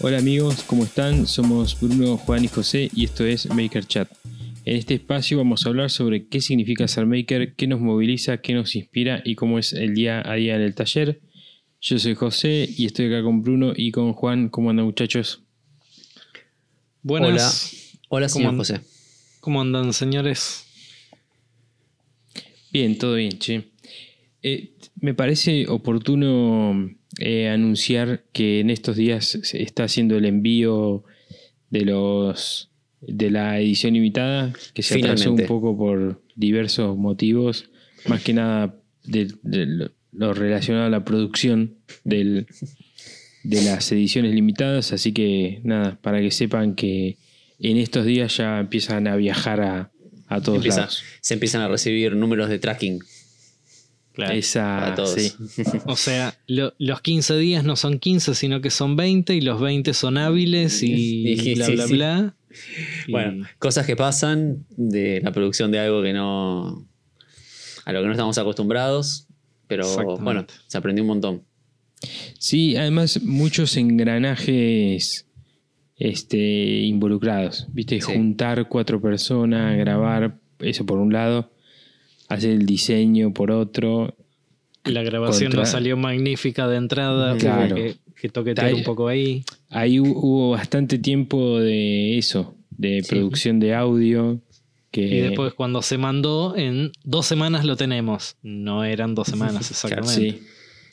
[0.00, 1.26] Hola amigos, ¿cómo están?
[1.26, 4.08] Somos Bruno, Juan y José y esto es Maker Chat.
[4.64, 8.54] En este espacio vamos a hablar sobre qué significa ser maker, qué nos moviliza, qué
[8.54, 11.20] nos inspira y cómo es el día a día en el taller.
[11.80, 14.50] Yo soy José y estoy acá con Bruno y con Juan.
[14.50, 15.42] ¿Cómo andan muchachos?
[17.02, 17.96] Buenas.
[18.08, 18.80] Hola, hola señor ¿Cómo José.
[19.40, 20.64] ¿Cómo andan, señores?
[22.70, 23.72] Bien, todo bien, che.
[24.44, 26.88] Eh, me parece oportuno
[27.18, 31.04] eh, anunciar que en estos días se está haciendo el envío
[31.70, 37.70] de los de la edición limitada, que se atrasó un poco por diversos motivos,
[38.08, 42.46] más que nada de, de lo- lo relacionado a la producción del,
[43.44, 47.18] de las ediciones limitadas, así que nada, para que sepan que
[47.60, 49.92] en estos días ya empiezan a viajar a,
[50.26, 51.02] a todos Empieza- lados.
[51.20, 52.98] se empiezan a recibir números de tracking
[54.26, 55.10] Esa, para todos.
[55.12, 55.32] sí.
[55.86, 59.60] O sea, lo- los 15 días no son 15, sino que son 20 y los
[59.60, 61.92] 20 son hábiles y Sí, bla, sí, bla, sí.
[61.94, 62.34] bla.
[63.06, 66.86] Y- Bueno, cosas que pasan de la producción de algo que no.
[67.84, 69.26] a lo que no estamos acostumbrados.
[69.68, 71.42] Pero bueno, se aprendió un montón.
[72.38, 75.26] Sí, además muchos engranajes
[75.96, 76.38] este,
[76.82, 77.66] involucrados.
[77.72, 78.12] Viste, Sí.
[78.14, 81.50] juntar cuatro personas, grabar, eso por un lado,
[82.28, 84.14] hacer el diseño por otro.
[84.84, 87.74] la grabación contra- no salió magnífica de entrada, Claro.
[87.76, 89.44] que, que toquetear un poco ahí.
[89.68, 93.10] Ahí hu- hubo bastante tiempo de eso, de Sí.
[93.10, 94.40] producción de audio.
[94.90, 98.36] Que, Y después cuando se mandó, en dos semanas lo tenemos.
[98.42, 100.14] No eran dos semanas exactamente.
[100.14, 100.40] Sí,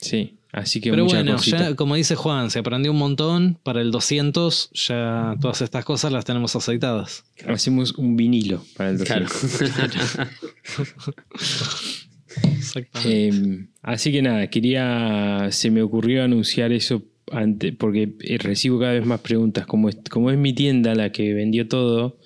[0.01, 0.33] sí.
[0.57, 1.57] Así que Pero mucha bueno, cosita.
[1.71, 3.59] ya como dice Juan, se aprendió un montón.
[3.61, 7.25] Para el 200 ya todas estas cosas las tenemos aceitadas.
[7.45, 9.25] Hacemos un vinilo para el Claro.
[9.25, 10.17] 200.
[12.57, 13.27] Exactamente.
[13.27, 18.93] Eh, así que nada, quería, se me ocurrió anunciar eso antes, porque eh, recibo cada
[18.93, 19.65] vez más preguntas.
[19.65, 22.17] Como es, como es mi tienda la que vendió todo,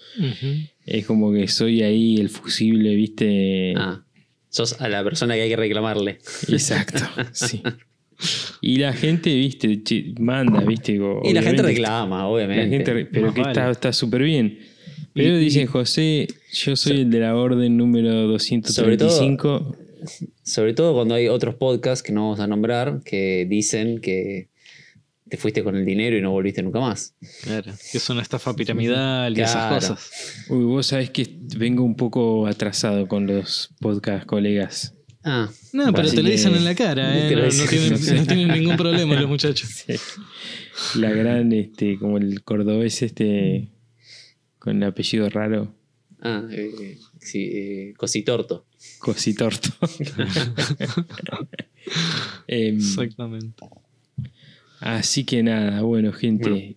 [0.85, 3.73] es como que soy ahí el fusible, ¿viste?
[3.77, 4.03] Ah,
[4.49, 6.19] sos a la persona que hay que reclamarle.
[6.47, 7.03] Exacto,
[7.33, 7.61] sí.
[8.61, 9.81] Y la gente, ¿viste?
[9.83, 10.99] Che, manda, ¿viste?
[11.23, 12.63] Y la gente reclama, obviamente.
[12.63, 13.51] La gente, re- pero Más que vale.
[13.53, 14.59] está está súper bien.
[15.13, 19.75] Pero Y- dicen, y- José, yo soy el de la orden número 235.
[20.43, 24.47] Sobre todo cuando hay otros podcasts que no vamos a nombrar que dicen que
[25.27, 27.13] te fuiste con el dinero y no volviste nunca más.
[27.43, 30.45] Claro, que es una estafa piramidal y esas cosas.
[30.49, 31.27] Uy, vos sabés que
[31.57, 34.95] vengo un poco atrasado con los podcast colegas.
[35.23, 37.35] Ah, No, pero te lo dicen en la cara, ¿eh?
[37.35, 39.83] No, no tienen, no ningún problema los muchachos.
[40.95, 43.67] La gran, este, como el cordobés este,
[44.59, 45.73] con el apellido raro,
[46.21, 48.65] ah eh, sí, eh, Cositorto.
[48.99, 49.69] Cositorto.
[52.47, 53.65] Em, Exactamente.
[54.79, 56.75] así que nada, bueno, gente,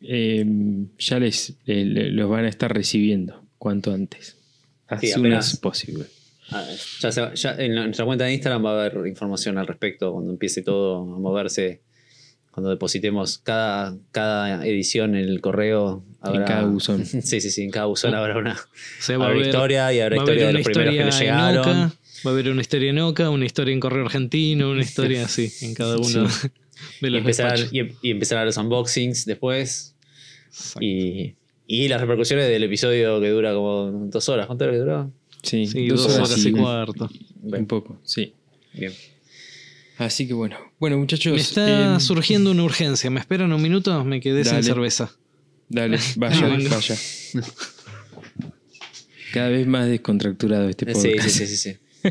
[0.00, 4.36] em, ya les eh, los van a estar recibiendo cuanto antes.
[4.86, 6.06] As Sí, soon apenas- as possible.
[6.52, 6.64] Ah,
[7.00, 10.32] ya se- ya en nuestra cuenta de Instagram va a haber información al respecto cuando
[10.32, 11.82] empiece todo a moverse.
[12.50, 16.02] Cuando depositemos cada, cada edición en el correo.
[16.20, 17.04] Habrá, cada buzón.
[17.06, 17.62] Sí, sí, sí.
[17.62, 20.62] En cada buzón habrá una, O sea, habrá haber, historia y habrá historia de los
[20.64, 21.58] primeros que le en llegaron.
[21.60, 21.92] Oca,
[22.26, 25.48] va a haber una historia en Oca, una historia en Correo Argentino, una historia así
[25.64, 26.24] en cada uno
[27.00, 27.72] de Y los empezar, despachos.
[28.02, 29.94] y, y empezar los unboxings después.
[30.48, 30.80] Exacto.
[30.84, 31.36] Y,
[31.68, 34.46] y las repercusiones del episodio que dura como dos horas.
[34.46, 35.08] ¿Cuánto era que duraba?
[35.42, 37.08] Sí, Sí, dos horas y cuarto.
[37.42, 38.34] Un poco, sí.
[38.74, 38.92] Bien.
[39.98, 40.56] Así que bueno.
[40.78, 41.34] Bueno, muchachos.
[41.34, 43.10] Me está em, surgiendo una urgencia.
[43.10, 44.02] ¿Me esperan un minuto?
[44.04, 44.62] Me quedé Dale.
[44.62, 45.12] sin cerveza.
[45.68, 46.96] Dale, vaya, vaya.
[49.32, 51.28] Cada vez más descontracturado este podcast.
[51.28, 51.76] sí, sí, sí, sí.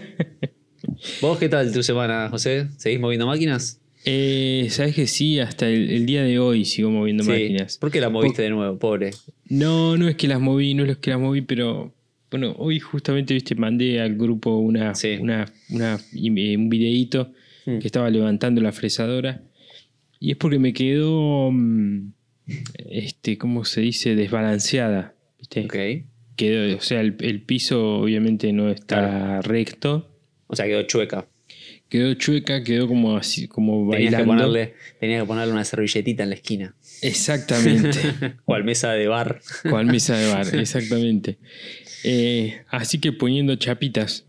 [1.22, 2.68] ¿Vos qué tal tu semana, José?
[2.78, 3.80] ¿Seguís moviendo máquinas?
[4.06, 7.30] Eh, Sabes que sí, hasta el, el día de hoy sigo moviendo Sí.
[7.32, 7.78] máquinas.
[7.78, 9.12] ¿Por qué la moviste de nuevo, pobre?
[9.50, 11.94] No, no es que las moví, no es que las moví, pero
[12.32, 15.18] bueno, hoy justamente viste, mandé al grupo una, Sí.
[15.20, 17.32] una, una- y- eh, un videíto
[17.66, 19.44] que estaba levantando la fresadora.
[20.20, 22.12] Y es porque me quedó, mm,
[22.90, 24.16] este, ¿cómo se dice?
[24.16, 25.14] Desbalanceada.
[25.38, 25.66] ¿viste?
[25.66, 26.06] Ok.
[26.36, 29.42] Quedó, o sea, el, el piso obviamente no está Claro.
[29.44, 30.10] recto.
[30.48, 31.28] O sea, quedó chueca.
[31.90, 34.18] Quedó chueca, quedó como así, como Tenías bailando.
[34.34, 36.76] que, ponerle, tenías que ponerle una servilletita en la esquina.
[37.02, 38.00] Exactamente.
[38.46, 39.42] o al mesa de bar.
[39.70, 41.38] Cual mesa de bar, exactamente.
[42.04, 44.26] Eh, así que poniendo chapitas.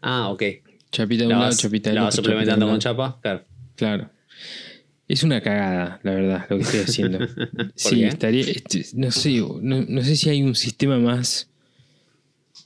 [0.00, 0.42] Ah, ok.
[0.92, 2.16] Chapita de un La lado, chapita del la otro.
[2.16, 3.18] suplementando de con chapa.
[3.22, 3.44] Claro.
[3.76, 4.10] Claro.
[5.08, 7.18] Es una cagada, la verdad, lo que estoy haciendo.
[7.74, 8.06] sí, qué?
[8.08, 8.42] estaría.
[8.42, 11.50] este, no sé, no, no sé si hay un sistema más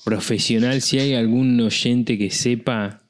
[0.05, 3.03] profesional, si hay algún oyente que sepa.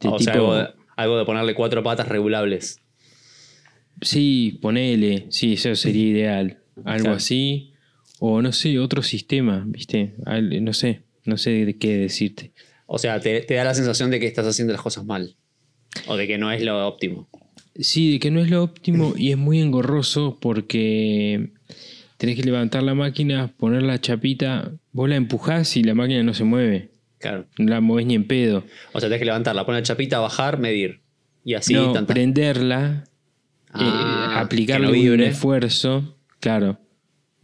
[0.00, 2.80] de o sea, algo de, algo de ponerle cuatro patas regulables.
[4.00, 6.58] Sí, ponele, sí, eso sería ideal.
[6.84, 7.16] Algo Claro.
[7.16, 7.73] así.
[8.26, 10.14] O no sé, otro sistema, ¿viste?
[10.62, 12.52] No sé, no sé de qué decirte.
[12.86, 15.36] O sea, te, te da la sensación de que estás haciendo las cosas mal.
[16.06, 17.28] O de que no es lo óptimo.
[17.78, 21.50] Sí, de que no es lo óptimo y es muy engorroso porque
[22.16, 26.32] tenés que levantar la máquina, poner la chapita, vos la empujás y la máquina no
[26.32, 26.90] se mueve.
[27.18, 27.46] Claro.
[27.58, 28.64] No la movés ni en pedo.
[28.92, 31.00] O sea, tenés que levantarla, poner la chapita, bajar, medir.
[31.44, 33.04] Y así, no, tanta- prenderla,
[33.70, 35.14] Ah, eh, aplicarle no vibre.
[35.14, 36.78] un esfuerzo, claro,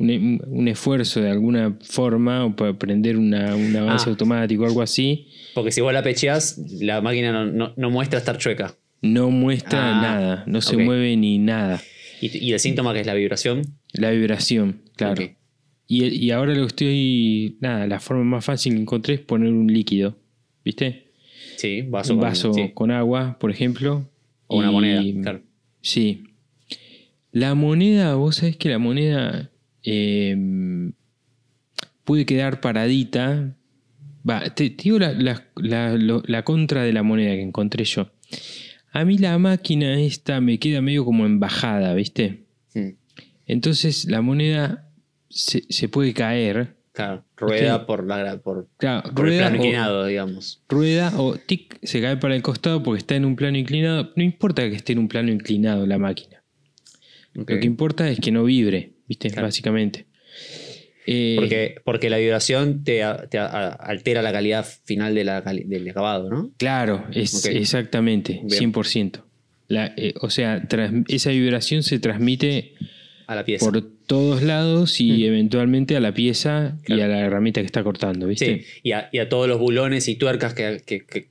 [0.00, 4.10] un, un esfuerzo de alguna forma, o para prender una, un avance Ah.
[4.10, 8.18] automático o algo así, Porque si vos la pecheás, la máquina no, no- no muestra
[8.18, 8.74] estar chueca.
[9.02, 11.80] no muestra Ah, nada, no se mueve ni nada.
[12.20, 13.62] Y, y el síntoma que es la vibración.
[13.92, 15.22] La vibración, claro.
[15.86, 17.56] Y, y ahora lo que estoy.
[17.60, 20.16] Nada, la forma más fácil que encontré es poner un líquido.
[20.64, 21.08] ¿Viste?
[21.56, 22.14] Sí, vaso.
[22.14, 24.08] un vaso con agua, por ejemplo.
[24.46, 25.02] O una moneda.
[25.22, 25.40] Claro.
[25.80, 26.22] Sí.
[27.32, 29.49] La moneda, vos sabés que la moneda
[29.84, 30.36] eh,
[32.04, 33.54] puede quedar paradita.
[34.28, 37.84] Va, te, te digo la, la- la- lo- la contra de la moneda que encontré
[37.84, 38.10] yo.
[38.92, 42.44] A mí la máquina esta me queda medio como embajada, ¿viste?
[43.46, 44.88] Entonces la moneda
[45.28, 46.76] se, se puede caer.
[46.92, 47.24] Claro.
[47.36, 50.62] Rueda por, la, por, Claro, por el rueda plano o- digamos.
[50.68, 54.12] rueda o tic, se cae para el costado porque está en un plano inclinado.
[54.16, 56.42] No importa que esté en un plano inclinado la máquina.
[57.32, 59.28] Lo que importa es que no vibre, ¿viste?
[59.28, 59.48] Claro.
[59.48, 60.06] Básicamente.
[61.06, 66.30] Eh, Porque, porque la vibración te, te altera la calidad final de la del acabado,
[66.30, 66.52] ¿no?
[66.56, 67.52] Claro, es Ok.
[67.56, 68.72] exactamente, Bien.
[68.72, 69.24] 100%.
[69.66, 72.74] La, eh, o sea, tras- esa vibración se transmite
[73.26, 73.64] A la pieza.
[73.64, 75.24] por todos lados y Mm.
[75.24, 77.04] eventualmente a la pieza y Claro.
[77.04, 78.60] a la herramienta que está cortando, ¿viste?
[78.60, 81.26] Sí, y a, y a todos los bulones y tuercas que, que, que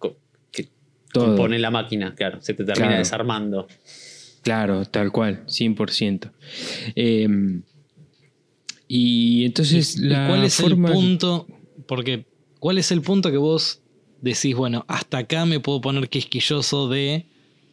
[0.52, 0.66] que
[1.14, 1.28] Todo.
[1.28, 2.42] compone la máquina, claro.
[2.42, 3.00] Se te termina Claro.
[3.00, 3.68] desarmando.
[4.42, 6.32] Claro, tal cual, 100%.
[6.96, 7.28] Eh,
[8.90, 10.90] y entonces ¿Y la cuál es forma...
[10.90, 11.48] el punto?
[11.88, 12.26] Porque,
[12.60, 13.80] ¿cuál es el punto que vos
[14.22, 17.26] decís, bueno, hasta acá me puedo poner quisquilloso de.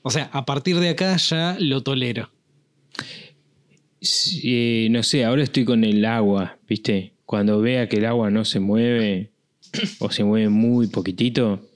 [0.03, 2.31] O sea, a partir de acá ya lo tolero.
[4.43, 7.13] Eh, no sé, ahora estoy con el agua, ¿viste?
[7.25, 9.31] Cuando vea que el agua no se mueve
[9.99, 11.67] o se mueve muy poquitito,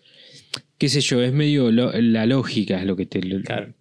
[0.78, 3.20] qué sé yo, es medio lo- la lógica es lo que te...
[3.42, 3.72] Claro.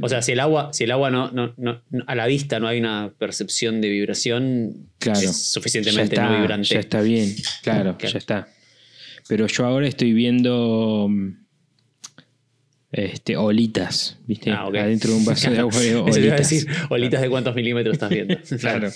[0.00, 2.60] O sea, si el agua, si el agua no, no, no- no- a la vista
[2.60, 5.18] no hay una percepción de vibración, Claro.
[5.20, 6.68] es suficientemente está, no vibrante.
[6.68, 8.12] Ya está bien, claro, Claro.
[8.12, 8.48] ya está.
[9.28, 11.30] Pero yo ahora estoy viendo mm,
[12.92, 14.50] este, olitas, ¿viste?
[14.50, 14.76] Ah, ok.
[14.76, 16.38] Adentro de un vaso de agua de Eso te iba a olitas.
[16.50, 18.36] decir, olitas de cuántos milímetros estás viendo.
[18.60, 18.90] Claro.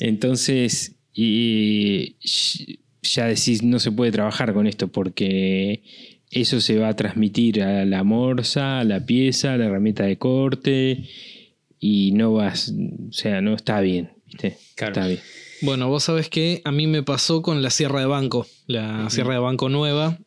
[0.00, 2.16] Entonces, y
[3.02, 5.82] ya decís, no se puede trabajar con esto porque
[6.30, 10.18] eso se va a transmitir a la morsa, a la pieza, a la herramienta de
[10.18, 11.08] corte
[11.80, 12.72] y no vas,
[13.08, 14.58] o sea, no está bien, ¿viste?
[14.74, 14.92] Claro.
[14.92, 15.20] Está bien.
[15.62, 19.34] Bueno, vos sabés que a mí me pasó con la sierra de banco, la sierra
[19.34, 20.18] de banco nueva.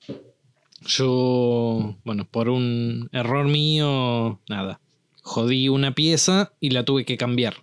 [0.85, 4.81] Yo, bueno, por un error mío, nada,
[5.21, 7.55] jodí una pieza y la tuve que cambiar.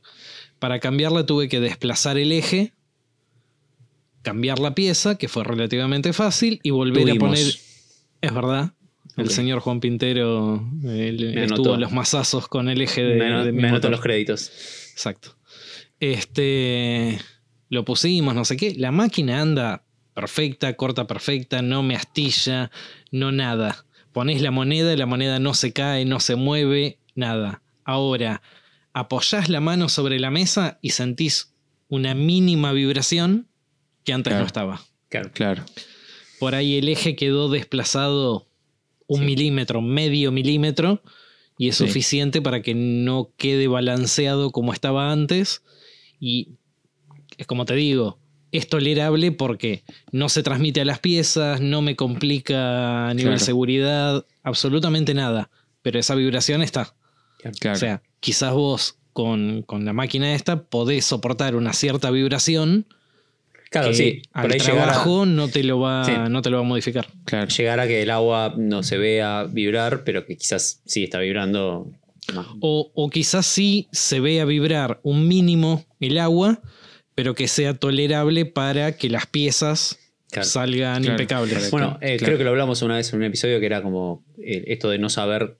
[0.58, 2.72] Para cambiarla tuve que desplazar el eje,
[4.22, 7.16] cambiar la pieza, que fue relativamente fácil, y volver Tuvimos.
[7.16, 7.67] a poner...
[8.20, 8.72] Es verdad.
[9.16, 13.44] El señor Juan Pintero él Me estuvo en los mazazos con el eje de, me
[13.44, 14.50] de mi los créditos.
[14.92, 15.36] Exacto.
[16.00, 17.18] Este.
[17.68, 18.74] Lo pusimos, no sé qué.
[18.76, 19.84] La máquina anda
[20.14, 22.70] perfecta, corta perfecta, no me astilla,
[23.10, 23.84] no nada.
[24.12, 27.62] Ponés la moneda y la moneda no se cae, no se mueve, nada.
[27.84, 28.42] Ahora,
[28.92, 31.54] apoyás la mano sobre la mesa y sentís
[31.88, 33.48] una mínima vibración
[34.04, 34.42] que antes Claro.
[34.42, 34.80] no estaba.
[35.08, 35.30] Claro.
[35.32, 35.64] Claro.
[36.38, 38.46] Por ahí el eje quedó desplazado
[39.06, 39.26] un Sí.
[39.26, 41.02] milímetro, medio milímetro,
[41.56, 41.86] y es Sí.
[41.86, 45.62] suficiente para que no quede balanceado como estaba antes.
[46.20, 46.50] Y
[47.36, 48.18] es como te digo,
[48.52, 53.44] es tolerable porque no se transmite a las piezas, no me complica a nivel Claro.
[53.44, 55.50] seguridad, absolutamente nada.
[55.82, 56.94] Pero esa vibración está.
[57.60, 57.76] Claro.
[57.76, 62.86] O sea, quizás vos con, con la máquina esta podés soportar una cierta vibración
[63.70, 64.22] Claro, que sí.
[64.32, 66.12] Por al ahí llegar a, trabajo no, te lo va, Sí.
[66.30, 67.06] no te lo va a modificar.
[67.24, 67.48] claro.
[67.48, 71.90] llegar a que el agua no se vea vibrar, pero que quizás sí está vibrando.
[72.34, 72.46] más.
[72.60, 76.60] O, o quizás sí se vea vibrar un mínimo el agua,
[77.14, 79.98] pero que sea tolerable para que las piezas
[80.30, 80.46] Claro.
[80.46, 81.70] salgan Claro, impecables.
[81.70, 82.24] Bueno, eh, Claro.
[82.26, 84.98] creo que lo hablamos una vez en un episodio que era como eh, esto de
[84.98, 85.56] no saber.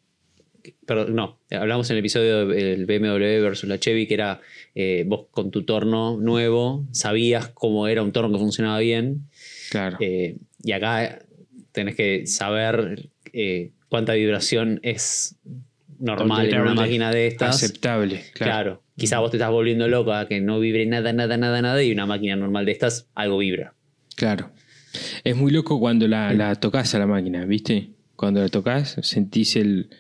[0.87, 4.41] Pero no, hablamos en el episodio del BMW versus la Chevy, que era
[4.75, 9.29] eh, vos con tu torno nuevo sabías cómo era un torno que funcionaba bien.
[9.71, 9.99] Claro.
[10.01, 11.21] eh, y acá
[11.73, 15.37] tenés que saber eh, cuánta vibración es
[15.99, 17.57] normal en una máquina de estas.
[17.57, 18.53] Aceptable, Claro.
[18.53, 18.83] claro.
[18.97, 21.93] Quizás vos te estás volviendo loco a que no vibre nada, nada, nada, nada, y
[21.93, 23.75] una máquina normal de estas, algo vibra.
[24.17, 24.51] Claro.
[25.23, 27.91] Es muy loco cuando la, la tocas a la máquina, ¿viste?
[28.17, 29.91] Cuando la tocas, sentís el.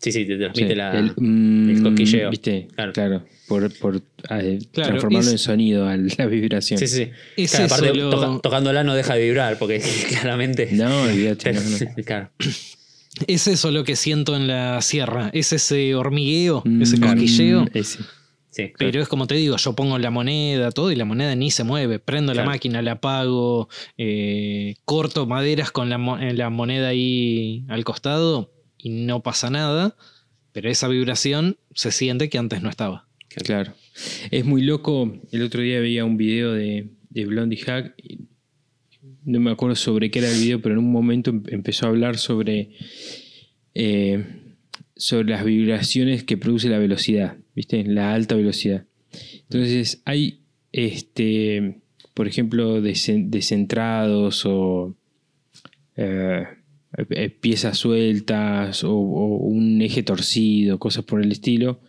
[0.00, 0.98] Sí, sí, te sí, transmite la.
[0.98, 2.30] el, mm, el cosquilleo.
[2.30, 2.68] ¿Viste?
[2.74, 2.92] Claro.
[2.92, 3.22] Claro.
[3.48, 6.78] Por, por eh, Claro, transformarlo es- en sonido, a la vibración.
[6.78, 7.10] Sí, sí, sí.
[7.36, 10.68] Es Claro, aparte, eso lo- toca- tocándola no deja de vibrar, porque claramente.
[10.72, 11.52] No, olvídate.
[11.54, 11.78] no, no.
[12.04, 12.30] claro.
[13.26, 15.30] Es eso lo que siento en la sierra.
[15.32, 17.66] Es ese hormigueo, Mm, ese cosquilleo.
[17.74, 17.98] ese.
[18.50, 21.50] Sí, Pero es como te digo, yo pongo la moneda, todo, y la moneda ni
[21.50, 21.98] se mueve.
[21.98, 27.84] Prendo la máquina, la apago, eh, corto maderas con la, mo- la moneda ahí al
[27.84, 29.96] costado y no pasa nada.
[30.52, 33.06] Pero esa vibración se siente que antes no estaba.
[33.44, 33.74] Claro.
[34.30, 35.20] Es muy loco.
[35.30, 37.94] El otro día veía un video de, de Blondie Hack.
[38.02, 38.20] y
[39.24, 41.90] No me acuerdo sobre qué era el video, pero en un momento em- empezó a
[41.90, 42.70] hablar sobre,
[43.74, 44.24] eh,
[44.96, 47.84] sobre las vibraciones que produce la velocidad, ¿viste?
[47.84, 48.86] La alta velocidad.
[49.42, 50.40] Entonces, hay,
[50.72, 51.80] este,
[52.14, 54.96] por ejemplo, descentrados o
[55.96, 56.44] eh,
[57.40, 61.80] piezas sueltas o, o un eje torcido, cosas por el estilo,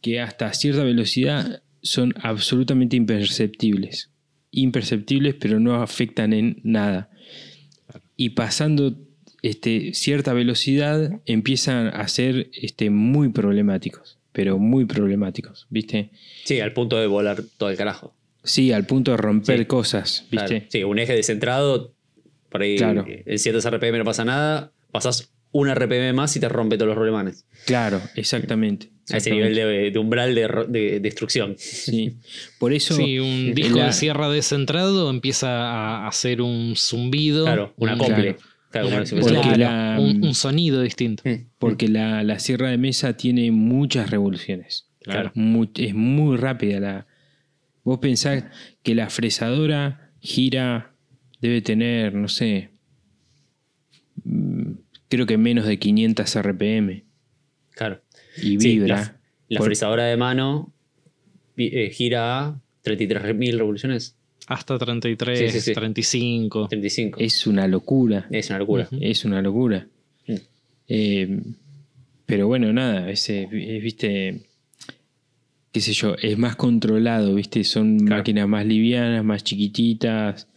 [0.00, 4.10] que hasta cierta velocidad son absolutamente imperceptibles.
[4.50, 7.10] Imperceptibles, pero no afectan en nada.
[8.16, 8.96] Y pasando
[9.42, 16.10] este, cierta velocidad empiezan a ser este, muy problemáticos, pero muy problemáticos, ¿viste?
[16.44, 18.14] Sí, al punto de volar todo el carajo.
[18.42, 19.64] Sí, al punto de romper Sí.
[19.66, 20.46] cosas, ¿viste?
[20.48, 20.64] Claro.
[20.68, 21.94] Sí, un eje descentrado,
[22.50, 23.06] por ahí Claro.
[23.08, 26.96] en ciertos RPM no pasa nada, pasas un RPM más y te rompe todos los
[26.98, 27.44] rolemanes.
[27.66, 28.90] Claro, exactamente.
[29.12, 31.56] A ese nivel de, de umbral de, de destrucción.
[31.58, 32.18] Sí.
[32.60, 32.94] Por eso.
[32.94, 37.44] Sí, un disco la- de sierra descentrado empieza a hacer un zumbido.
[37.46, 38.36] Claro, una un- acople.
[38.36, 38.38] Claro.
[38.70, 41.24] Claro, como si Porque la- un, un sonido distinto.
[41.26, 44.86] Mm, Porque la, la sierra de mesa tiene muchas revoluciones.
[45.02, 45.32] Claro.
[45.74, 47.06] Es muy rápida la.
[47.82, 48.44] Vos pensás
[48.84, 50.89] que la fresadora gira,
[51.40, 52.70] debe tener, no sé,
[54.24, 54.72] mm,
[55.08, 57.04] creo que menos de 500 RPM
[57.74, 58.00] Claro.
[58.36, 58.96] y Sí, vibra.
[58.96, 59.16] la,
[59.48, 60.72] la fresadora de mano
[61.56, 64.16] eh, gira a 33.000 revoluciones.
[64.46, 65.74] Hasta 33, Sí, sí, sí.
[65.74, 66.68] 35.
[66.68, 67.20] 35.
[67.20, 68.26] Es una locura.
[68.30, 68.88] Es una locura.
[69.00, 69.86] Es una locura.
[70.26, 70.34] Mm.
[70.88, 71.40] Eh,
[72.26, 74.42] pero bueno, nada, es, viste,
[75.72, 78.16] qué sé yo, es más controlado, viste, son Claro.
[78.20, 80.48] máquinas más livianas, más chiquititas.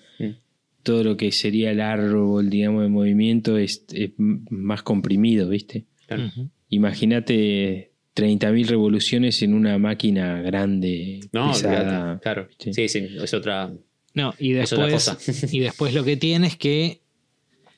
[0.84, 3.86] Todo lo que sería el árbol, digamos, de movimiento es,
[4.18, 5.86] más comprimido, viste.
[6.08, 6.26] Claro.
[6.28, 6.50] Ujú.
[6.70, 12.20] Imagínate 30.000 revoluciones en una máquina grande, No, pesada.
[12.20, 12.48] claro.
[12.48, 12.74] ¿viste?
[12.74, 13.74] Sí, sí, es otra.
[14.14, 15.48] No, y Es otra después, cosa.
[15.52, 17.02] y después lo que tiene es que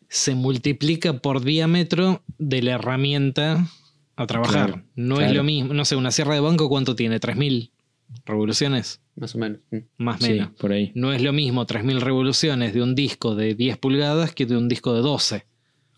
[0.10, 3.68] se multiplica por diámetro de la herramienta
[4.16, 4.68] a trabajar.
[4.68, 5.74] Claro, no es lo mismo.
[5.74, 7.20] No sé, una sierra de banco, ¿cuánto tiene?
[7.20, 7.72] ¿3.000
[8.26, 9.02] revoluciones?
[9.16, 9.60] Más o menos.
[9.72, 9.78] Mm.
[9.98, 10.50] Más o Sí, menos.
[10.58, 10.92] por ahí.
[10.96, 14.68] No es lo mismo 3.000 revoluciones de un disco de 10 pulgadas que de un
[14.68, 15.46] disco de 12.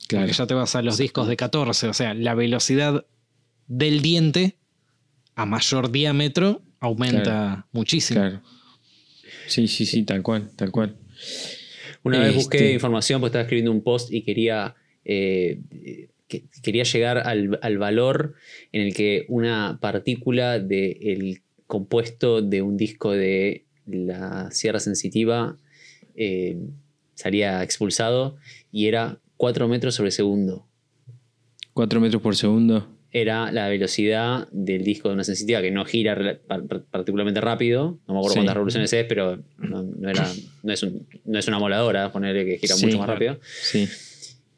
[0.08, 0.26] Claro.
[0.26, 1.88] Porque ya te vas a los discos de 14.
[1.90, 3.06] O sea, la velocidad
[3.68, 4.58] del diente
[5.36, 7.68] a mayor diámetro aumenta Claro.
[7.72, 8.20] muchísimo.
[8.22, 8.42] Claro.
[9.48, 10.96] Sí, sí, sí, tal cual, tal cual.
[12.04, 15.60] Una vez busqué Este- información porque estaba escribiendo un post y quería, eh,
[16.28, 18.36] que- quería llegar al, al valor
[18.72, 25.58] en el que una partícula del compuesto de un disco de la sierra sensitiva
[26.16, 26.58] eh,
[27.14, 28.38] salía expulsado
[28.72, 30.66] y era 4 metros sobre segundo.
[31.74, 32.88] 4 metros por segundo.
[33.12, 36.40] Era la velocidad del disco de una sensitiva que no gira
[36.92, 38.00] particularmente rápido.
[38.08, 38.38] No me acuerdo Sí.
[38.40, 40.28] cuántas revoluciones es, pero no, no era,
[40.64, 43.40] no, es un- no es una moladora, ponerle que gira Sí, mucho más rápido.
[43.62, 43.88] Sí.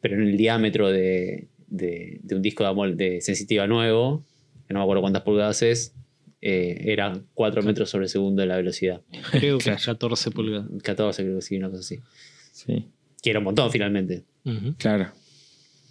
[0.00, 4.24] Pero en el diámetro de, de- de un disco de, de sensitiva nuevo,
[4.66, 5.94] que no me acuerdo cuántas pulgadas es,
[6.42, 9.02] eh, era 4 metros sobre segundo de la velocidad.
[9.32, 9.80] Creo que Claro.
[9.84, 10.68] 14 pulgadas.
[10.82, 12.00] 14 creo que sí, una cosa así.
[12.52, 12.86] Sí,
[13.22, 14.24] Que era un montón finalmente.
[14.78, 15.12] Claro.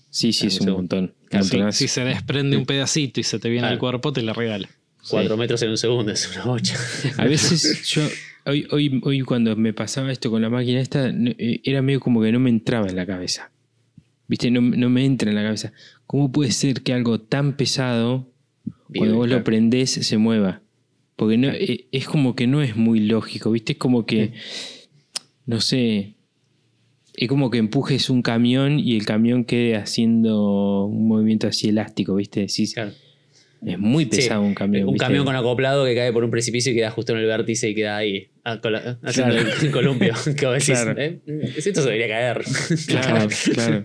[0.10, 1.14] Sí, sí, Claro, es un montón.
[1.30, 1.72] Claro.
[1.72, 3.74] Si se desprende un pedacito y se te viene Claro.
[3.74, 4.68] al cuerpo, te la regala.
[5.10, 6.76] 4 metros en un segundo es una bocha.
[7.18, 8.02] A veces yo,
[8.46, 12.22] hoy, hoy, hoy cuando me pasaba esto con la máquina esta, eh, era medio como
[12.22, 13.52] que no me entraba en la cabeza.
[14.28, 14.52] ¿Viste?
[14.52, 15.72] No, no me entra en la cabeza.
[16.06, 18.28] ¿Cómo puede ser que algo tan pesado,
[18.96, 20.62] cuando vos lo prendés, se mueva?
[21.16, 23.74] Porque no, eh, es como que no es muy lógico, ¿viste?
[23.74, 24.34] Es como que,
[25.46, 26.16] no sé,
[27.16, 32.16] es como que empujes un camión y el camión quede haciendo un movimiento así elástico,
[32.16, 32.48] ¿viste?
[32.74, 32.92] Claro.
[33.66, 34.88] es muy pesado Sí, un camión.
[34.88, 35.06] Un ¿viste?
[35.06, 37.76] camión con acoplado que cae por un precipicio y queda justo en el vértice y
[37.76, 38.30] queda ahí.
[38.52, 40.14] Ah, con la- haciendo el columpio.
[40.38, 40.96] Que vos decís, Claro.
[40.98, 41.22] eh,
[41.58, 42.44] esto se debería caer.
[42.88, 43.84] Claro, claro.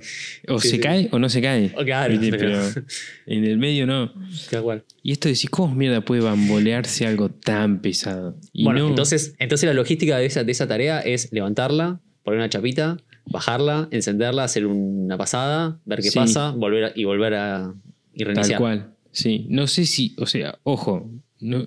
[0.49, 0.81] O Sí, se sí.
[0.81, 1.73] cae o no se cae.
[1.77, 2.37] O claro, ¿Viste?
[2.39, 2.87] pero- pero
[3.27, 4.13] en el medio no.
[4.51, 4.85] Tal cual.
[5.03, 8.37] Y esto decís, ¿cómo mierda puede bambolearse algo tan pesado?
[8.53, 12.39] Y bueno, no- entonces, entonces la logística de esa, de esa tarea es levantarla, poner
[12.41, 16.19] una chapita, bajarla, encenderla, hacer una pasada, ver qué Sí.
[16.19, 17.75] pasa, volver a- y volver a
[18.15, 18.61] y Tal reiniciar.
[18.61, 18.91] cual.
[19.13, 19.47] Sí.
[19.49, 21.65] No sé si, o sea, ojo, no,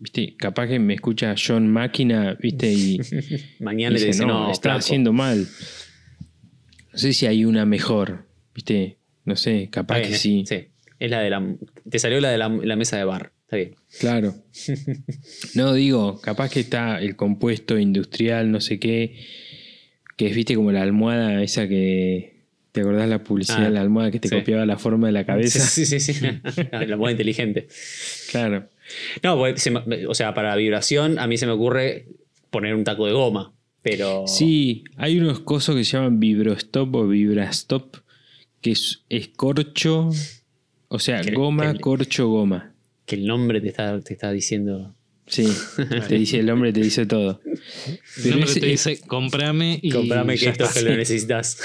[0.00, 2.98] viste, capaz que me escucha John Máquina, viste, y
[3.60, 4.78] Mañana le dice, no, no, está flaco".
[4.80, 5.46] haciendo mal.
[6.92, 10.44] No sé si hay una mejor, viste, no sé, capaz que sí.
[10.46, 10.66] sí.
[10.98, 11.56] Es la de la.
[11.88, 13.32] Te salió la de la, la mesa de bar.
[13.44, 13.74] Está bien.
[14.00, 14.34] Claro.
[15.54, 19.16] No digo, capaz que está el compuesto industrial, no sé qué,
[20.16, 22.38] que es, viste, como la almohada esa que.
[22.72, 24.34] ¿Te acordás la publicidad Ah, de la almohada que te sí.
[24.36, 25.58] copiaba la forma de la cabeza?
[25.58, 26.12] Sí, sí, sí.
[26.14, 26.24] sí.
[26.86, 27.66] la moda inteligente.
[28.30, 28.68] Claro.
[29.22, 32.06] No, pues, se me- o sea, para vibración, a mí se me ocurre
[32.50, 33.52] poner un taco de goma.
[33.82, 34.24] Pero.
[34.26, 37.96] Sí, hay unos cosos que se llaman vibrostop o vibrastop,
[38.60, 40.10] que es, es corcho,
[40.88, 42.74] o sea, Que- goma, que- corcho, goma.
[43.06, 44.94] Que el nombre te está, te está diciendo.
[45.26, 45.46] Sí,
[46.08, 47.40] te dice el hombre, te dice todo.
[47.46, 49.90] El Pero, nombre es- te dice, comprame y.
[49.90, 50.80] Comprame que esto está".
[50.80, 51.56] que lo necesitas.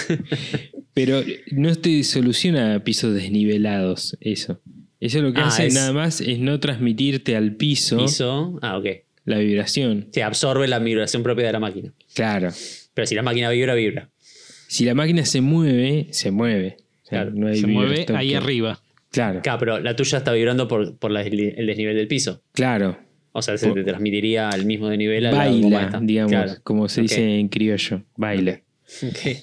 [0.94, 4.62] pero no te soluciona pisos desnivelados, eso.
[5.00, 8.60] Eso lo que Ah, hace es- nada más es no transmitirte al piso Hizo.
[8.62, 8.86] Ah, ok.
[9.25, 10.08] la vibración.
[10.12, 11.92] Se absorbe la vibración propia de la máquina.
[12.14, 12.50] Claro.
[12.94, 14.10] Pero si la máquina vibra, vibra.
[14.68, 16.78] Si la máquina se mueve, se mueve.
[17.04, 18.82] O sea, Claro, no hay Se mueve ahí que- arriba.
[19.12, 22.42] Claro, Claro, pero la tuya está vibrando por, por la- el desnivel del piso.
[22.54, 22.98] claro.
[23.38, 26.54] O sea, se te transmitiría al mismo desnivel a Baila, digamos, Claro.
[26.64, 28.04] como se dice en criollo.
[28.16, 28.62] Baila.
[29.04, 29.38] Ok.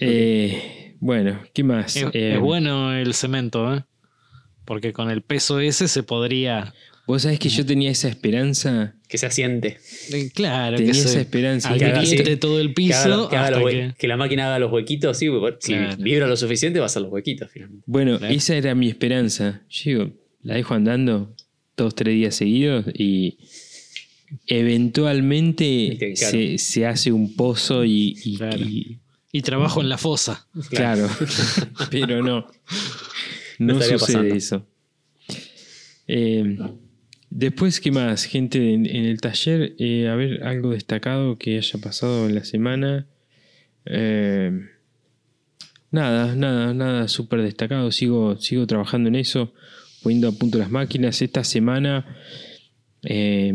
[0.00, 1.96] Eh, bueno, ¿qué más?
[1.96, 3.84] Es, Eh, es bueno el cemento, ¿eh?
[4.64, 6.72] Porque con el peso ese se podría.
[7.06, 8.94] Vos sabés que yo tenía esa esperanza.
[9.08, 9.76] Que se asiente.
[10.12, 11.76] eh, Claro, Tenía que esa se esperanza.
[11.76, 12.96] Que haga agriete todo el Que, piso.
[12.96, 15.58] haga- que haga hasta los que- hue- que la máquina haga los huequitos, sí, porque
[15.60, 15.96] si Claro.
[16.02, 17.84] vibra lo suficiente va a hacer los huequitos finalmente.
[17.86, 18.32] Bueno, Claro.
[18.34, 19.60] esa era mi esperanza.
[19.68, 20.10] Yo digo,
[20.42, 21.34] la dejo andando
[21.76, 23.36] dos, tres días seguidos y
[24.46, 26.30] eventualmente Claro.
[26.30, 28.58] se, se hace un pozo y, y- Claro.
[28.64, 28.98] y-
[29.34, 30.46] Y trabajo en la fosa.
[30.70, 31.08] claro,
[31.90, 32.46] pero no.
[33.58, 34.32] No sucede pasando.
[34.32, 34.66] eso.
[36.06, 36.56] Eh,
[37.30, 38.26] después, ¿qué más?
[38.26, 42.44] Gente en, en el taller, eh, a ver, algo destacado que haya pasado en la
[42.44, 43.08] semana.
[43.86, 44.52] Eh,
[45.90, 47.90] nada, nada, nada súper destacado.
[47.90, 49.52] Sigo, sigo trabajando en eso,
[50.04, 51.20] poniendo a punto las máquinas.
[51.22, 52.06] Esta semana,
[53.02, 53.52] eh,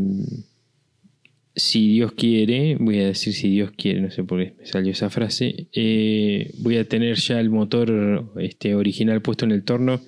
[1.60, 4.92] si Dios quiere, voy a decir si Dios quiere, no sé por qué me salió
[4.92, 10.02] esa frase, eh, voy a tener ya el motor este, original puesto en el torno.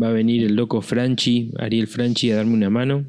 [0.00, 3.04] Va a venir el loco Franchi, Ariel Franchi, a darme una mano,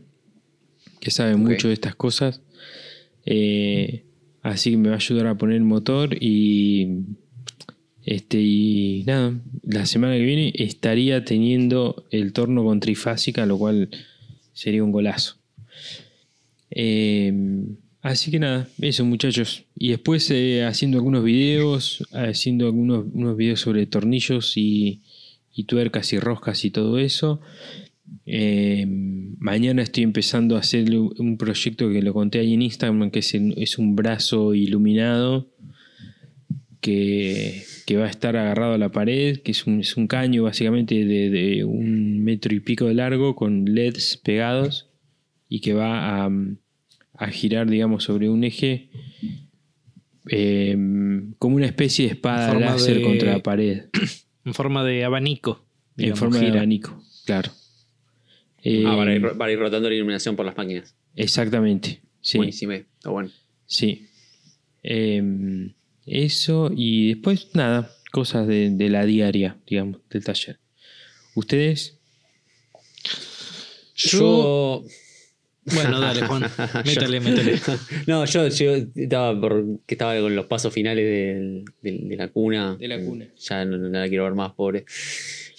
[1.00, 2.41] que sabe mucho de estas cosas.
[3.26, 4.04] Eh,
[4.43, 7.06] así que me va a ayudar a poner el motor y
[8.04, 13.89] este y nada, la semana que viene estaría teniendo el torno con trifásica, lo cual
[14.54, 15.38] sería un golazo.
[16.75, 17.33] Eh,
[18.01, 19.63] así que nada, eso muchachos.
[19.75, 25.01] Y después eh, haciendo algunos videos, haciendo algunos unos videos sobre tornillos y,
[25.53, 27.41] y tuercas y roscas y todo eso.
[28.27, 28.85] Eh,
[29.39, 33.33] mañana estoy empezando a hacer un proyecto que lo conté ahí en Instagram, que es,
[33.33, 35.47] es un brazo iluminado
[36.81, 40.43] que, que va a estar agarrado a la pared, que es un, es un caño
[40.43, 44.89] básicamente de, de un metro y pico de largo con LEDs pegados
[45.49, 46.29] y que va a,
[47.17, 48.89] a girar, digamos, sobre un eje
[50.30, 50.75] eh,
[51.38, 53.86] como una especie de espada láser de- contra la pared,
[54.45, 55.65] En forma de abanico.
[55.97, 57.51] en forma de abanico, claro.
[58.63, 60.95] Eh, Ah, para ir, para ir rotando la iluminación por las máquinas.
[61.15, 62.38] Exactamente, sí.
[62.38, 62.73] Buenísimo.
[62.73, 63.30] Está bueno.
[63.65, 64.08] Sí.
[64.84, 65.71] Eh,
[66.06, 70.60] eso y después nada, cosas de, de la diaria, digamos, del taller.
[71.36, 71.97] ¿Ustedes?
[73.95, 74.84] Yo.
[75.73, 76.43] Bueno, dale, Juan.
[76.86, 77.60] Métele, métele.
[78.08, 82.28] No, yo, yo estaba por que estaba con los pasos finales del- del- de, la
[82.28, 82.75] cuna.
[82.80, 83.28] De la cuna.
[83.39, 84.86] Ya no, no la quiero ver más, pobre.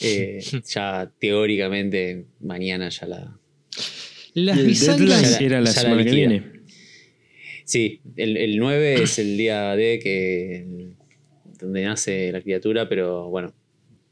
[0.01, 3.39] Eh, ya teóricamente mañana ya la.
[4.35, 5.41] Las bisagras.
[5.41, 6.43] era la semana que viene.
[7.65, 10.67] Sí, el, el 9 es el día D que
[11.59, 13.53] donde nace la criatura, pero bueno,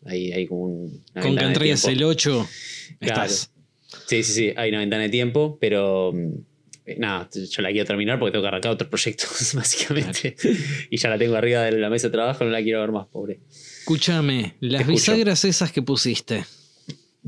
[0.07, 1.05] ahí hay como un.
[1.13, 2.49] Con que de entregues el 8,
[2.99, 3.23] Claro.
[3.23, 3.53] estás.
[4.07, 6.29] Sí, sí, sí, hay una ventana de tiempo, pero mm,
[6.87, 10.37] eh, nada, yo la quiero terminar porque tengo que arrancar otros proyectos, básicamente.
[10.91, 13.07] Y ya la tengo arriba de la mesa de trabajo, no la quiero ver más,
[13.07, 13.41] pobre.
[13.51, 16.45] Escúchame, las bisagras esas que pusiste,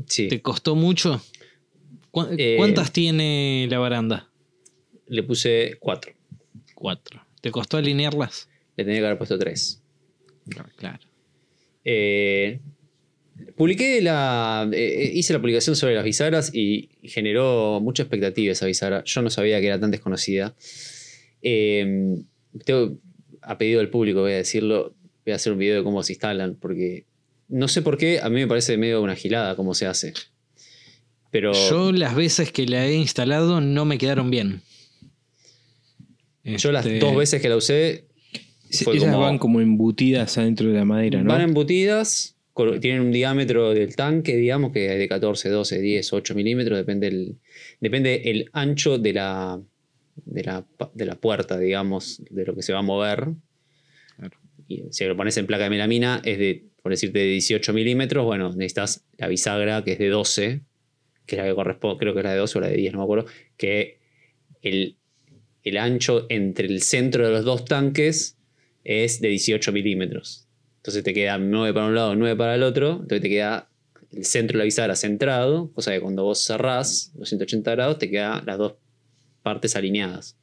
[0.05, 0.27] Sí.
[0.27, 1.21] ¿te costó mucho?
[2.11, 4.29] ¿Cu- Eh, ¿Cuántas tiene la baranda?
[5.07, 6.13] le puse 4.
[6.75, 7.25] 4.
[7.41, 8.49] ¿Te costó alinearlas?
[8.75, 9.81] Le tenía que haber puesto 3.
[10.75, 10.99] Claro.
[11.85, 12.59] Eh,
[13.55, 14.69] publiqué la.
[14.73, 19.03] eh, hice la publicación sobre las bisagras y generó mucha expectativa esa bisagra.
[19.05, 20.55] Yo no sabía que era tan desconocida.
[21.41, 22.17] Eh,
[22.65, 22.97] tengo-
[23.41, 24.93] a pedido del público, voy a decirlo,
[25.25, 27.05] voy a hacer un video de cómo se instalan, porque
[27.47, 30.13] no sé por qué, a mí me parece medio una gilada cómo se hace.
[31.31, 31.51] Pero.
[31.69, 34.61] Yo las veces que la he instalado no me quedaron bien.
[36.43, 38.05] Yo las Este, dos veces que la usé
[38.69, 41.29] Ellas como- van como embutidas adentro de la madera, ¿no?
[41.31, 42.36] van embutidas,
[42.79, 47.07] tienen un diámetro del tanque, digamos, que es de 14, 12, 10, 8 milímetros, depende
[47.07, 47.35] el,
[47.79, 49.61] depende el ancho de la,
[50.25, 53.27] de, la, de la puerta, digamos, de lo que se va a mover.
[54.15, 54.37] Claro.
[54.67, 58.25] Y si lo pones en placa de melamina, es de, por decirte, de 18 milímetros,
[58.25, 60.61] bueno, necesitas la bisagra que es de 12,
[61.25, 62.93] que es la que corresponde, creo que es la de 12 o la de 10,
[62.93, 63.99] no me acuerdo, que
[64.61, 64.97] el,
[65.63, 68.37] el ancho entre el centro de los dos tanques
[68.83, 70.46] es de 18 milímetros.
[70.87, 72.91] Entonces te queda 9 para un lado, 9 para el otro.
[72.93, 73.69] Entonces te queda
[74.13, 78.09] el centro de la bisagra centrado, cosa que cuando vos cerrás los 180 grados te
[78.09, 78.75] quedan las dos
[79.43, 80.37] partes alineadas.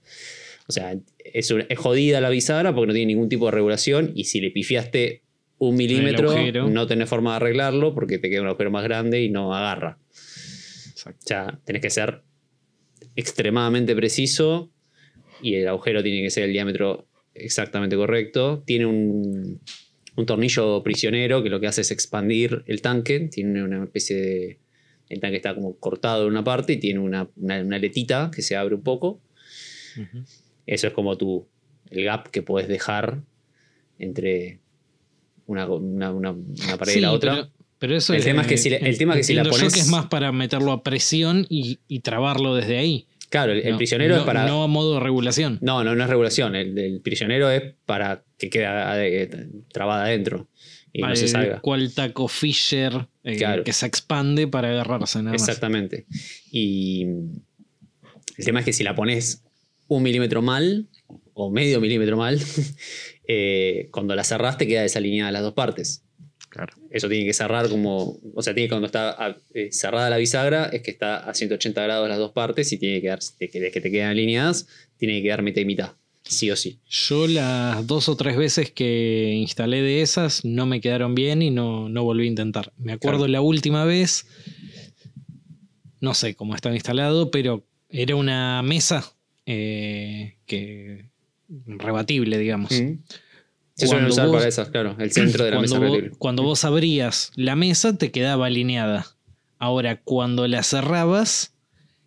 [0.68, 4.12] O sea, es, una- es jodida la bisagra porque no tiene ningún tipo de regulación
[4.14, 5.22] y si le pifiaste
[5.56, 6.28] un milímetro
[6.68, 9.98] no tenés forma de arreglarlo porque te queda un agujero más grande y no agarra.
[10.90, 11.20] Exacto.
[11.24, 12.20] O sea, tenés que ser
[13.16, 14.70] extremadamente preciso
[15.40, 18.62] y el agujero tiene que ser el diámetro exactamente correcto.
[18.66, 19.60] Tiene un,
[20.16, 23.20] un tornillo prisionero que lo que hace es expandir el tanque.
[23.30, 24.58] Tiene una especie de...
[25.08, 28.42] El tanque está como cortado en una parte y tiene una, una, una aletita que
[28.42, 29.20] se abre un poco.
[30.66, 31.46] Eso es como tu,
[31.90, 33.20] el gap que puedes dejar
[33.98, 34.60] entre
[35.46, 37.34] una, una, una- una pared y la otra.
[37.34, 39.50] Pero, pero eso El tema es que si el tema es que si la yo
[39.50, 43.06] pones- que es más para meterlo a presión y, y trabarlo desde ahí.
[43.34, 44.46] Claro, el, prisionero no- es para...
[44.46, 45.58] No a modo de regulación.
[45.60, 46.54] No, no, no es regulación.
[46.54, 50.48] El, el prisionero es para que quede eh, trabada adentro
[50.92, 51.60] y no se salga.
[51.60, 53.64] cual taco Fisher eh, Claro.
[53.64, 55.42] que se expande para agarrarse nada más.
[55.42, 56.06] Exactamente.
[56.52, 57.02] Y
[58.36, 59.42] el tema es que si la pones
[59.88, 60.86] un milímetro mal
[61.32, 62.38] o medio milímetro mal,
[63.26, 66.03] eh, cuando la cerrás te queda desalineada las dos partes.
[66.54, 66.72] Claro.
[66.88, 68.20] Eso tiene que cerrar como.
[68.32, 71.34] O sea, tiene que cuando está ah, eh, cerrada la bisagra, es que está a
[71.34, 74.10] 180 grados las dos partes y tiene que quedar, de que, de que te quedan
[74.10, 75.92] alineadas, tiene que quedar mitad y mitad.
[76.22, 76.78] Sí o sí.
[76.88, 81.50] Yo las dos o tres veces que instalé de esas no me quedaron bien y
[81.50, 82.72] no, no volví a intentar.
[82.78, 83.32] Me acuerdo Claro.
[83.32, 84.26] la última vez,
[86.00, 89.12] no sé cómo estaba instalado, pero era una mesa
[89.44, 91.10] eh, que
[91.66, 92.70] rebatible, digamos.
[92.80, 92.98] Mm.
[93.76, 94.94] Se suelen usar vos- para esas, claro.
[94.98, 99.06] El centro de la cuando, mesa vos, cuando vos abrías la mesa te quedaba alineada.
[99.58, 101.54] Ahora, cuando la cerrabas,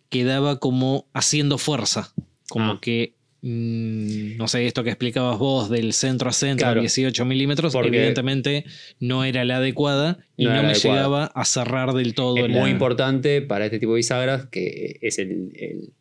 [0.08, 2.14] quedaba como haciendo fuerza.
[2.48, 2.78] Como Ah.
[2.80, 6.80] que, mm, no sé, esto que explicabas vos del centro a centro, Claro.
[6.80, 8.64] 18 milímetros, evidentemente
[9.00, 10.96] no era la adecuada y No me adecuada.
[10.96, 12.36] llegaba a cerrar del todo.
[12.38, 15.92] Es la- muy importante para este tipo de bisagras, que es el- el-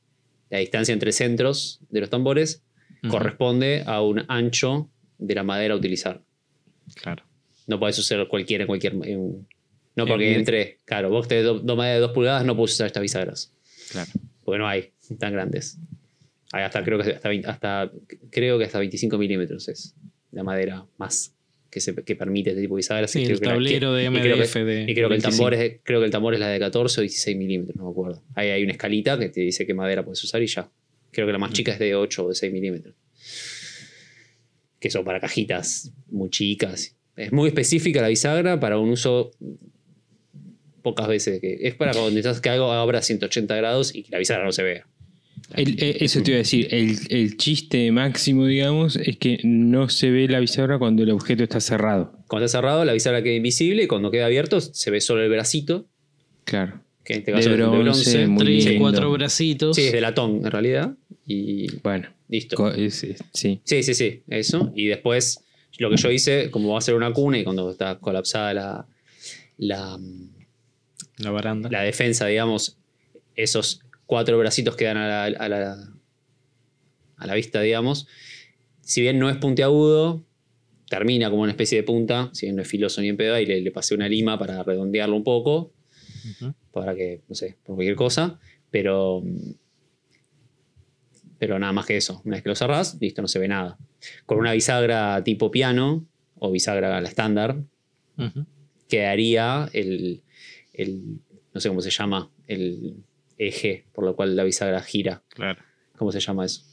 [0.49, 2.63] la distancia entre centros de los tambores,
[3.09, 6.21] corresponde a un ancho de la madera a utilizar.
[6.95, 7.23] Claro.
[7.67, 8.93] No puedes usar cualquiera en cualquier.
[9.03, 9.47] en-
[9.95, 10.77] no porque En- entre.
[10.85, 13.51] Claro, vos tenés do- dos maderas de 2 pulgadas, no puedes usar estas bisagras.
[13.91, 14.11] Claro.
[14.45, 15.77] Porque no hay tan grandes.
[16.53, 17.91] Hay hasta, creo que hasta, 20 hasta,
[18.29, 19.95] creo que hasta 25 milímetros es
[20.31, 21.33] la madera más
[21.69, 23.11] que, se, que permite este tipo de bisagras.
[23.11, 24.81] Sí, Y creo el que tablero de y creo que- MDF de.
[24.83, 25.31] Y creo que, el 25.
[25.35, 27.89] tambor es, creo que el tambor es la de 14 o 16 milímetros, no me
[27.91, 28.23] acuerdo.
[28.35, 30.69] Ahí hay una escalita que te dice qué madera puedes usar y ya.
[31.11, 32.93] Creo que la más chica es de 8 o de 6 milímetros.
[34.79, 36.95] Que son para cajitas muy chicas.
[37.15, 39.31] Es muy específica la bisagra para un uso
[40.81, 41.41] pocas veces.
[41.41, 44.51] Que, es para cuando necesitas que algo abra 180 grados y que la bisagra no
[44.51, 44.87] se vea.
[45.53, 49.87] El- eh, eso te iba a decir, el, el chiste máximo, digamos, es que no
[49.89, 52.13] se ve la bisagra cuando el objeto está cerrado.
[52.27, 55.29] Cuando está cerrado, la bisagra queda invisible y cuando queda abierto se ve solo el
[55.29, 55.87] bracito,
[56.43, 56.81] Claro.
[57.03, 59.75] que en este De caso es bronce, muy Tres, cuatro bracitos.
[59.75, 60.95] Sí, es de latón en realidad.
[61.25, 62.55] Y Bueno, listo.
[62.55, 63.61] co- es- es- sí.
[63.63, 64.71] Sí, sí, sí, eso.
[64.75, 65.43] Y después
[65.79, 68.87] lo que yo hice, como va a ser una cuna y cuando está colapsada la,
[69.57, 69.99] la,
[71.17, 71.69] La baranda.
[71.69, 72.77] la defensa, digamos,
[73.35, 75.93] esos cuatro bracitos que dan a la, a la,
[77.17, 78.07] a la vista, digamos,
[78.81, 80.23] si bien no es puntiagudo,
[80.89, 83.45] termina como una especie de punta, si bien no es filoso ni en pedo, y
[83.45, 85.73] le, le pasé una lima para redondearlo un poco,
[86.71, 88.39] para que, no sé, por cualquier cosa,
[88.71, 89.23] pero,
[91.39, 92.21] pero nada más que eso.
[92.25, 93.77] Una vez que lo cerrás, listo, no se ve nada.
[94.25, 97.57] Con una bisagra tipo piano o bisagra a la estándar,
[98.87, 100.21] quedaría el,
[100.73, 101.19] el,
[101.53, 102.95] no sé cómo se llama, el
[103.37, 105.61] eje por lo cual la bisagra gira Claro.
[105.97, 106.63] ¿Cómo se llama eso?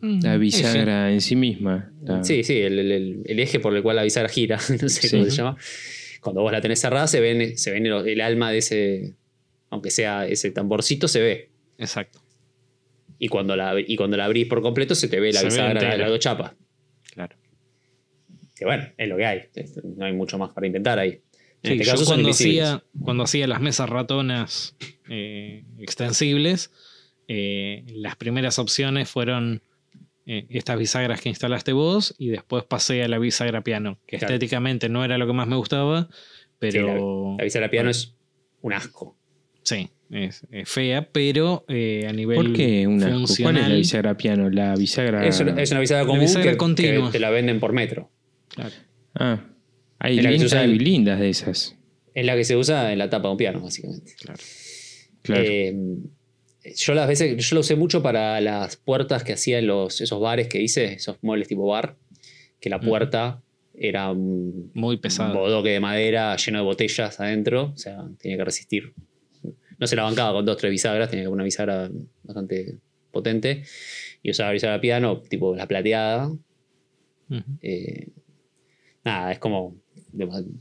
[0.00, 1.92] La bisagra en sí misma.
[2.04, 5.08] la- Sí, sí, el, el- el eje por el cual la bisagra gira, no sé
[5.08, 5.10] Sí.
[5.16, 5.56] cómo se llama.
[6.20, 9.14] Cuando vos la tenés cerrada, se ven, se ven el, el alma de ese,
[9.70, 11.50] aunque sea ese tamborcito, se ve.
[11.78, 12.21] Exacto.
[13.24, 15.92] Y cuando la, y cuando la abrís por completo, se te ve la Se bisagra
[15.92, 16.54] de las dos chapas.
[17.14, 17.36] Claro.
[18.56, 19.42] Que bueno, es lo que hay.
[19.96, 21.10] No hay mucho más para inventar ahí.
[21.62, 24.76] En Sí, este yo caso son cuando hacía, cuando hacía las mesas ratonas
[25.08, 26.72] eh, extensibles,
[27.28, 29.62] eh, las primeras opciones fueron
[30.26, 34.34] eh, estas bisagras que instalaste vos y después pasé a la bisagra piano, que Claro.
[34.34, 36.08] estéticamente no era lo que más me gustaba,
[36.58, 38.16] pero La bisagra piano es
[38.62, 39.16] un asco.
[39.62, 43.06] sí, es, es fea, pero eh, a nivel ¿Por qué una?
[43.08, 43.68] ¿Cuál es funcional...
[43.70, 44.50] la bisagra piano?
[44.50, 45.26] La bisagra.
[45.26, 48.10] Es, una, es una bisagra común bisagra que- te la venden por metro.
[48.48, 48.74] Claro.
[49.14, 49.44] Ah,
[49.98, 51.76] hay Es la que se lindas, usa en- hay lindas de esas.
[52.14, 54.12] Es la que se usa en la tapa de un piano, básicamente.
[55.22, 55.42] Claro.
[55.42, 55.74] Eh,
[56.76, 60.20] yo las veces, yo lo usé mucho para las puertas que hacía en los, esos
[60.20, 61.96] bares que hice, esos muebles tipo bar,
[62.60, 62.86] que la Ujú.
[62.88, 63.42] puerta
[63.74, 65.34] era un Muy pesado.
[65.34, 68.92] bodoque de madera lleno de botellas adentro, o sea, tenía que resistir.
[69.82, 71.90] No se la bancaba con dos, tres bisagras, tenía una bisagra
[72.22, 72.78] bastante
[73.10, 73.64] potente.
[74.22, 76.30] Y usaba bisagra piano, tipo la plateada.
[77.60, 78.08] Eh,
[79.04, 79.76] nada, es como,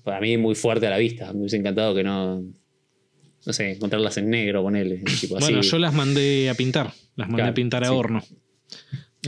[0.03, 1.31] para mí muy fuerte a la vista.
[1.33, 5.03] Me hubiese encantado que no, no sé, encontrarlas en negro, ponele.
[5.19, 5.45] Tipo así.
[5.45, 7.93] Bueno, yo las mandé a pintar, las mandé Claro, a pintar a sí.
[7.93, 8.23] horno.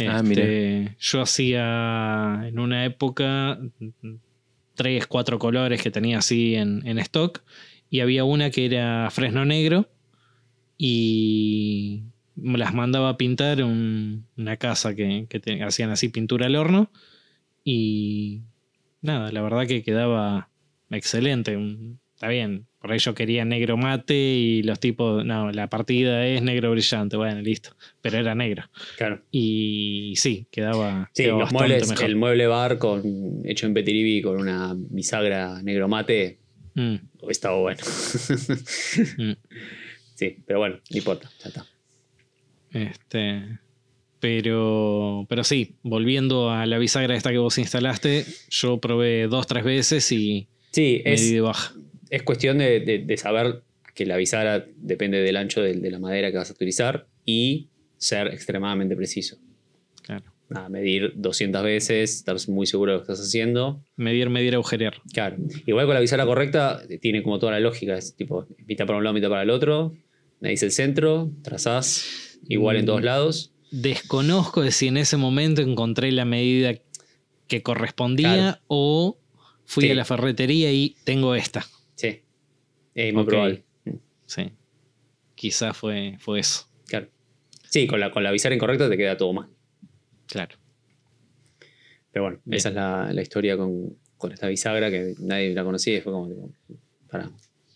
[0.08, 3.60] Ah, Este, Yo hacía en una época
[4.74, 7.44] tres, cuatro colores que tenía así en, en stock
[7.94, 9.88] y había una que era fresno negro
[10.78, 12.02] y
[12.36, 16.56] me las mandaba a pintar en una casa que, que te- hacían así pintura al
[16.56, 16.90] horno
[17.64, 18.42] y
[19.02, 20.50] nada, la verdad que quedaba
[20.90, 21.56] excelente.
[21.56, 26.26] un- Está bien, por ahí yo quería negro mate y los tipos, no, la partida
[26.26, 28.64] es negro brillante, bueno, listo, pero era negro.
[28.98, 29.22] Claro.
[29.30, 32.06] Y sí, quedaba, Sí, quedaba los muebles, mejor.
[32.06, 36.40] el mueble bar con, hecho en Petiribi con una bisagra negro mate,
[36.76, 36.96] Mm,
[37.30, 37.80] estaba bueno.
[39.18, 39.32] mm.
[40.16, 41.66] sí, pero bueno, no importa, ya está.
[42.72, 43.60] Este,
[44.20, 49.64] pero, pero sí, volviendo a la bisagra esta que vos instalaste, yo probé dos, tres
[49.64, 51.74] veces y Sí, me es, di de baja.
[52.10, 53.62] es cuestión de, de- de saber
[53.94, 57.70] que la bisagra depende del ancho de, de la madera que vas a utilizar y
[57.98, 59.38] ser extremadamente preciso.
[60.54, 63.82] Nada, medir 200 veces, estar muy seguro de lo que estás haciendo.
[63.96, 65.02] Medir, medir, agujerear.
[65.14, 65.38] Claro.
[65.66, 67.98] Igual con la bisagra correcta, tiene como toda la lógica.
[67.98, 69.94] Es tipo, mitad para un lado, mitad para el otro.
[70.40, 73.06] Medís el centro, trazás igual en todos Mm.
[73.06, 73.54] lados.
[73.72, 76.74] Desconozco de si en ese momento encontré la medida
[77.48, 78.58] que correspondía Claro.
[78.68, 79.18] o
[79.66, 79.90] fui Sí.
[79.92, 81.66] a la ferretería y tengo esta.
[81.96, 82.22] Sí.
[82.94, 83.64] Es muy probable.
[84.28, 84.52] Sí.
[85.36, 86.68] Quizás fue, fue eso.
[86.88, 87.08] Claro.
[87.70, 89.48] Sí, con la, con la bisagra incorrecta te queda todo mal.
[90.34, 90.56] Claro.
[92.12, 92.58] Pero bueno, Bien.
[92.58, 96.12] esa es la, la historia con, con esta bisagra que nadie la conocía y fue
[96.12, 96.52] como, tipo,
[97.10, 97.30] pará.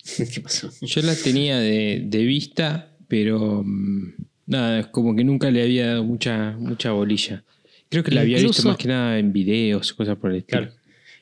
[0.34, 0.70] ¿Qué pasó?
[0.80, 4.12] Yo la tenía de, de vista, pero mm,
[4.46, 7.44] nada, es como que nunca le había dado mucha, mucha bolilla.
[7.88, 10.62] Creo que la había Incluso- visto más que nada en videos, cosas por el estilo.
[10.62, 10.74] Claro.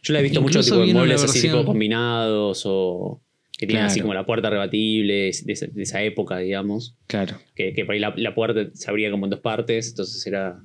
[0.02, 3.20] Yo la he visto mucho tipo, una muebles así tipo combinados o
[3.58, 6.94] que tienen así como la puerta rebatible de, esa- de esa época, digamos.
[7.06, 10.24] Claro, Que, que por ahí la, la puerta se abría como en dos partes, entonces
[10.26, 10.60] era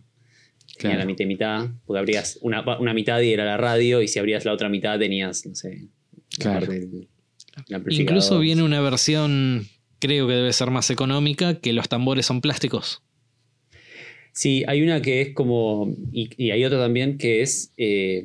[0.81, 0.99] tenía Claro.
[0.99, 4.19] la mitad y mitad, porque abrías una, una mitad y era la radio, y si
[4.19, 5.87] abrías la otra mitad tenías, no sé,
[6.37, 6.59] la Claro.
[6.67, 7.07] parte del-.
[7.89, 9.67] Incluso viene una versión,
[9.99, 13.03] creo que debe ser más económica, que los tambores son plásticos.
[14.33, 15.93] Sí, hay una que es como.
[16.13, 18.23] Y, y hay otra también que es eh,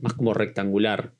[0.00, 1.12] más como rectangular.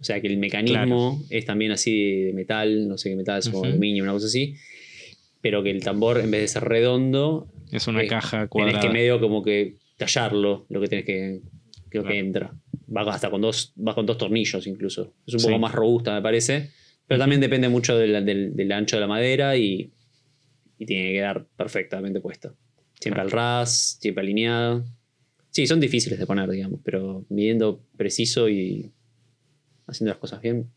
[0.00, 3.48] O sea que el mecanismo es también así de metal, no sé qué metal, es
[3.48, 3.68] como Ujú.
[3.70, 4.54] aluminio, una cosa así.
[5.42, 8.80] Pero que el tambor, en vez de ser redondo, Es una Eh, caja tenés cuadrada.
[8.80, 11.40] que medio como que tallarlo, lo que tenés que.
[11.88, 12.26] Creo que Claro.
[12.26, 12.54] entra.
[12.94, 15.14] Va hasta con dos, va con dos tornillos incluso.
[15.26, 15.46] Es un Sí.
[15.46, 16.70] poco más robusta, me parece.
[17.06, 19.92] Pero también depende mucho del, del- del ancho de la madera y,
[20.78, 22.56] y tiene que quedar perfectamente puesto.
[22.98, 24.84] Siempre al ras, siempre alineado.
[25.50, 28.90] Sí, son difíciles de poner, digamos, pero midiendo preciso y
[29.86, 30.70] haciendo las cosas bien,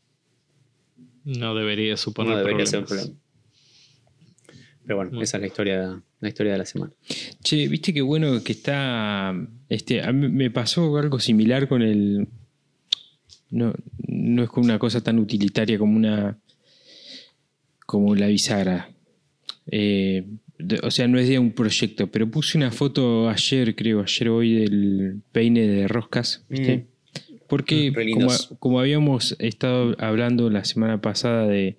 [1.23, 3.10] No debería suponer no debería ser un problemas.
[3.10, 3.27] problema.
[4.88, 5.23] Pero bueno, Bueno.
[5.23, 6.93] esa es la historia, la historia de la semana.
[7.43, 9.36] Che, viste qué bueno que está.
[9.67, 12.28] Este, a mí me pasó algo similar con el.
[13.52, 13.73] No,
[14.08, 16.38] no es como una cosa tan utilitaria como una.
[17.86, 18.89] como la bisagra.
[19.69, 20.26] Eh,
[20.58, 24.30] de- o sea, no es de un proyecto, pero puse una foto ayer, creo, ayer
[24.30, 26.78] hoy del peine de roscas, ¿viste?
[26.78, 26.84] Mm.
[27.47, 27.93] Porque
[28.60, 31.78] como habíamos estado hablando la semana pasada de.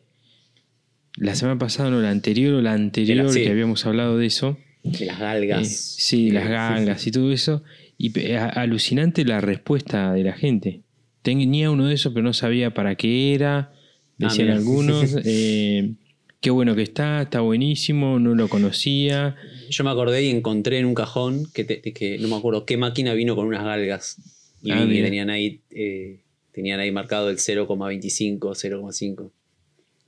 [1.17, 3.43] La semana pasada, no, la anterior o la anterior sí.
[3.43, 4.57] que habíamos hablado de eso.
[4.85, 5.69] De las Eh, galgas.
[5.69, 7.63] sí, las galgas y todo eso.
[7.97, 10.83] Y a- alucinante la respuesta de la gente.
[11.23, 13.73] Tenía uno de esos, pero no sabía para qué era.
[14.19, 14.59] Decían mira.
[14.59, 15.17] algunos.
[15.25, 15.95] eh,
[16.41, 19.35] qué bueno que está, está buenísimo, no lo conocía.
[19.69, 22.77] Yo me acordé y encontré en un cajón que, te- que no me acuerdo qué
[22.77, 24.17] máquina vino con unas galgas.
[24.63, 26.21] Y Ah, tenían ahí, eh,
[26.53, 29.31] tenían ahí marcado el 0,25, 0,5.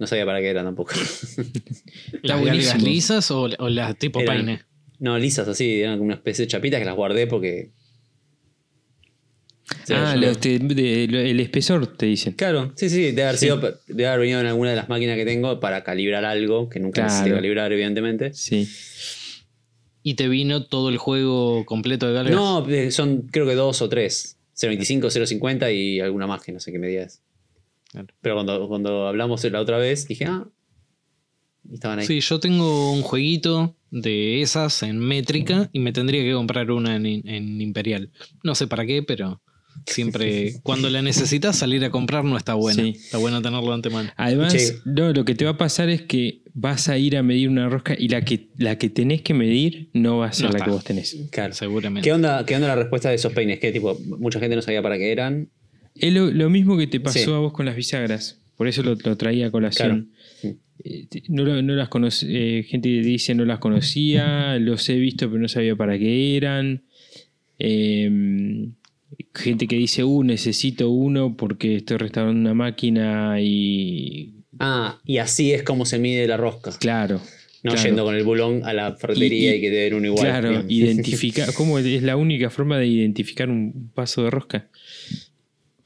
[0.01, 0.93] No sabía para qué era tampoco.
[2.23, 4.63] ¿Las lisas o, o las tipo Eran- peine?
[4.99, 7.71] no, lisas así, eran como una especie de chapitas que las guardé porque.
[9.83, 12.33] O sea, ah, yo- los te- de- lo- el espesor te dicen.
[12.33, 13.47] Claro, sí, sí, debe haber, Sí.
[13.47, 16.81] sido- debe haber venido en alguna de las máquinas que tengo para calibrar algo que
[16.81, 17.39] nunca necesité Claro.
[17.43, 18.33] calibrar, evidentemente.
[18.35, 18.69] Sí.
[20.03, 22.35] ¿Y te vino todo el juego completo de galgas?
[22.35, 24.39] No, eh, son creo que dos o tres.
[24.55, 27.21] 0.25, 0.50 y alguna más que no sé qué medida es.
[27.91, 28.09] Claro.
[28.21, 30.47] Pero cuando, cuando hablamos la otra vez, dije, ah,
[31.73, 32.07] estaban ahí.
[32.07, 36.97] Sí, yo tengo un jueguito de esas en métrica y me tendría que comprar una
[36.97, 38.11] en, en Imperial.
[38.45, 39.43] No sé para qué, pero
[39.87, 42.83] siempre cuando la necesitas salir a comprar no está bueno.
[42.83, 42.91] Sí.
[42.91, 44.11] Está bueno tenerlo de antemano.
[44.17, 47.49] Además, no, lo que te va a pasar es que vas a ir a medir
[47.49, 50.53] una rosca y la que, la que tenés que medir no va a ser No
[50.53, 50.65] la está.
[50.67, 51.17] que vos tenés.
[51.31, 51.55] Claro.
[51.55, 52.09] Seguramente.
[52.09, 53.59] ¿Qué onda, ¿Qué onda la respuesta de esos peines?
[53.59, 55.51] Que tipo, mucha gente no sabía para qué eran.
[55.95, 57.31] Es lo, lo mismo que te pasó Sí.
[57.31, 58.41] a vos con las bisagras.
[58.57, 60.11] Por eso lo, lo traía a colación.
[60.41, 60.57] Claro.
[60.85, 62.27] Eh, No, no las conoce,
[62.59, 66.83] eh, gente dice no las conocía, los he visto pero no sabía para qué eran.
[67.59, 68.69] Eh,
[69.35, 74.35] gente que dice, uh, necesito uno porque estoy restaurando una máquina y...
[74.59, 76.71] Ah, y así es como se mide la rosca.
[76.79, 77.21] Claro.
[77.63, 77.87] No claro.
[77.87, 80.27] yendo con el bulón a la ferretería Y- y, y- que te den uno igual.
[80.27, 84.69] Claro, identificar, ¿cómo es la única forma de identificar un paso de rosca?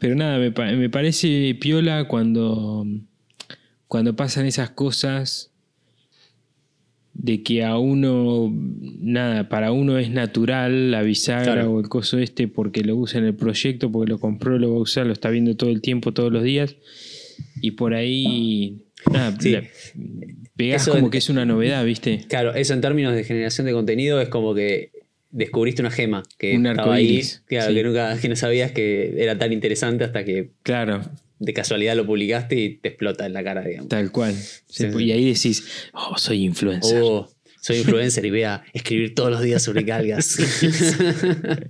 [0.05, 2.87] Pero nada, me, me parece piola cuando,
[3.89, 5.51] cuando pasan esas cosas
[7.15, 11.73] de que a uno, nada, para uno es natural la bisagra Claro.
[11.73, 14.77] o el coso este porque lo usa en el proyecto, porque lo compró, lo va
[14.77, 16.77] a usar, lo está viendo todo el tiempo, todos los días.
[17.63, 19.53] Y por ahí, nada, Sí.
[19.53, 19.63] la-
[20.55, 22.27] pegás Eso como en- que es una novedad, ¿viste?
[22.29, 24.91] Claro, eso en términos de generación de contenido es como que
[25.37, 27.75] descubriste una gema que Un estaba ahí, claro, sí.
[27.75, 31.03] que nunca que no sabías que era tan interesante hasta que Claro,
[31.41, 33.89] de casualidad lo publicaste y te explota en la cara, digamos.
[33.89, 34.35] Tal cual.
[34.35, 35.05] Sí, Se- sí.
[35.05, 37.01] Y ahí decís, oh, soy influencer.
[37.03, 37.29] Oh,
[37.61, 40.37] soy influencer y voy a escribir todos los días sobre galgas.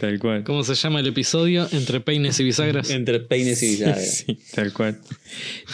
[0.00, 0.44] Tal cual.
[0.44, 1.68] ¿Cómo se llama el episodio?
[1.72, 2.90] Entre peines y bisagras.
[2.90, 4.24] Entre peines y bisagras.
[4.26, 4.98] Sí, tal cual.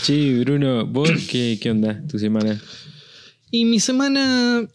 [0.02, 2.60] Che, Bruno, ¿vos qué, qué onda tu semana?
[3.50, 4.66] Y mi semana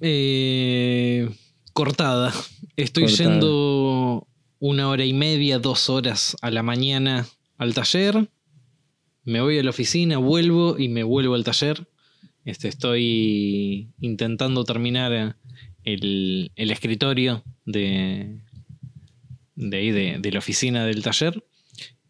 [0.00, 1.28] eh,
[1.78, 2.34] cortada.
[2.74, 3.30] Estoy Cortada.
[3.30, 4.26] yendo
[4.58, 8.28] una hora y media, dos horas a la mañana al taller.
[9.22, 11.86] Me voy a la oficina, vuelvo y me vuelvo al taller.
[12.44, 15.36] Este, estoy intentando terminar
[15.84, 18.40] el, el escritorio de,
[19.54, 21.44] de ahí, de, de la oficina del taller.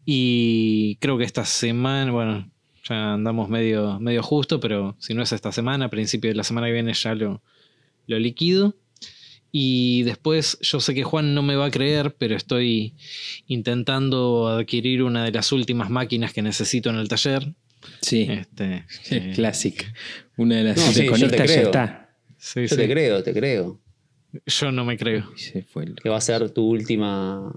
[0.03, 2.51] Y creo que esta semana, bueno,
[2.89, 6.43] ya andamos medio, medio justo, pero si no es esta semana, a principio de la
[6.43, 7.43] semana que viene ya lo,
[8.07, 8.73] lo liquido.
[9.51, 12.93] Y después yo sé que Juan no me va a creer, pero estoy
[13.47, 17.53] intentando adquirir una de las últimas máquinas que necesito en el taller.
[18.01, 19.91] Sí, Este, eh, Classic.
[20.37, 21.65] Una de las No, que sí, te conectas ya creo.
[21.65, 22.15] está.
[22.37, 22.75] sí, Yo sí.
[22.75, 23.79] te creo, te creo.
[24.45, 25.31] Yo no me creo.
[25.35, 27.51] Y se fue el- Que va a ser tu última.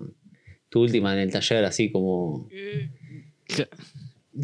[0.71, 2.49] Tu última en el taller, así como.
[2.49, 3.69] Que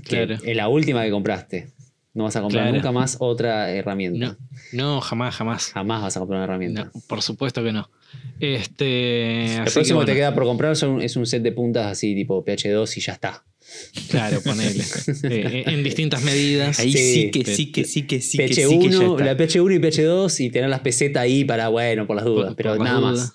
[0.05, 0.35] Claro.
[0.45, 1.73] Es la última que compraste.
[2.19, 2.77] No vas a comprar Claro.
[2.77, 4.37] nunca más otra herramienta.
[4.73, 5.71] No, no, jamás, jamás.
[5.73, 6.91] Jamás vas a comprar una herramienta.
[6.93, 7.89] No, por supuesto que no.
[8.41, 11.87] Este, El así próximo que, te queda por comprar son- es un set de puntas
[11.87, 13.45] así tipo PH2 y ya está.
[14.11, 14.83] Claro, ponele.
[15.31, 16.81] Eh, en distintas medidas.
[16.81, 19.25] Ahí Sí, sí, que sí, que sí, que sí, que PH1, sí, que ya está.
[19.25, 22.57] la PH1 y PH2 y tener las pesetas ahí para, bueno, por las dudas, Por-
[22.57, 23.33] pero por nada más.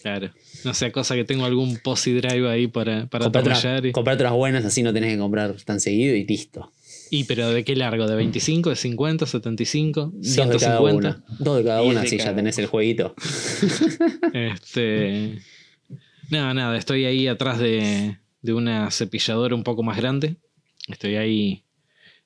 [0.00, 0.30] Claro.
[0.64, 4.22] No sea cosa que tengo algún posi drive ahí para, para Comprate, otras- y- comprate
[4.22, 6.72] otras buenas, así no tenés que comprar tan seguido y listo.
[7.14, 8.06] Y pero ¿de qué largo?
[8.06, 10.94] ¿De 25, de 50, 75, Dos de cada 150?
[10.96, 11.24] una.
[11.38, 13.14] Dos de cada una, cada ya tenés el jueguito.
[14.32, 15.38] Este.
[16.30, 20.36] Nada, nada, estoy ahí atrás de, de una cepilladora un poco más grande.
[20.88, 21.64] Estoy ahí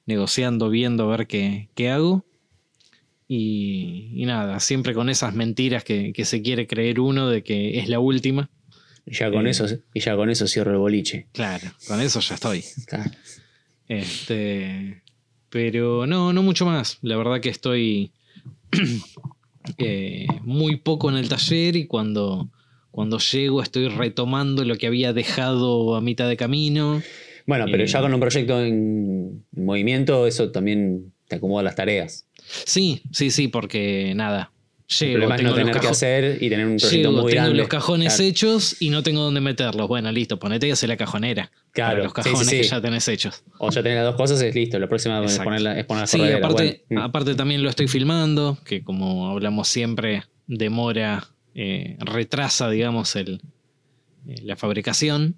[0.06, 2.24] negociando, viendo a ver qué, qué hago.
[3.26, 7.80] Y, y nada, siempre con esas mentiras que, que se quiere creer uno de que
[7.80, 8.50] es la última.
[9.04, 9.50] Y ya con Eh.
[9.50, 11.26] eso, y ya con eso cierro el boliche.
[11.32, 12.62] Claro, con eso ya estoy.
[12.86, 13.10] Claro.
[13.88, 15.02] Este,
[15.50, 16.98] pero no, no mucho más.
[17.02, 18.12] La verdad que estoy
[19.78, 22.48] eh, muy poco en el taller y cuando,
[22.90, 27.02] cuando llego estoy retomando lo que había dejado a mitad de camino.
[27.46, 27.86] Bueno, pero Eh.
[27.86, 32.26] ya con un proyecto en, en movimiento, eso también te acomoda las tareas.
[32.64, 34.52] Sí, sí, sí, porque nada.
[34.88, 37.54] Llego, el problema es no tener que hacer y tener un proyecto muy tengo grande.
[37.58, 38.28] los cajones Claro.
[38.30, 39.88] hechos y no tengo dónde meterlos.
[39.88, 41.50] Bueno, listo, ponete y hace la cajonera.
[41.72, 42.56] Claro, Para los sí, sí, cajones sí.
[42.58, 43.42] que ya tenés hechos.
[43.58, 44.78] O ya tenés las dos cosas, es listo.
[44.78, 45.44] La próxima es Exacto.
[45.50, 47.00] poner, es poner la Sí, corredera, aparte, bueno.
[47.02, 47.04] Mm.
[47.04, 51.26] aparte también lo estoy filmando, que como hablamos siempre, demora,
[51.56, 53.40] eh, retrasa, digamos, el,
[54.28, 55.34] eh, la fabricación.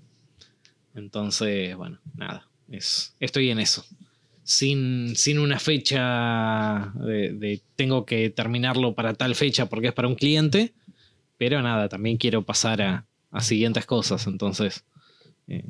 [0.95, 3.85] Entonces, bueno, nada, es, estoy en eso.
[4.51, 10.09] Sin, sin una fecha de, de tengo que terminarlo para tal fecha porque es para
[10.09, 10.73] un cliente,
[11.37, 14.27] pero nada, también quiero pasar a, a siguientes cosas.
[14.27, 14.85] Entonces,
[15.49, 15.65] eh,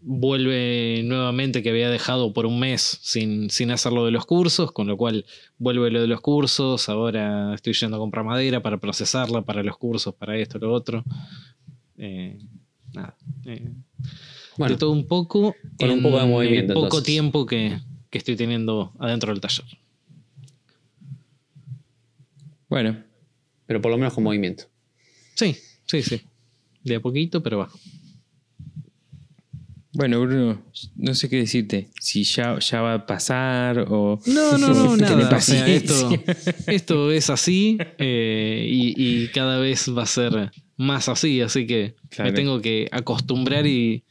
[0.00, 4.72] vuelve nuevamente que había dejado por un mes sin, sin hacer lo de los cursos,
[4.72, 5.24] con lo cual
[5.58, 9.78] vuelve lo de los cursos, ahora estoy yendo a comprar madera para procesarla, para los
[9.78, 11.04] cursos, para esto, lo otro.
[11.96, 12.36] Eh,
[12.92, 13.16] nada.
[13.44, 13.70] eh,
[14.58, 15.54] Bueno, de todo un poco.
[15.78, 17.04] con un poco de movimiento, poco entonces.
[17.06, 17.78] tiempo que,
[18.16, 19.64] que estoy teniendo adentro del taller.
[22.68, 23.02] Bueno,
[23.66, 24.64] pero por lo menos con movimiento.
[25.34, 25.56] Sí,
[25.86, 26.20] sí, sí.
[26.82, 27.70] De a poquito, pero va.
[29.92, 30.62] bueno, Bruno,
[30.96, 31.88] no sé qué decirte.
[32.00, 34.20] Si ya, ya va a pasar o.
[34.26, 35.36] No, no, no, nada.
[35.36, 36.10] O sea, esto,
[36.66, 38.94] esto es así eh, y,
[39.24, 42.30] y cada vez va a ser más así, así que Claro.
[42.30, 44.04] me tengo que acostumbrar y,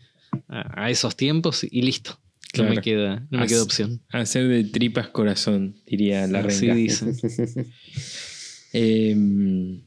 [0.47, 2.19] a, a esos tiempos y listo.
[2.57, 4.01] No me queda, no me queda opción.
[4.09, 6.75] Hacer de tripas corazón, diría la Así renga.
[6.75, 7.15] dicen.
[8.77, 9.83] Em,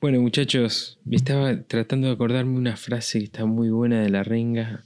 [0.00, 4.82] bueno, muchachos, estaba tratando de acordarme una frase que está muy buena de la renga.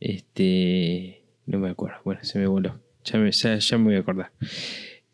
[0.00, 1.22] Este.
[1.44, 1.98] No me acuerdo.
[2.02, 2.80] Bueno, se me voló.
[3.04, 4.32] Ya me, ya, ya me voy a acordar.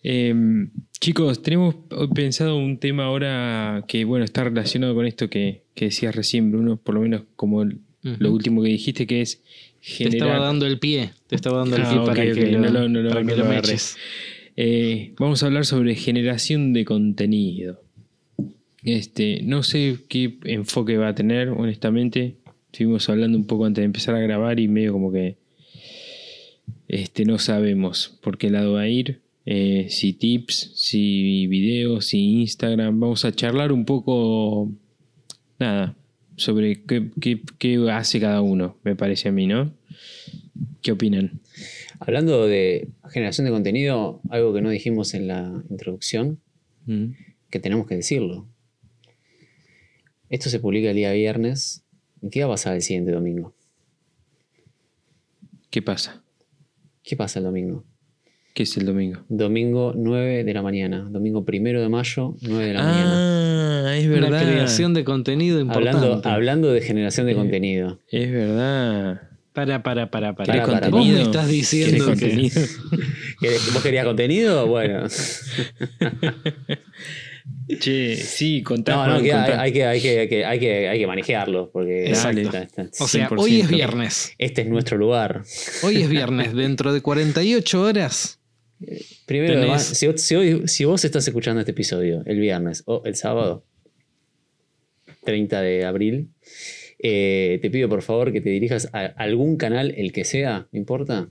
[0.02, 1.74] Em, chicos, tenemos
[2.14, 6.76] pensado un tema ahora que, bueno, está relacionado con esto que, que decías recién, Bruno,
[6.76, 9.42] por lo menos como lo último que dijiste, que es
[9.82, 12.88] Te estaba dando el pie, te estaba dando el Ah, pie para que no lo,
[12.88, 13.96] no lo- para no que lo meches.
[14.56, 17.82] Eh, vamos a hablar sobre generación de contenido.
[18.82, 22.36] Este, no sé qué enfoque va a tener, honestamente.
[22.72, 25.36] Estuvimos hablando un poco antes de empezar a grabar y medio como que
[26.88, 29.20] este, no sabemos por qué lado va a ir.
[29.46, 33.00] Eh, si tips, si videos, si Instagram.
[33.00, 34.70] Vamos a charlar un poco,
[35.58, 35.96] nada,
[36.36, 39.72] sobre qué, qué- qué hace cada uno, me parece a mí, ¿no?
[40.82, 41.40] ¿Qué opinan?
[41.98, 46.40] Hablando de generación de contenido, algo que no dijimos en la introducción,
[46.86, 47.12] Mm.
[47.50, 48.48] que tenemos que decirlo.
[50.30, 51.82] Esto se publica el día viernes.
[52.22, 53.54] ¿Y qué va a pasar el siguiente domingo?
[55.70, 56.22] ¿Qué pasa?
[57.02, 57.84] ¿Qué pasa el domingo?
[58.54, 59.24] ¿Qué es el domingo?
[59.28, 61.08] Domingo 9 de la mañana.
[61.10, 63.29] Domingo primero de mayo, 9 de la mañana.
[63.90, 64.46] Ah, es Una verdad.
[64.50, 65.98] creación de contenido importante.
[66.06, 68.00] Hablando, hablando de generación de Eh, contenido.
[68.08, 69.22] Es verdad.
[69.52, 70.52] Para, para, para, para.
[70.52, 70.90] ¿Querés para, para.
[70.90, 71.30] Vos me contenido?
[71.30, 72.10] estás ¿Querés diciendo que...
[72.10, 72.60] contenido?
[73.40, 74.66] ¿Querés- ¿Vos querías contenido?
[74.68, 75.06] Bueno.
[77.80, 78.94] che, sí, contá.
[78.94, 79.60] No, no, Juan, que hay, contá.
[79.62, 81.70] hay que, hay, que, hay, que, hay, que, hay que manejarlo.
[81.72, 82.40] Porque Exacto.
[82.40, 83.34] está- está- O sea, 100%.
[83.38, 84.32] hoy es viernes.
[84.38, 85.42] este es nuestro lugar.
[85.82, 86.54] Hoy es viernes.
[86.54, 88.38] Dentro de 48 horas.
[89.26, 93.02] Primero, Tenés- además, si, si hoy- si vos estás escuchando este episodio el viernes o
[93.04, 93.64] el sábado,
[95.24, 96.28] 30 de abril,
[96.98, 100.78] eh, te pido por favor que te dirijas a algún canal, el que sea, no
[100.78, 101.30] importa.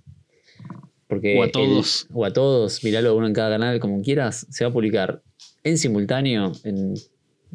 [1.07, 2.07] Porque O a el- todos.
[2.13, 5.21] o a todos, miralo uno en cada canal, como quieras, se va a publicar
[5.63, 6.93] en simultáneo en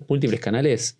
[0.09, 0.99] múltiples canales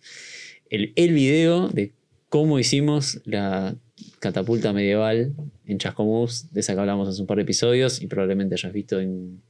[0.69, 1.91] el, el video de
[2.29, 3.75] cómo hicimos la
[4.19, 5.33] catapulta medieval
[5.65, 8.99] en Chascomús, de esa que hablamos hace un par de episodios y probablemente hayas visto
[8.99, 9.41] en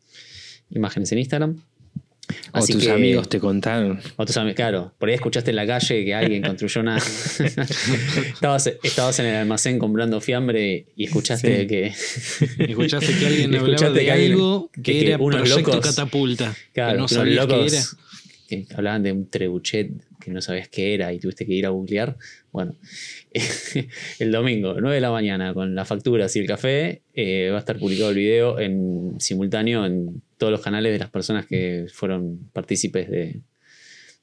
[0.72, 1.62] imágenes en Instagram.
[2.54, 4.00] O tus que- amigos te contaron.
[4.16, 6.98] o tus amigos, claro, por ahí escuchaste en la calle que alguien construyó una.
[8.34, 11.68] estabas, estabas en el almacén comprando fiambre y escuchaste Sí.
[11.68, 11.88] que.
[12.66, 16.56] Escuchaste que alguien hablaba escuchaste de que alguien- algo que, era unos proyecto locos- catapulta.
[16.74, 17.84] Claro, que no unos sabías qué locos era.
[18.48, 19.90] que hablaban de un trebuchet
[20.26, 22.18] que no sabías qué era y tuviste que ir a googlear.
[22.52, 22.76] Bueno,
[24.20, 27.60] el domingo, 9 de la mañana, con las facturas y el café, eh, va a
[27.60, 32.50] estar publicado el video en simultáneo en todos los canales de las personas que fueron
[32.52, 33.42] partícipes de,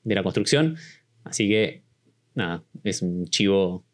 [0.04, 0.76] de la construcción.
[1.24, 1.82] Así que,
[2.34, 3.84] nada, es un chivo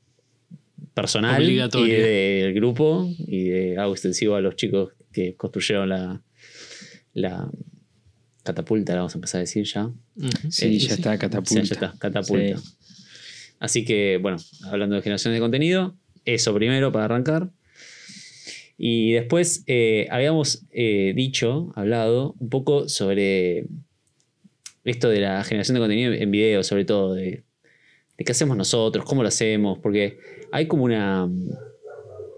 [0.94, 1.56] personal y
[1.90, 6.22] del grupo y de, hago extensivo a los chicos que construyeron la,
[7.12, 7.50] la
[8.49, 9.90] catapulta, la vamos a empezar a decir ya.
[10.51, 11.62] Sí, Eh, ya está, Sí, catapulta.
[11.62, 12.59] ya está, catapulta.
[12.59, 12.74] Sí.
[13.61, 14.38] Así que, bueno,
[14.70, 17.51] hablando de generación de contenido, eso primero para arrancar.
[18.76, 23.66] Y después eh, habíamos eh, dicho, hablado un poco sobre
[24.84, 27.42] esto de la generación de contenido en video, sobre todo, de,
[28.16, 30.18] de qué hacemos nosotros, cómo lo hacemos, porque
[30.53, 31.28] hay como una,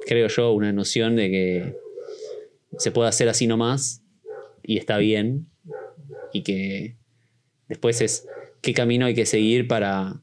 [0.07, 1.75] creo yo, una noción de que
[2.79, 4.03] se puede hacer así nomás
[4.63, 5.47] y está bien.
[6.33, 6.97] Y que
[7.69, 8.27] después es
[8.61, 10.23] qué camino hay que seguir para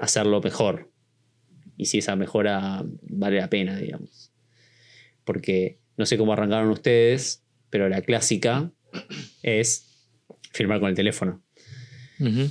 [0.00, 0.90] hacerlo mejor.
[1.76, 4.32] Y si esa mejora vale la pena, digamos.
[5.24, 8.70] Porque no sé cómo arrancaron ustedes, pero la clásica
[9.42, 10.08] es
[10.52, 11.42] filmar con el teléfono.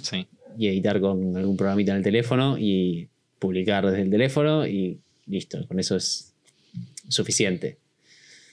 [0.02, 0.26] Sí.
[0.58, 3.08] y editar con algún programita en el teléfono y
[3.38, 6.34] publicar desde el teléfono y listo, con eso es
[7.08, 7.78] suficiente.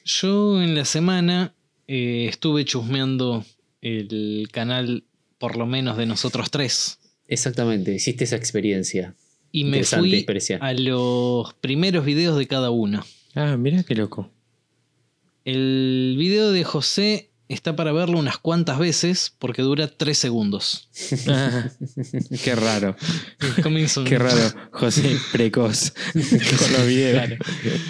[0.04, 1.54] Yo en la semana
[1.88, 3.44] eh, estuve chusmeando
[3.86, 5.04] el canal,
[5.38, 6.98] por lo menos de nosotros tres.
[7.28, 9.14] Exactamente, hiciste esa experiencia.
[9.52, 10.58] Y me Interesante fui experiencia.
[10.58, 13.04] a los primeros videos de cada uno.
[13.34, 14.30] Ah, mira qué loco.
[15.44, 20.88] El video de José está para verlo unas cuantas veces porque dura tres segundos.
[21.28, 21.70] Ah,
[22.44, 22.96] qué raro.
[24.04, 24.52] Qué raro.
[24.72, 27.12] José precoz con los videos.
[27.26, 27.36] Claro.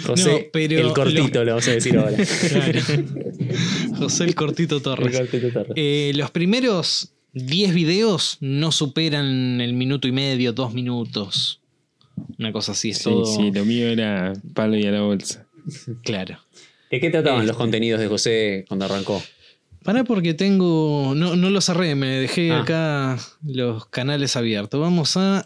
[0.05, 2.17] José, No, pero el cortito, le vamos a decir ahora.
[2.49, 2.81] Claro.
[3.97, 5.17] José el Cortito El Torres.
[5.17, 5.73] cortito Torres.
[5.75, 11.61] Eh, los primeros 10 videos no superan el minuto y medio, dos minutos.
[12.39, 13.25] Una cosa así, es Sí, todo.
[13.25, 15.45] sí, lo mío era palo y a la bolsa.
[16.03, 16.39] Claro.
[16.89, 17.47] ¿De qué trataban Este.
[17.49, 19.21] los contenidos de José cuando arrancó?
[19.87, 21.13] Pará porque tengo.
[21.15, 22.61] No, no lo cerré, me dejé Ah.
[22.63, 24.81] acá los canales abiertos.
[24.81, 25.45] Vamos a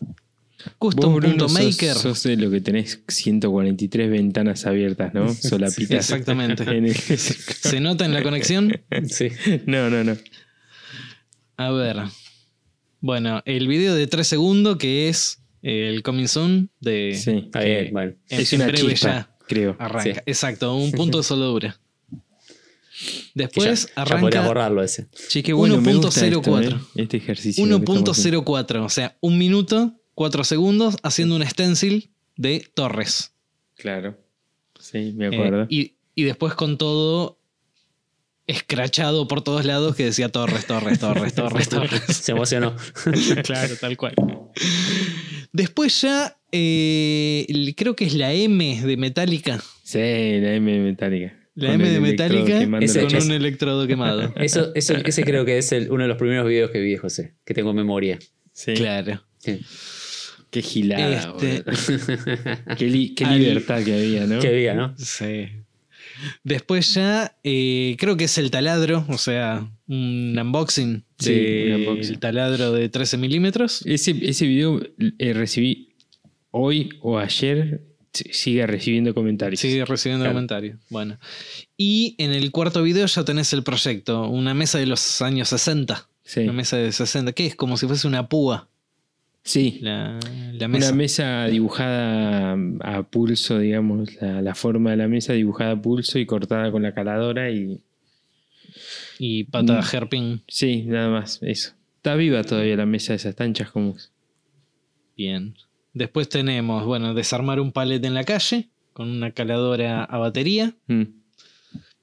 [0.79, 1.93] custom.maker.
[1.93, 5.31] sos de lo que tenés 143 ventanas abiertas, ¿no?
[5.33, 5.91] Solapitas.
[6.09, 6.65] Exactamente.
[7.17, 8.81] ¿Se nota en la conexión?
[9.07, 9.29] Sí.
[9.67, 10.17] No, no, no.
[11.57, 11.97] A ver.
[12.99, 17.13] Bueno, el video de 3 segundos que es el Coming Soon de.
[17.15, 17.47] Sí.
[17.91, 18.13] Bueno.
[18.27, 19.75] en- Es una chispa, ya creo.
[19.77, 20.15] Arranca.
[20.15, 20.19] Sí.
[20.25, 21.79] Exacto, un punto de soldadura.
[23.33, 25.07] Después ya, ya podría arranca borrarlo ese.
[25.53, 26.75] Bueno, me gusta esto, 1.04.
[26.75, 26.79] ¿eh?
[27.03, 27.63] Este ejercicio.
[27.65, 28.43] que estamos haciendo.
[28.43, 33.33] 1.04, o sea, un minuto, 4 segundos, haciendo un stencil de Torres.
[33.75, 34.17] Claro.
[34.79, 35.67] Sí, me Eh, acuerdo.
[35.69, 37.39] y, y después con todo
[38.47, 42.01] escrachado por todos lados que decía Torres, Torres, Torres, Torres, Torres.
[42.07, 42.75] Se emocionó.
[43.43, 44.15] claro, tal cual.
[45.53, 47.45] Después ya, eh,
[47.77, 49.61] creo que es la M de Metallica.
[49.83, 51.37] Sí, la M metálica.
[51.55, 54.33] La M el de Metallica con un electrodo quemado.
[54.37, 57.35] Eso, eso, ese creo que es el- uno de los primeros videos que vi José,
[57.45, 58.19] que tengo en memoria.
[58.53, 58.73] Sí.
[58.73, 59.21] Claro.
[59.39, 59.59] Sí.
[60.49, 61.35] Qué gilada.
[61.41, 61.63] Este-.
[62.77, 64.39] Qué, li- qué Al- libertad que había, ¿no?
[64.39, 64.93] Qué día, ¿no?
[64.97, 65.47] Sí.
[66.43, 71.79] Después ya, eh, creo que es el taladro, o sea, un unboxing Sí, del un
[71.87, 72.19] unboxing.
[72.19, 73.81] taladro de 13 milímetros.
[73.85, 74.81] Ese, ese video
[75.19, 75.95] eh, recibí
[76.51, 77.81] hoy o ayer,
[78.13, 79.59] sigue recibiendo comentarios.
[79.59, 80.35] Sigue recibiendo Claro.
[80.35, 80.77] comentarios.
[80.89, 81.17] Bueno.
[81.77, 86.07] Y en el cuarto video ya tenés el proyecto, una mesa de los años 60.
[86.23, 86.41] Sí.
[86.41, 88.67] Una mesa de 60, que es como si fuese una púa.
[89.43, 89.79] Sí.
[89.81, 90.19] La,
[90.53, 90.87] la mesa.
[90.89, 96.19] Una mesa dibujada a pulso, digamos, la, la forma de la mesa dibujada a pulso
[96.19, 97.81] y cortada con la caladora y
[99.17, 99.85] Y pata Mm.
[99.91, 100.41] hairpin.
[100.47, 101.73] sí, nada más, eso.
[101.97, 103.95] Está viva todavía la mesa, esas tanchas como...
[105.17, 105.53] Bien.
[105.93, 110.73] Después tenemos, bueno, desarmar un palet en la calle con una caladora a batería.
[110.87, 111.03] Mm.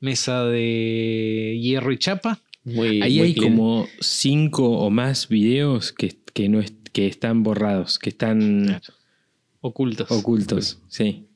[0.01, 2.41] Mesa de hierro y chapa.
[2.64, 3.53] Muy, Ahí muy hay clean.
[3.57, 8.80] como cinco o más videos que, que, no es- que están borrados, que están
[9.61, 10.11] Ocultos.
[10.11, 11.26] ocultos, sí.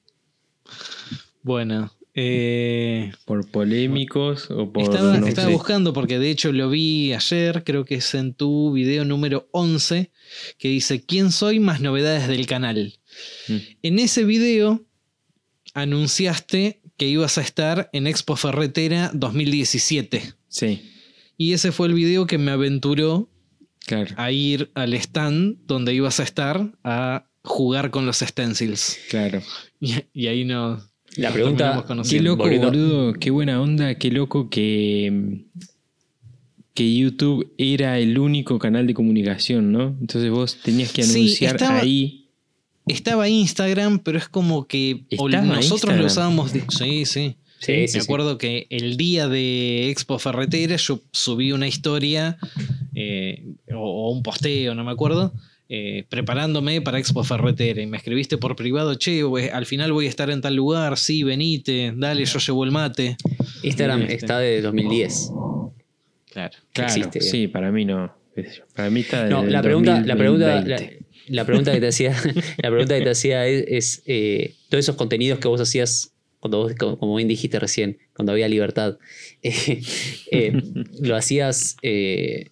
[1.43, 1.91] Bueno.
[2.15, 4.83] Eh, Por polémicos o por...
[4.83, 8.73] estaba no estaba buscando porque de hecho lo vi ayer, creo que es en tu
[8.73, 10.11] video número 11,
[10.59, 11.59] que dice ¿Quién soy?
[11.59, 12.99] Más novedades del canal.
[13.49, 13.57] Mm.
[13.83, 14.85] En ese video
[15.75, 20.35] anunciaste que ibas a estar en Expo Ferretera 2017.
[20.49, 20.91] Sí,
[21.37, 23.31] Y ese fue el video que me aventuró
[23.87, 28.99] claro, a ir al stand donde ibas a estar a jugar con los stencils.
[29.09, 29.43] claro.
[29.81, 30.92] Y, y ahí no.
[31.17, 35.43] La pregunta- Qué loco, boludo, qué buena onda, qué loco que,
[36.75, 39.97] que YouTube era el único canal de comunicación, ¿no?
[40.01, 42.19] Entonces vos tenías que Sí, anunciar estaba- ahí.
[42.87, 46.01] Estaba Instagram, pero es como que o ¿Estaba nosotros Instagram?
[46.01, 46.53] lo usábamos.
[46.53, 47.37] de- sí, sí.
[47.61, 47.99] Sí, sí, Me sí.
[48.01, 52.37] acuerdo que el día de Expo Ferretera yo subí una historia
[52.95, 55.33] eh, o, o un posteo, no me acuerdo,
[55.75, 57.81] eh, preparándome para Expo Ferretera.
[57.81, 61.23] Y me escribiste por privado, che, al final voy a estar en tal lugar, sí,
[61.23, 63.17] venite, dale, yo llevo el mate.
[63.63, 64.15] Instagram Este.
[64.17, 65.31] está de 2010.
[66.31, 66.59] Claro.
[66.75, 67.23] Claro, existe.
[67.23, 68.15] sí, para mí no.
[68.75, 71.07] Para mí está No, desde el la pregunta, la pregunta, la, 2020.
[71.29, 72.11] la pregunta que te hacía,
[72.59, 76.13] la pregunta que te hacía es, es, eh, todos esos contenidos que vos hacías
[76.43, 78.99] cuando vos, como como bien dijiste recién, cuando había libertad,
[79.43, 79.81] eh,
[80.33, 80.53] eh,
[81.01, 82.52] lo hacías eh,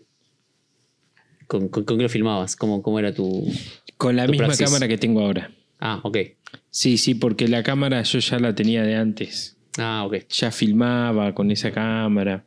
[1.51, 3.45] con, con, con qué lo filmabas, cómo, cómo era tu.
[3.97, 4.67] Con la tu misma praxis.
[4.67, 5.51] cámara que tengo ahora.
[5.81, 6.17] Ah, ok.
[6.71, 9.57] Sí, sí, porque la cámara yo ya la tenía de antes.
[9.77, 10.29] Ah, ok.
[10.29, 12.45] Ya filmaba con esa cámara.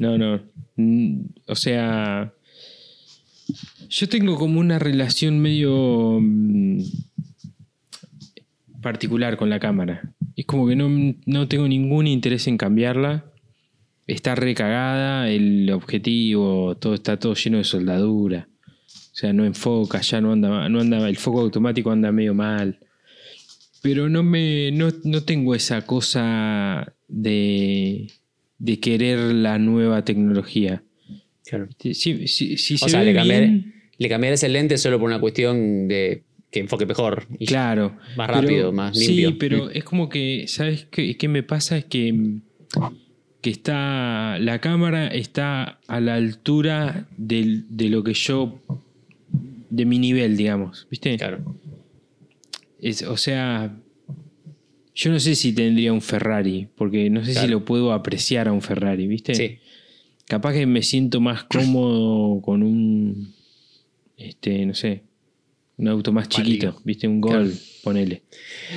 [0.00, 0.40] No, no.
[0.74, 2.32] Mm, O sea,
[3.88, 6.80] yo tengo como una relación medio mm,
[8.82, 10.02] particular con la cámara.
[10.34, 10.88] Es como que no,
[11.26, 13.24] no tengo ningún interés en cambiarla.
[14.06, 18.48] Está recagada, el objetivo, todo está todo lleno de soldadura.
[18.86, 22.78] O sea, no enfoca, ya no anda, no anda, el foco automático anda medio mal.
[23.82, 28.08] Pero no me, no, no tengo esa cosa de,
[28.58, 30.82] de querer la nueva tecnología.
[31.46, 31.68] Claro.
[31.78, 34.08] Si, si- si- se O sea, ve le, cambiar- bien, le
[34.46, 37.26] el lente solo por una cuestión de que enfoque mejor.
[37.38, 37.96] Y claro.
[38.16, 39.30] Más Pero- rápido, más limpio.
[39.30, 41.76] Sí, pero es como que, ¿sabes qué, qué me pasa?
[41.76, 42.12] Es que,
[43.44, 48.58] que está, la cámara está a la altura del- de lo que yo,
[49.68, 51.18] de mi nivel, digamos, ¿viste?
[51.18, 51.44] Claro.
[52.80, 53.76] Es, o sea,
[54.94, 58.52] yo no sé si tendría un Ferrari, porque no sé si lo puedo apreciar a
[58.52, 59.34] un Ferrari, ¿viste?
[59.34, 59.58] Sí.
[60.26, 63.34] Capaz que me siento más cómodo con un,
[64.16, 65.02] este, no sé,
[65.76, 66.80] un auto más chiquito.
[66.82, 67.06] ¿viste?
[67.08, 67.60] Un Gol, Claro.
[67.82, 68.22] ponele.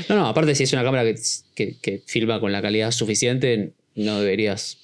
[0.10, 1.16] No, no, aparte si es una cámara que,
[1.56, 4.78] que, que filma con la calidad suficiente, no deberías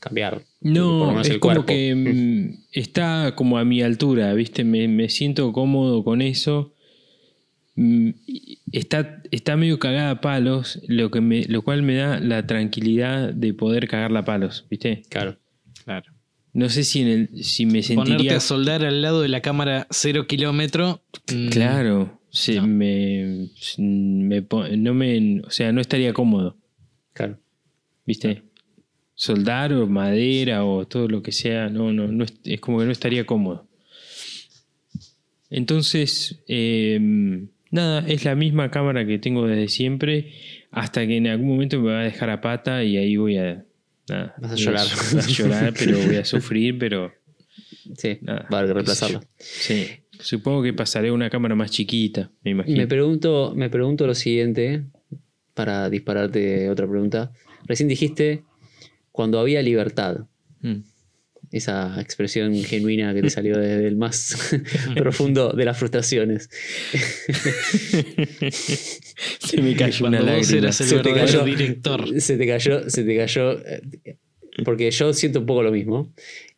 [0.00, 0.42] cambiar.
[0.60, 1.66] No, es el como cuerpo.
[1.66, 4.64] que mm, está como a mi altura, ¿viste?
[4.64, 6.72] Me, me siento cómodo con eso.
[7.74, 8.10] Mm,
[8.72, 13.32] Está, está medio cagada a palos, lo, que me, lo cual me da la tranquilidad
[13.32, 15.02] de poder cagarla a palos, ¿viste?
[15.08, 15.36] Claro.
[15.84, 16.12] Claro.
[16.52, 18.36] No sé si, en el, si me Ponerte sentiría...
[18.36, 21.00] a soldar al lado de la cámara cero kilómetro.
[21.32, 22.66] mm, Claro, se No.
[22.66, 26.56] me, me no me, o sea, no estaría cómodo,
[27.14, 27.38] Claro.
[28.08, 28.42] ¿Viste?
[29.14, 32.86] Soldar o madera o todo lo que sea, no, no, no es, es como que
[32.86, 33.68] no estaría cómodo.
[35.50, 36.98] Entonces, eh,
[37.70, 40.32] nada, es la misma cámara que tengo desde siempre,
[40.70, 43.64] hasta que en algún momento me va a dejar a pata y ahí voy a,
[44.08, 44.86] nada, Vas a llorar.
[45.12, 47.12] voy a llorar, pero voy a sufrir, pero
[47.96, 48.48] Sí, nada.
[48.52, 49.20] va a yo.
[49.36, 49.86] Sí,
[50.20, 52.76] supongo que pasaré a una cámara más chiquita, me imagino.
[52.78, 54.84] Me pregunto, me pregunto lo siguiente,
[55.54, 57.32] para dispararte otra pregunta.
[57.66, 58.42] Recién dijiste
[59.12, 60.26] cuando había libertad.
[60.60, 60.82] Mm.
[61.50, 64.36] Esa expresión genuina que te salió desde el más
[64.96, 66.50] profundo de las frustraciones.
[69.40, 70.58] Se me cayó una vos lágrima.
[70.58, 71.44] eras el Se te cayó.
[71.44, 72.20] director.
[72.20, 73.52] Se te cayó, se te cayó.
[73.66, 73.80] eh,
[74.64, 76.12] Porque yo siento un poco lo mismo.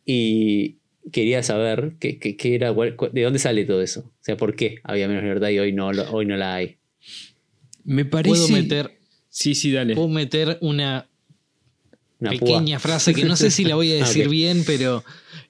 [0.05, 0.77] Y
[1.11, 4.01] quería saber qué, qué- qué era, cuál- de dónde sale todo eso.
[4.01, 6.77] O sea, ¿por qué había menos libertad y hoy no, lo- hoy no la hay?
[7.83, 8.29] Me parece.
[8.29, 8.91] Puedo meter,
[9.31, 9.95] Sí, sí, dale.
[9.95, 11.07] puedo meter una
[12.19, 15.03] Una pequeña frase que no sé si la voy a decir bien, pero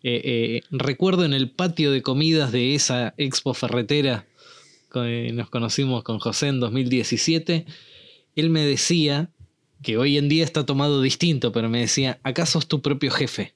[0.03, 4.25] eh, eh, recuerdo en el patio de comidas de esa expo ferretera,
[4.93, 7.65] que nos conocimos con José en 2017,
[8.37, 9.29] él me decía,
[9.81, 13.53] que hoy en día está tomado distinto, pero me decía, acá sos tu propio jefe.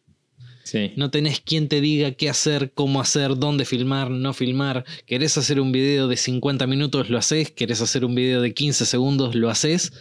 [0.64, 0.94] Sí.
[0.96, 4.84] No tenés quien te diga qué hacer, cómo hacer, dónde filmar, no filmar.
[5.06, 7.12] ¿Querés hacer un video de 50 minutos?
[7.12, 7.52] Lo haces.
[7.52, 9.36] ¿Querés hacer un video de 15 segundos?
[9.36, 9.94] Lo haces.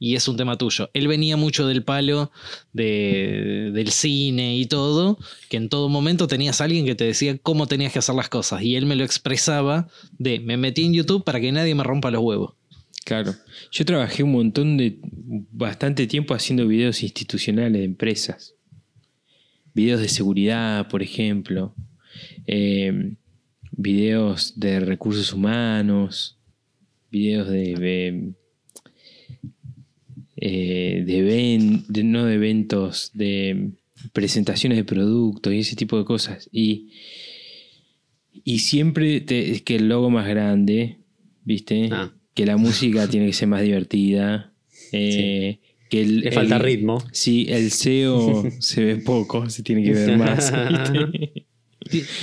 [0.00, 0.90] Y es un tema tuyo.
[0.92, 2.30] Él venía mucho del palo
[2.72, 5.18] de- del cine y todo,
[5.48, 8.28] que en todo momento tenías a alguien que te decía cómo tenías que hacer las
[8.28, 8.62] cosas.
[8.62, 9.88] Y él me lo expresaba
[10.18, 12.54] de, me metí en YouTube para que nadie me rompa los huevos.
[13.04, 13.34] Claro.
[13.70, 14.98] Yo trabajé un montón de.
[15.52, 18.54] bastante tiempo haciendo videos institucionales de empresas.
[19.74, 21.74] Videos de seguridad, por ejemplo.
[22.46, 23.14] Eh,
[23.72, 26.38] videos de recursos humanos.
[27.10, 27.74] Videos de.
[27.74, 28.32] de,
[30.36, 33.70] eh, de ven- de- no de eventos, de
[34.12, 36.48] presentaciones de productos y ese tipo de cosas.
[36.52, 36.90] Y,
[38.44, 40.98] y siempre te- es que el logo más grande,
[41.44, 41.88] ¿viste?
[41.92, 42.12] Ah.
[42.34, 44.52] Que la música tiene que ser más divertida.
[44.92, 45.60] eh,
[45.90, 47.02] que el, Le falta el- ritmo.
[47.12, 50.52] Sí, el SEO se ve poco, se tiene que ver más.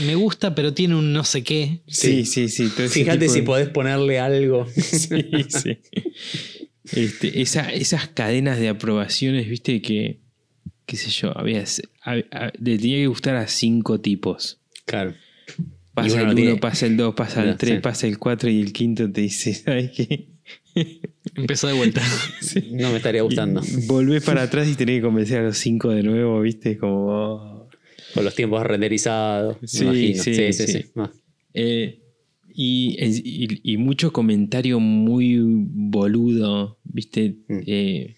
[0.06, 1.82] Me gusta, pero tiene un no sé qué.
[1.88, 2.66] Sí, sí, sí.
[2.66, 4.66] Fíjate si de- podés ponerle algo.
[4.76, 5.78] Sí, sí.
[6.94, 10.20] Este, esa- esas cadenas de aprobaciones, viste, que,
[10.86, 11.64] qué sé yo, había,
[12.04, 14.60] a- a- le tenía que gustar a cinco tipos.
[14.86, 15.14] Claro.
[15.94, 17.80] Pasa uno el no 1, tiene- pasa el 2, pasa el No, 3, sí.
[17.82, 20.28] pasa el 4 y el quinto te dice, ¿sabes qué?
[21.36, 22.02] Empezó de vuelta.
[22.72, 23.62] No me estaría gustando.
[23.66, 27.06] Y volvés para atrás y tenés que convencer a los cinco de nuevo, viste, como...
[27.08, 27.70] oh.
[28.14, 29.58] Con los tiempos renderizados.
[29.62, 30.24] me Sí, imagino.
[30.24, 30.74] sí, sí, sí, sí.
[30.74, 30.86] sí.
[30.98, 31.12] Ah,
[31.54, 32.01] Eh,
[32.56, 37.36] y, y- y mucho comentario muy boludo, ¿viste?
[37.48, 37.60] Mm.
[37.66, 38.16] Eh,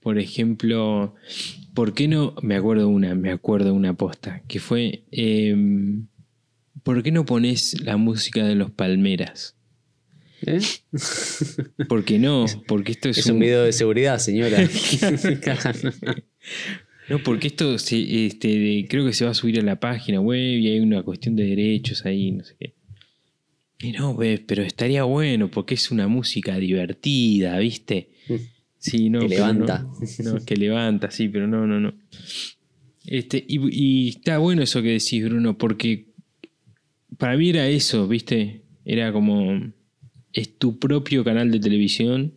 [0.00, 1.14] por ejemplo,
[1.74, 2.34] ¿por qué no?
[2.42, 6.06] Me acuerdo una, me acuerdo una posta, que fue, em,
[6.82, 9.56] ¿por qué no pones la música de los Palmeras?
[10.46, 10.60] ¿Eh?
[11.86, 12.46] ¿Por qué no?
[12.66, 14.56] Porque esto es, Es un video de seguridad, señora.
[17.08, 20.38] No, porque esto se, este, creo que se va a subir a la página web
[20.60, 22.74] y hay una cuestión de derechos ahí, no sé qué.
[23.82, 28.10] Y no, pues, pero estaría bueno porque es una música divertida, ¿viste?
[28.78, 29.20] Sí, no.
[29.20, 29.86] Que levanta.
[30.22, 31.94] No, no, que levanta, sí, pero no, no, no.
[33.06, 36.06] Este, y, y está bueno eso que decís, Bruno, porque
[37.16, 38.62] para mí era eso, ¿viste?
[38.84, 39.72] Era como.
[40.32, 42.34] Es tu propio canal de televisión.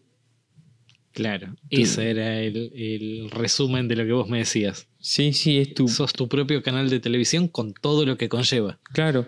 [1.12, 4.88] Claro, ese era el, el resumen de lo que vos me decías.
[5.00, 5.88] Sí, sí, es tu.
[5.88, 8.80] Sos tu propio canal de televisión con todo lo que conlleva.
[8.94, 9.28] Claro.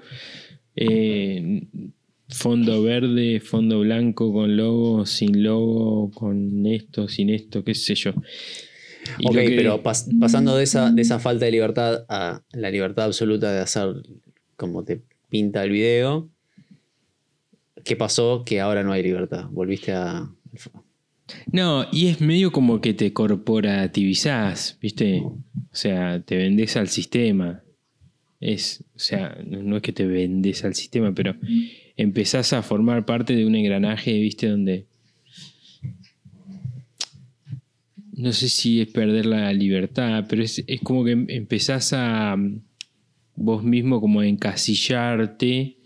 [0.76, 1.68] Eh,
[2.30, 8.14] fondo verde, fondo blanco, con logo, sin logo, con esto, sin esto, qué sé yo.
[9.20, 12.72] Y ok, que- pero pas- pasando de esa, de esa falta de libertad a la
[12.72, 13.90] libertad absoluta de hacer
[14.58, 16.30] como te pinta el video,
[17.84, 19.46] ¿qué pasó que ahora no hay libertad?
[19.52, 20.30] Volviste a...
[21.52, 25.22] No, y es medio como que te corporativizás, ¿viste?
[25.22, 27.64] O sea, te vendés al sistema.
[28.40, 31.36] Es, o sea, no no es que te vendes al sistema, pero
[31.98, 34.48] empezás a formar parte de un engranaje, ¿viste?
[34.50, 34.86] Donde.
[38.14, 42.36] No sé si es perder la libertad, pero es, es como que em- empezás a
[42.38, 42.62] mm,
[43.36, 45.78] vos mismo como a encasillarte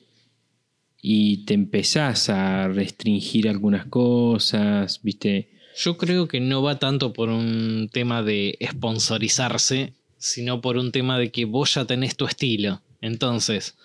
[1.01, 5.49] y te empezás a restringir algunas cosas, ¿viste?
[5.77, 11.17] Yo creo que no va tanto por un tema de sponsorizarse, sino por un tema
[11.17, 12.81] de que vos ya tenés tu estilo.
[13.01, 13.77] Entonces,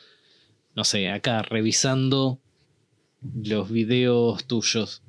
[0.75, 2.39] no sé, acá revisando
[3.43, 5.03] los videos tuyos.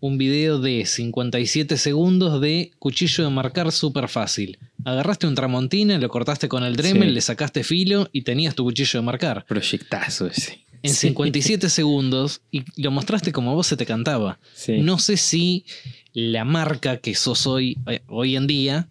[0.00, 4.58] Un video de 57 segundos de cuchillo de marcar súper fácil.
[4.84, 7.14] Agarraste un tramontina, lo cortaste con el Dremel, Sí.
[7.14, 9.44] le sacaste filo y tenías tu cuchillo de marcar.
[9.46, 10.64] Proyectazo ese.
[10.82, 14.38] En 57 segundos y lo mostraste como vos se te cantaba.
[14.54, 14.78] Sí.
[14.78, 15.64] No sé si
[16.12, 18.88] la marca que sos hoy, eh, hoy en día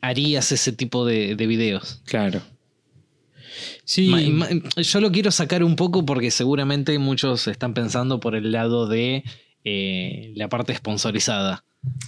[0.00, 2.00] harías ese tipo de, de videos.
[2.04, 2.42] Claro.
[3.84, 4.10] Sí.
[4.76, 9.24] Yo lo quiero sacar un poco porque seguramente muchos están pensando por el lado de
[9.64, 11.64] eh, la parte sponsorizada.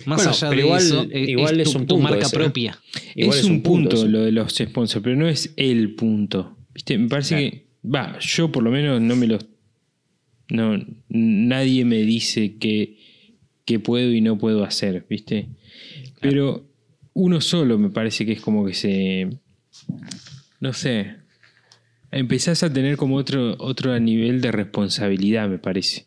[0.07, 2.27] Más Bueno, allá de igual- eso, eh, igual es es tu, un tu punto marca
[2.27, 2.39] ese, ¿eh?
[2.39, 2.81] propia.
[3.15, 6.57] Igual es, un punto, lo de los sponsors, pero no es el punto.
[6.75, 6.97] ¿Viste?
[6.99, 7.51] Me parece Claro.
[7.51, 7.67] que.
[7.89, 9.39] Va, yo por lo menos no me lo.
[10.49, 10.79] No,
[11.09, 12.99] nadie me dice que,
[13.65, 15.49] que puedo y no puedo hacer, ¿viste?
[16.21, 16.67] Pero
[17.15, 19.29] uno solo me parece que es como que se.
[20.61, 21.17] No sé.
[22.11, 26.07] Empezás a tener como otro, otro nivel de responsabilidad, me parece.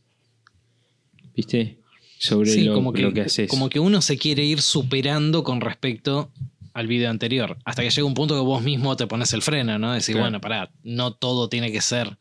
[1.36, 1.78] ¿Viste?
[2.18, 3.50] Sobre Sí, lo, como, que, lo que haces.
[3.50, 6.32] como que uno se quiere ir superando con respecto
[6.74, 7.58] al video anterior.
[7.66, 9.94] Hasta que llega un punto que vos mismo te pones el freno, ¿no?
[9.94, 10.26] Decir, Claro.
[10.26, 12.18] bueno, pará, no todo tiene que ser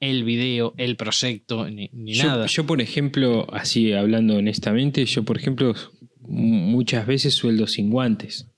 [0.00, 2.46] el video, el proyecto, ni, ni Yo, nada.
[2.46, 5.74] yo, por ejemplo, así hablando honestamente, yo, por ejemplo,
[6.20, 8.48] muchas veces sueldo sin guantes.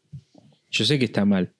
[0.71, 1.53] Yo sé que está mal,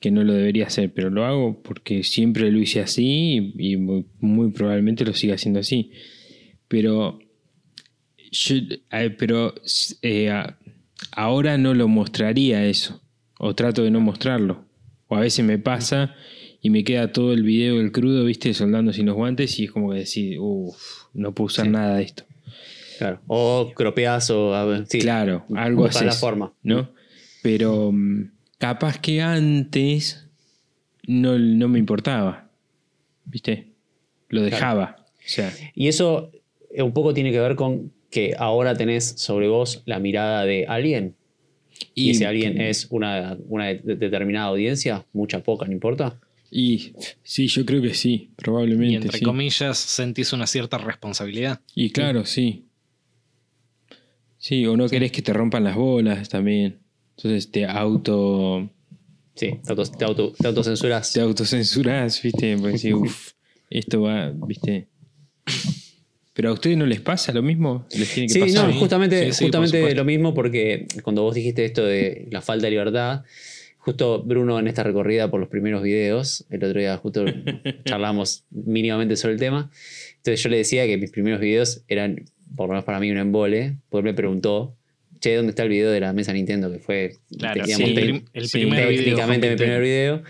[0.00, 3.76] que no lo debería hacer, pero lo hago porque siempre lo hice así y, y
[3.76, 5.92] muy, muy probablemente lo siga haciendo así.
[6.68, 7.18] Pero,
[8.30, 8.54] yo,
[9.18, 9.54] pero
[10.02, 10.32] eh,
[11.12, 13.02] ahora no lo mostraría eso,
[13.38, 14.64] o trato de no mostrarlo.
[15.08, 16.14] O a veces me pasa
[16.62, 19.72] y me queda todo el video del crudo, viste, soldando sin los guantes y es
[19.72, 20.76] como que decir, uff,
[21.14, 21.70] no puedo usar Sí.
[21.72, 22.24] nada de esto.
[22.98, 23.20] Claro.
[23.26, 24.54] O cropeas o...
[24.54, 24.98] a ver, sí.
[25.00, 26.04] Claro, algo así.
[26.04, 26.52] la forma.
[26.62, 26.90] ¿No?
[27.42, 28.30] Pero mm,
[28.60, 30.28] capaz que antes
[31.08, 32.50] no, no me importaba,
[33.24, 33.72] viste,
[34.28, 34.96] lo dejaba.
[35.18, 36.30] O sea, Y eso
[36.70, 40.66] eh, un poco tiene que ver con que ahora tenés sobre vos la mirada de
[40.66, 41.16] alguien.
[41.94, 46.20] Y, ese alguien es una, una de- determinada audiencia, mucha, poca, no importa.
[46.50, 46.92] Y
[47.22, 48.92] sí, yo creo que sí, probablemente.
[48.92, 49.24] y entre sí.
[49.24, 51.60] comillas sentís una cierta responsabilidad.
[51.74, 52.66] Y claro, sí.
[54.36, 56.80] Sí, o no querés que te rompan las bolas también.
[57.22, 58.70] Entonces te auto.
[59.34, 61.12] Sí, te, auto, te, auto- te autocensuras.
[61.12, 62.56] te autocensurás, ¿viste?
[62.56, 63.32] Porque decís, uff,
[63.68, 64.88] esto va, ¿viste?
[66.32, 68.68] Pero a ustedes no les pasa lo mismo, les tiene que Sí, pasar.
[68.70, 72.66] no, justamente, Sí, sí, justamente lo mismo porque cuando vos dijiste esto de la falta
[72.66, 73.24] de libertad,
[73.78, 77.24] justo Bruno en esta recorrida por los primeros videos, el otro día justo
[77.84, 79.70] charlamos mínimamente sobre el tema,
[80.18, 82.24] entonces yo le decía que mis primeros videos eran,
[82.56, 84.76] por lo menos para mí, un embole, porque me preguntó,
[85.20, 86.70] che, ¿dónde está el video de la mesa Nintendo?
[86.72, 88.96] Que fue, Claro, sí, el, prim- el sí, primer video.
[89.04, 90.22] técnicamente mi primer video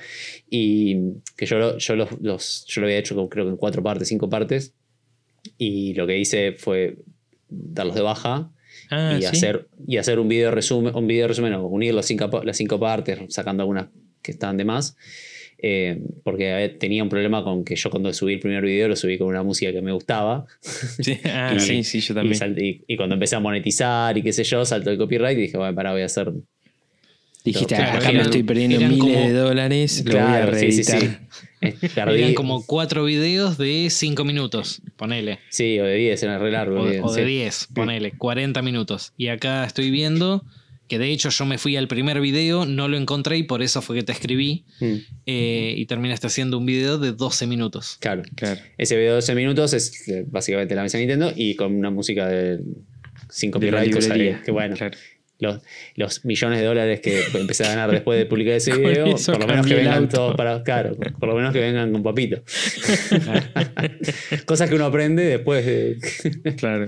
[0.51, 0.97] y
[1.37, 4.09] que yo, lo- yo, los, los- yo lo había hecho creo que en cuatro partes,
[4.09, 4.75] cinco partes
[5.59, 6.97] y lo que hice fue
[7.49, 8.51] darlos de baja
[8.91, 9.27] Ah, y, ¿sí?
[9.27, 12.79] hacer, y hacer un video resumen, un video resumen, o unir los cinco, las cinco
[12.79, 13.89] partes, sacando algunas
[14.23, 14.97] que estaban de más.
[15.63, 18.97] Eh, porque ver, tenía un problema con que yo cuando subí el primer video lo
[18.97, 20.47] subí con una música que me gustaba.
[21.03, 22.35] Sí, ah, Y- sí, sí, yo Y, también.
[22.37, 25.43] sal- y- y cuando empecé a monetizar y qué sé yo, saltó el copyright y
[25.43, 26.33] dije, bueno, pará, voy a hacer
[27.43, 30.27] Dijiste, Pero, acá me eran- estoy perdiendo eran miles como- de dólares, lo voy a
[30.27, 31.11] Claro, sí, sí, sí.
[31.63, 35.39] Eh, Eran como cuatro videos de cinco minutos, ponele.
[35.49, 36.83] Sí, o de 10, era re largo.
[36.83, 37.29] O, bien, o de sí.
[37.29, 39.15] 10, ponele, 40 minutos.
[39.17, 40.45] Y acá estoy viendo
[40.91, 43.81] que de hecho yo me fui al primer video, no lo encontré y por eso
[43.81, 44.65] fue que te escribí.
[44.81, 47.97] Mm, eh, y terminaste haciendo un video de 12 minutos.
[48.01, 48.23] claro.
[48.35, 48.61] Claro.
[48.77, 51.91] Ese video de 12 minutos es eh, básicamente la mesa de Nintendo y con una
[51.91, 52.61] música de
[53.31, 54.39] 5 De la copyright, cosa librería.
[54.39, 54.97] de- que bueno, Claro.
[55.39, 55.61] los,
[55.95, 59.43] los millones de dólares que empecé a ganar después de publicar ese video, eso por
[59.43, 60.17] lo menos que vengan auto.
[60.17, 60.63] todos para.
[60.65, 62.43] Claro, por lo menos que vengan con papito.
[64.45, 65.99] Cosas que uno aprende después de.
[66.57, 66.87] Claro.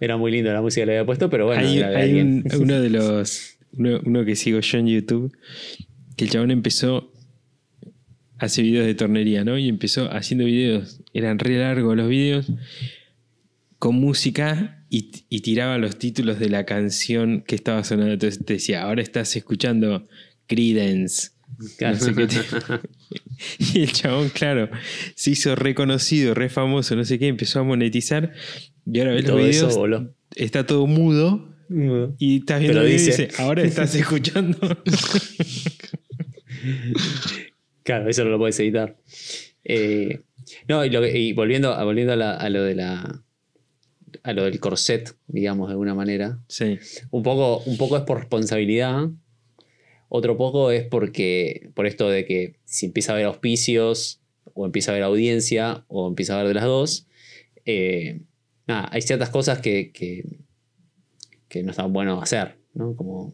[0.00, 2.02] Era muy lindo la música que le había puesto, pero bueno, hay era de hay
[2.04, 2.44] alguien.
[2.52, 3.56] un- uno de los.
[3.76, 5.36] Uno, uno que sigo yo en YouTube.
[6.16, 7.12] Que el chabón empezó.
[8.38, 9.58] Hace videos de tornería, ¿no?
[9.58, 11.00] Y empezó haciendo videos.
[11.12, 12.46] Eran re largos los videos.
[13.78, 14.84] Con música.
[14.90, 18.12] Y, y tiraba los títulos de la canción que estaba sonando.
[18.14, 20.08] Entonces te decía, ahora estás escuchando
[20.46, 21.30] Credence.
[21.76, 21.96] Claro.
[21.98, 22.38] No sé qué te-
[23.78, 24.68] Y el chabón, claro,
[25.14, 28.32] se hizo reconocido, re famoso, no sé qué, empezó a monetizar.
[28.90, 30.14] Y ahora ves los eso videos, voló.
[30.34, 31.46] está todo mudo.
[32.18, 34.58] Y estás viendo el y dice- dice, ahora estás escuchando.
[37.82, 38.96] Claro, eso no lo puedes editar.
[39.64, 40.20] Eh,
[40.68, 43.22] no, y, lo que- y volviendo, a, volviendo a, la- a lo de la.
[44.22, 46.38] a lo del corset, digamos, de alguna manera.
[46.48, 46.78] sí,
[47.10, 49.08] Un poco, un poco es por responsabilidad.
[50.08, 51.70] Otro poco es porque.
[51.74, 54.20] por esto de que si empieza a haber auspicios,
[54.54, 57.06] o empieza a haber audiencia, o empieza a haber de las dos.
[57.64, 58.20] eh,
[58.68, 60.24] nada, hay ciertas cosas que, que,
[61.48, 62.94] que no están bueno hacer, ¿no?
[62.94, 63.32] Como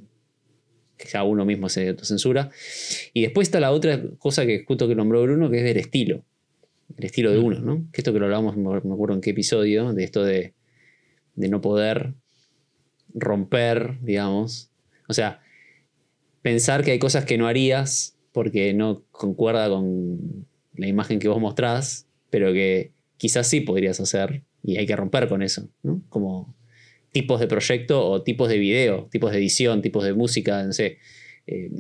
[0.97, 2.51] que ya uno mismo se autocensura.
[3.13, 6.25] Y después está la otra cosa que justo que nombró Bruno, que es del estilo.
[6.97, 7.87] El estilo de uno, ¿no?
[7.93, 10.55] Que esto que lo hablamos, me acuerdo en qué episodio, de esto de,
[11.35, 12.15] de no poder
[13.13, 14.71] romper, digamos.
[15.09, 15.41] O sea,
[16.43, 21.41] pensar que hay cosas que no harías porque no concuerda con la imagen que vos
[21.41, 26.03] mostrás, pero que quizás sí podrías hacer y hay que romper con eso, ¿no?
[26.09, 26.55] Como
[27.13, 30.99] tipos de proyecto o tipos de video, tipos de edición, tipos de música, no sé.
[31.47, 31.71] Eh,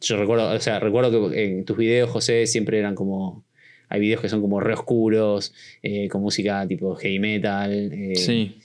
[0.00, 3.44] yo recuerdo, o sea, recuerdo que en tus videos, José, siempre eran como.
[3.88, 5.52] Hay videos que son como re oscuros,
[5.82, 7.92] eh, con música tipo heavy metal.
[7.92, 8.56] eh, sí.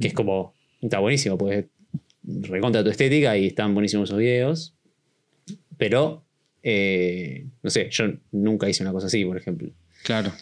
[0.00, 1.66] que es como, está buenísimo, pues
[2.22, 4.74] recontra tu estética y están buenísimos esos videos.
[5.76, 6.24] Pero,
[6.64, 9.70] no sé, yo nunca hice una cosa así, por ejemplo.
[10.02, 10.32] Claro.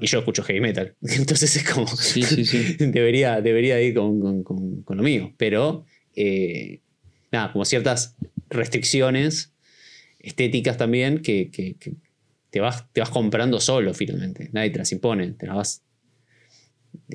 [0.00, 0.94] Y yo escucho heavy metal.
[1.02, 2.76] Entonces es como, Sí, sí, sí.
[2.78, 5.32] debería, debería ir con, con- con- con lo mío.
[5.36, 5.84] Pero,
[6.14, 6.80] eh,
[7.32, 8.16] nada, como ciertas
[8.50, 9.52] restricciones
[10.18, 11.94] estéticas también que, que- que
[12.50, 14.50] te, vas, te vas comprando solo finalmente.
[14.52, 15.32] Nadie te las impone.
[15.32, 15.82] Te las vas.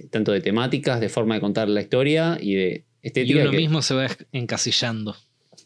[0.09, 3.41] Tanto de temáticas, de forma de contar la historia y de Y estética.
[3.41, 5.15] uno que mismo se va encasillando.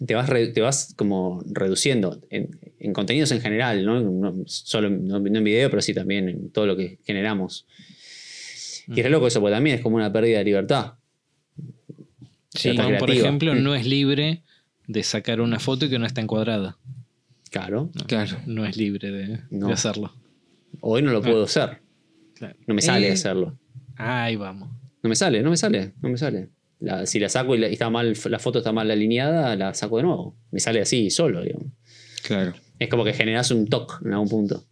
[0.05, 3.99] Te vas, re- te vas como reduciendo en, en contenidos en general, ¿no?
[4.01, 7.65] No solo no, no en video, pero sí también en todo lo que generamos.
[8.87, 10.93] Y es loco eso, porque también es como una pérdida de libertad.
[12.49, 13.63] Sí, Libertad por ejemplo, Mm.
[13.63, 14.43] no es libre
[14.87, 16.77] de sacar una foto y que no está encuadrada.
[17.51, 17.89] Claro.
[18.07, 18.37] Claro.
[18.45, 19.67] No es libre de, No.
[19.67, 20.13] de hacerlo.
[20.81, 21.81] Hoy no lo puedo hacer.
[22.35, 22.55] Claro.
[22.67, 23.57] No me sale Eh, hacerlo.
[23.95, 24.69] Ahí vamos.
[25.01, 26.49] No me sale, no me sale, no me sale.
[26.80, 29.73] La- si la saco y, la, y está mal, la foto está mal alineada, la
[29.73, 30.36] saco de nuevo.
[30.51, 31.67] Me sale así, solo, digamos.
[32.23, 32.53] Claro.
[32.80, 34.65] Es como que generas un toque en algún punto.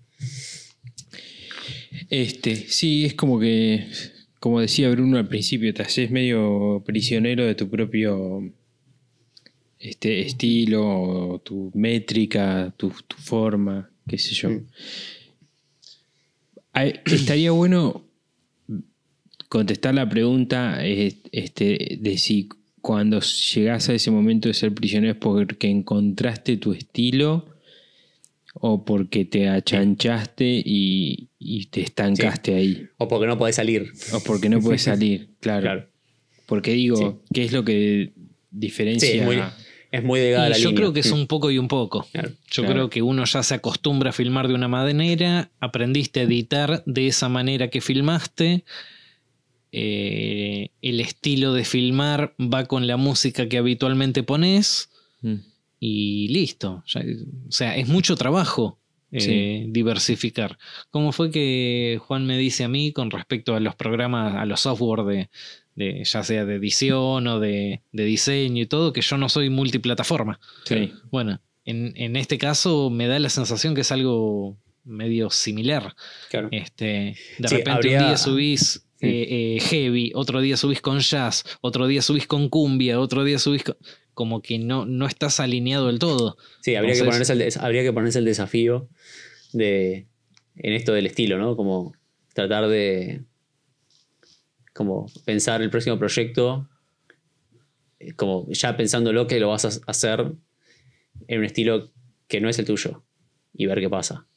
[2.10, 3.88] Este, sí, es como que,
[4.40, 8.52] como decía Bruno al principio, te haces medio prisionero de tu propio
[9.80, 14.50] este, estilo, tu métrica, tu, tu forma, qué sé yo.
[14.50, 14.68] Mm.
[17.06, 18.06] Estaría bueno
[19.54, 22.50] contestar la pregunta este, de si
[22.82, 27.46] cuando llegás a ese momento de ser prisionero es porque encontraste tu estilo
[28.56, 32.88] o porque te achanchaste y, y te estancaste ahí.
[32.98, 33.92] O porque no podés salir.
[34.14, 35.62] O porque no puedes salir, claro.
[35.62, 35.88] Claro.
[36.48, 38.12] Porque digo, ¿qué es lo que
[38.52, 39.10] diferencia?
[39.10, 39.38] Sí, es muy,
[39.92, 40.76] es muy delgada la yo línea.
[40.82, 41.16] creo que es Mm.
[41.16, 42.08] un poco y un poco.
[42.12, 42.30] Claro.
[42.52, 42.74] Yo Claro.
[42.74, 47.08] creo que uno ya se acostumbra a filmar de una manera, aprendiste a editar de
[47.08, 48.64] esa manera que filmaste.
[49.76, 54.90] Eh, el estilo de filmar va con la música que habitualmente pones
[55.22, 55.36] Mm.
[55.80, 56.84] y listo.
[56.88, 57.02] Ya-
[57.48, 58.80] o sea, es mucho trabajo
[59.16, 59.66] eh, Sí.
[59.72, 60.58] diversificar.
[60.90, 64.62] ¿Cómo fue que Juan me dice a mí con respecto a los programas, a los
[64.62, 65.30] software de,
[65.76, 69.50] de ya sea de edición o de, de diseño y todo, que yo no soy
[69.52, 70.40] multiplataforma?
[70.66, 70.94] Sí.
[71.12, 75.96] Bueno, en, en este caso me da la sensación que es algo medio similar.
[76.32, 76.50] Claro.
[76.52, 81.00] Este, de Sí, repente habría- un día subís eh, eh, heavy, otro día subís con
[81.00, 83.76] jazz, otro día subís con cumbia, otro día subís con...
[84.14, 86.38] como que no, no estás alineado del todo.
[86.62, 88.90] Sí, habría, que ponerse el, habría que ponerse el desafío
[89.52, 90.08] de
[90.56, 91.56] en esto del estilo, ¿no?
[91.56, 91.94] Como
[92.34, 93.24] tratar de
[94.74, 96.70] como pensar el próximo proyecto,
[98.00, 100.34] eh, como ya pensándolo que lo vas a hacer
[101.28, 101.92] en un estilo
[102.28, 103.04] que no es el tuyo
[103.54, 104.28] y ver qué pasa.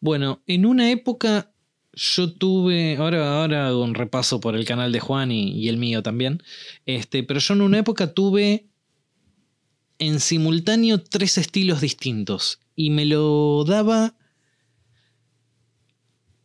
[0.00, 1.52] Bueno, en una época
[1.96, 5.78] yo tuve, ahora, ahora hago un repaso por el canal de Juan y, y el
[5.78, 6.42] mío también,
[6.84, 8.66] este, pero yo en una época tuve
[9.98, 14.14] en simultáneo tres estilos distintos y me lo daba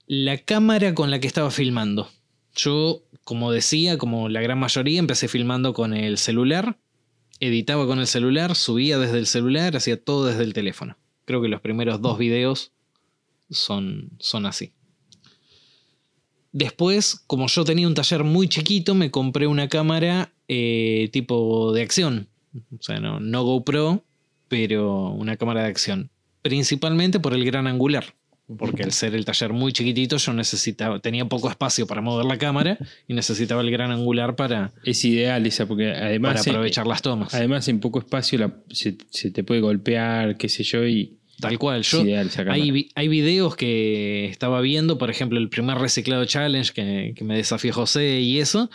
[0.08, 2.10] la cámara con la que estaba filmando.
[2.56, 6.78] Yo, como decía, como la gran mayoría, empecé filmando con el celular,
[7.40, 10.98] editaba con el celular, subía desde el celular, hacía todo desde el teléfono.
[11.26, 12.72] Creo que los primeros dos videos
[13.50, 14.74] son, son así.
[16.52, 21.82] Después, como yo tenía un taller muy chiquito, me compré una cámara eh, tipo de
[21.82, 22.28] acción.
[22.78, 24.04] O sea, no, no GoPro,
[24.50, 26.10] pero una cámara de acción.
[26.42, 28.06] Principalmente por el gran angular.
[28.58, 32.38] Porque al ser el taller muy chiquitito, yo necesitaba, tenía poco espacio para mover la
[32.38, 32.78] cámara
[33.08, 37.34] y necesitaba el gran angular para, Es ideal esa, porque además, para aprovechar las tomas.
[37.34, 41.58] además en poco espacio la- se, se te puede golpear, qué sé yo, y Tal
[41.60, 41.82] cual.
[41.84, 42.30] Yo, ideal.
[42.50, 47.36] Hay, hay videos que estaba viendo, por ejemplo, el primer reciclado challenge que, que me
[47.36, 48.70] desafió José y eso.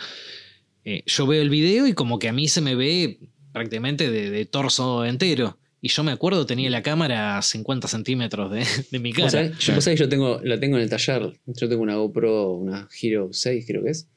[0.85, 3.19] Eh, yo veo el video y como que a mí se me ve
[3.51, 5.57] prácticamente de, de torso entero.
[5.81, 9.29] Y yo me acuerdo, tenía la cámara a 50 centímetros de, de mi ¿Vos cara.
[9.29, 9.57] sabés?
[9.59, 11.33] Yo, vos sabés que yo tengo, la tengo en el taller.
[11.45, 14.07] Yo tengo una GoPro, una Hero 6 creo que es.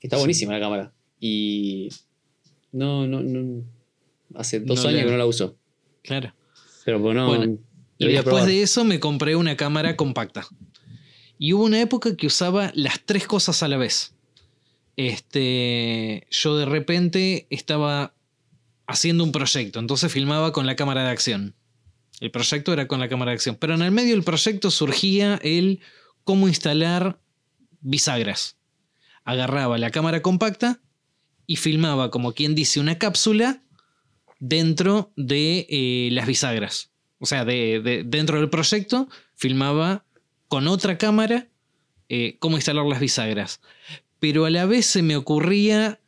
[0.00, 0.92] Que está buenísima la cámara.
[1.20, 1.88] Y
[2.72, 3.62] no, no, no.
[4.34, 5.56] Hace dos No años la- que no la uso.
[6.02, 6.34] Claro.
[6.84, 7.28] Pero pues no.
[7.28, 7.58] Bueno,
[7.98, 8.48] Y debería después probar.
[8.48, 10.46] de eso me compré una cámara compacta.
[11.38, 14.14] Y hubo una época que usaba las tres cosas a la vez.
[14.96, 18.14] Este, yo de repente estaba
[18.86, 21.54] haciendo un proyecto, entonces filmaba con la cámara de acción.
[22.20, 25.40] El proyecto era con la cámara de acción, pero en el medio del proyecto surgía
[25.42, 25.80] el
[26.22, 27.18] cómo instalar
[27.80, 28.56] bisagras.
[29.24, 30.80] Agarraba la cámara compacta
[31.46, 33.62] y filmaba como quien dice una cápsula
[34.38, 36.93] dentro de eh, las bisagras.
[37.24, 40.04] O sea, de, de- dentro del proyecto filmaba
[40.48, 41.48] con otra cámara
[42.10, 43.62] eh, cómo instalar las bisagras.
[44.20, 46.00] Pero a la vez se me ocurría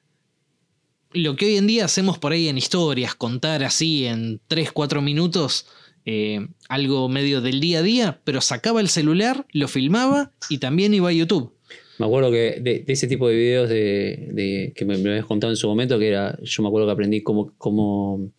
[1.12, 5.66] lo que hoy en día hacemos por ahí en historias, contar así en 3-4 minutos
[6.04, 10.92] eh, algo medio del día a día, pero sacaba el celular, lo filmaba y también
[10.92, 11.54] iba a YouTube.
[11.98, 15.50] Me acuerdo que de, ese tipo de videos de, de- que me, me habías contado
[15.50, 18.30] en su momento, que era, yo me acuerdo que aprendí cómo, cómo,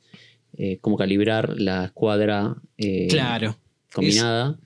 [0.58, 3.58] eh, cómo calibrar la escuadra eh, Claro.
[3.93, 4.58] combinada.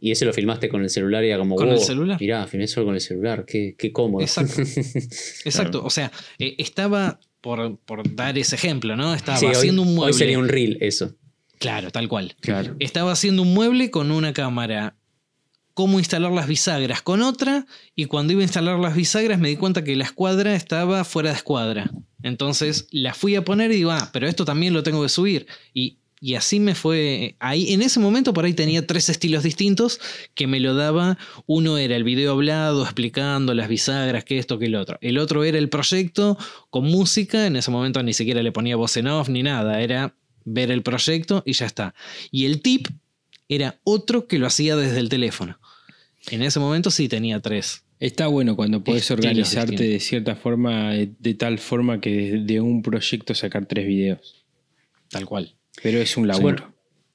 [0.00, 2.18] Y ese lo filmaste con el celular y era como, ¿Con el "Wow, celular?
[2.20, 4.22] Mirá, filmé solo con el celular, qué, qué cómodo.
[4.22, 4.62] Exacto.
[5.44, 5.84] Exacto.
[5.84, 9.12] O sea, eh, estaba, por, por dar ese ejemplo, ¿no?
[9.14, 10.12] Estaba Sí, hoy- haciendo un hoy, mueble.
[10.14, 11.14] sería un reel eso.
[11.58, 12.36] Claro, tal cual.
[12.40, 12.76] Claro.
[12.78, 14.94] Estaba haciendo un mueble con una cámara.
[15.74, 17.66] Cómo instalar las bisagras con otra.
[17.96, 21.30] Y cuando iba a instalar las bisagras me di cuenta que la escuadra estaba fuera
[21.30, 21.90] de escuadra.
[22.22, 25.46] Entonces la fui a poner y digo, ah, pero esto también lo tengo que subir.
[25.72, 27.36] Y, y así me fue.
[27.38, 30.00] Ahí, en ese momento por ahí tenía tres estilos distintos
[30.34, 31.16] que me lo daba.
[31.46, 34.98] Uno era el video hablado, explicando las bisagras, que esto, que el otro.
[35.00, 36.36] El otro era el proyecto
[36.70, 37.46] con música.
[37.46, 39.80] En ese momento ni siquiera le ponía voz en off ni nada.
[39.80, 40.14] Era
[40.44, 41.94] ver el proyecto y ya está.
[42.32, 42.88] Y el tip
[43.48, 45.58] era otro que lo hacía desde el teléfono.
[46.30, 47.84] En ese momento sí tenía tres.
[48.00, 52.60] Está bueno cuando Estilos organizarte de cierta forma, de, de tal forma que de, de
[52.60, 54.44] un proyecto sacar tres videos.
[55.10, 55.54] Tal cual.
[55.82, 56.56] Pero es un laburo.
[56.58, 56.74] Bueno,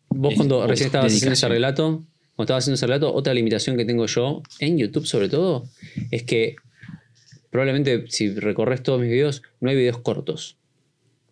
[0.09, 1.86] vos Es- cuando recién estabas haciendo ese relato,
[2.36, 5.69] cuando estabas haciendo ese relato, otra limitación que tengo yo, en YouTube sobre todo,
[6.11, 6.55] es que
[7.49, 10.57] probablemente si recorres todos mis videos, no hay videos cortos.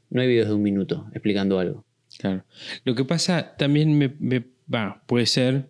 [0.10, 1.86] No hay videos de un minuto explicando algo.
[2.20, 2.44] Claro.
[2.84, 4.44] Lo que pasa también me, me-
[4.74, 5.70] va, puede ser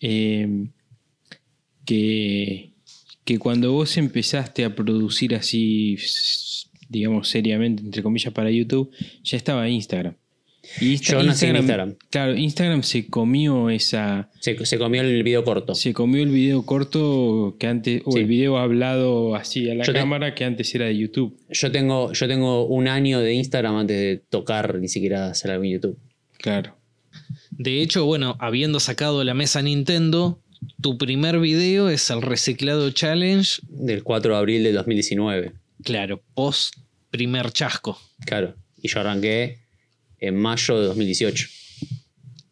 [0.00, 0.66] eh,
[1.84, 2.71] que,
[3.24, 5.96] que cuando vos empezaste a producir así,
[6.88, 8.90] digamos, seriamente, entre comillas, para YouTube,
[9.22, 10.14] ya estaba Instagram.
[10.80, 11.96] Y Insta- Yo nací en Instagram.
[12.08, 14.30] Claro, Instagram se comió esa.
[14.38, 15.74] Se, se comió el video corto.
[15.74, 18.02] Se comió el video corto que antes.
[18.04, 18.20] O Sí.
[18.20, 21.36] el video hablado así a la Yo te- cámara que antes era de YouTube.
[21.50, 25.64] Yo tengo, yo tengo un año de Instagram antes de tocar ni siquiera hacer algo
[25.64, 25.98] en YouTube.
[26.38, 26.76] Claro.
[27.50, 30.38] De hecho, bueno, habiendo sacado la mesa Nintendo,
[30.80, 33.60] tu primer video es el reciclado challenge.
[33.68, 35.52] Del 4 de abril del 2019.
[35.82, 36.76] Claro, post
[37.10, 37.98] primer chasco.
[38.24, 38.54] Claro.
[38.80, 39.58] Y yo arranqué
[40.18, 41.48] en mayo de 2018.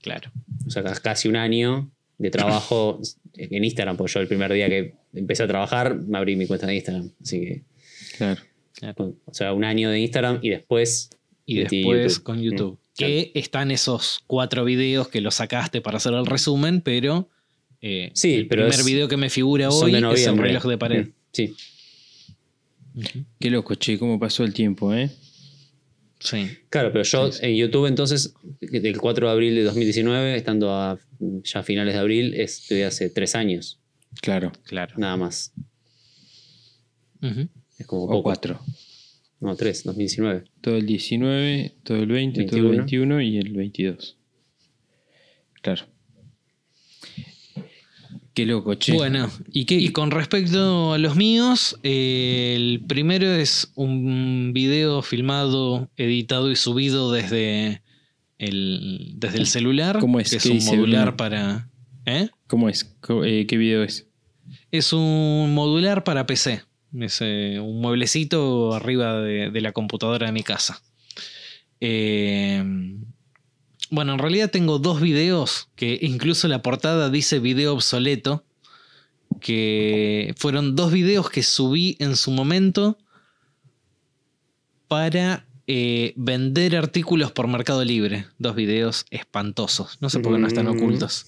[0.02, 0.30] Claro.
[0.66, 3.00] O sea, casi un año de trabajo
[3.34, 6.66] en Instagram, porque yo el primer día que empecé a trabajar me abrí mi cuenta
[6.66, 7.10] de Instagram.
[7.22, 7.62] Así que,
[8.16, 8.40] Claro.
[8.74, 9.16] claro.
[9.24, 11.10] o sea, un año de Instagram y después
[11.46, 12.22] y Y después YouTube.
[12.22, 12.72] con YouTube.
[12.74, 17.28] Mm, Que están esos cuatro videos que los sacaste para hacer el resumen, pero
[17.82, 20.48] eh, Sí, el pero primer es- video que me figura hoy de es el noviembre.
[20.48, 21.06] reloj de pared.
[21.06, 21.54] Mm, Sí.
[23.38, 25.10] Qué loco, che, cómo pasó el tiempo, ¿eh?
[26.18, 26.48] Sí.
[26.68, 27.46] Claro, pero yo Sí, sí.
[27.46, 30.98] en YouTube entonces, del 4 de abril de 2019, estando a
[31.44, 33.78] ya finales de abril, estoy hace tres años,
[34.20, 34.52] Claro.
[34.64, 34.94] Claro.
[34.98, 35.52] nada más.
[37.22, 37.48] Ujú.
[37.78, 38.22] Es como O poco.
[38.24, 38.60] cuatro.
[39.40, 40.44] No, tres, 2019.
[40.60, 43.16] Todo el 19, todo el 20, todo el 21.
[43.16, 44.18] 21 y el 22.
[45.62, 45.84] Claro.
[48.34, 48.92] Qué loco, che.
[48.92, 49.74] Bueno, ¿y qué?
[49.74, 56.56] Y con respecto a los míos, eh, el primero es un video filmado, editado y
[56.56, 57.82] subido desde
[58.38, 59.98] el, desde el celular.
[59.98, 60.30] ¿Cómo es?
[60.30, 61.68] Que es ¿Qué un modular para.
[62.06, 62.28] ¿Eh?
[62.46, 62.94] ¿Cómo es?
[63.24, 64.06] Eh, ¿Qué video es?
[64.70, 66.62] Es un modular para PC.
[67.00, 70.80] Es eh, un mueblecito arriba de, de la computadora de mi casa.
[71.80, 72.62] Eh,
[73.90, 78.44] bueno, en realidad tengo dos videos que incluso la portada dice video obsoleto.
[79.40, 82.98] Que fueron dos videos que subí en su momento
[84.88, 88.26] para eh, vender artículos por Mercado Libre.
[88.38, 89.98] Dos videos espantosos.
[90.00, 90.76] No sé por qué no están Mm.
[90.76, 91.26] ocultos.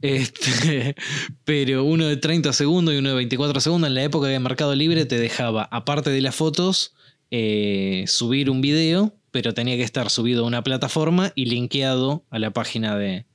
[0.00, 0.96] Este,
[1.44, 3.88] pero uno de 30 segundos y uno de 24 segundos.
[3.88, 6.94] En la época de Mercado Libre te dejaba, aparte de las fotos,
[7.30, 12.38] eh, subir un video, pero tenía que estar subido a una plataforma y linkeado a
[12.38, 13.26] la página de,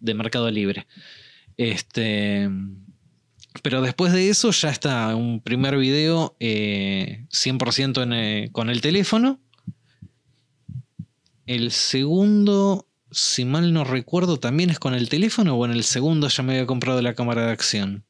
[0.00, 0.88] de Mercado Libre.
[1.56, 2.50] Este,
[3.60, 8.80] pero después de eso ya está un primer video eh, 100% en, eh, con el
[8.80, 9.40] teléfono.
[11.44, 16.28] El segundo, si mal no recuerdo, también es con el teléfono o en el segundo
[16.28, 18.04] ya me había comprado la cámara de acción.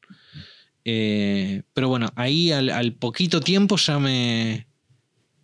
[0.85, 4.67] Eh, pero bueno, ahí al poquito tiempo ya me...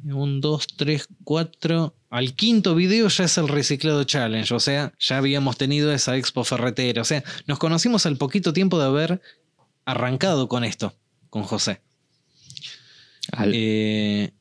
[0.04, 1.96] Un, dos, tres, cuatro...
[2.12, 6.44] Al quinto video ya es el reciclado challenge, o sea, ya habíamos tenido esa expo
[6.44, 9.22] ferretera, o sea, nos conocimos al poquito tiempo de haber
[9.86, 10.96] arrancado con esto,
[11.30, 11.82] con José.
[13.32, 14.32] Al, Eh,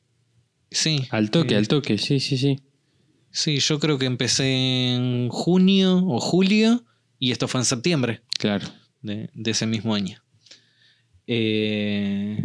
[0.71, 1.07] sí.
[1.11, 2.59] al toque, eh, al toque, sí, sí, sí.
[3.29, 6.83] Sí, yo creo que empecé en junio o julio
[7.19, 8.67] y esto fue en septiembre Claro.
[9.03, 10.23] de, de ese mismo año.
[11.27, 12.43] Eh,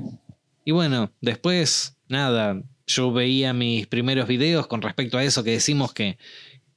[0.66, 5.92] y bueno, después, nada, yo veía mis primeros videos con respecto a eso que decimos
[5.92, 6.18] que,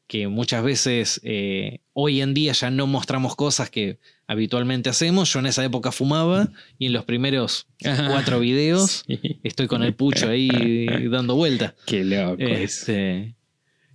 [0.07, 5.31] que muchas veces eh, hoy en día ya no mostramos cosas que habitualmente hacemos.
[5.33, 7.67] Yo en esa época fumaba y en los primeros
[8.07, 9.19] cuatro videos Sí.
[9.43, 10.49] estoy con el pucho ahí
[11.09, 11.75] dando vuelta.
[11.85, 12.37] Qué loco.
[12.41, 13.35] Este,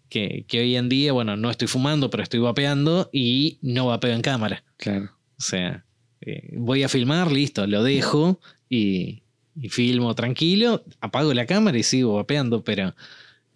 [0.08, 4.12] que, que hoy en día, bueno, no estoy fumando, pero estoy vapeando y no vapeo
[4.14, 4.64] en cámara.
[4.76, 5.12] Claro.
[5.38, 5.84] O sea,
[6.20, 8.38] eh, voy a filmar, listo, lo dejo
[8.68, 9.22] y,
[9.60, 12.94] y filmo tranquilo, apago la cámara y sigo vapeando, pero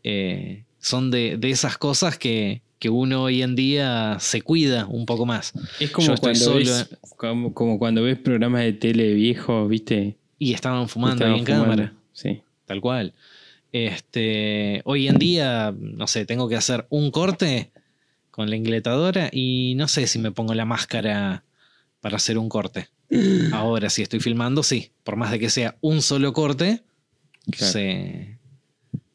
[0.05, 5.07] eh, son de, de esas cosas que, que uno hoy en día se cuida un
[5.07, 5.53] poco más.
[5.81, 10.17] Es como cuando, solo, ves, como, como cuando ves programas de tele viejos, ¿viste?
[10.39, 11.65] Y estaban fumando Estaban ahí en fumando.
[11.65, 11.93] cámara.
[12.13, 12.43] Sí.
[12.67, 13.15] Tal cual.
[13.73, 17.71] Este, hoy en día, no sé, tengo que hacer un corte
[18.31, 21.45] con la ingletadora y no sé si me pongo la máscara
[22.01, 22.89] para hacer un corte.
[23.53, 24.91] Ahora, si estoy filmando, sí.
[25.05, 26.83] Por más de que sea un solo corte,
[27.51, 27.73] Claro.
[27.73, 28.39] se-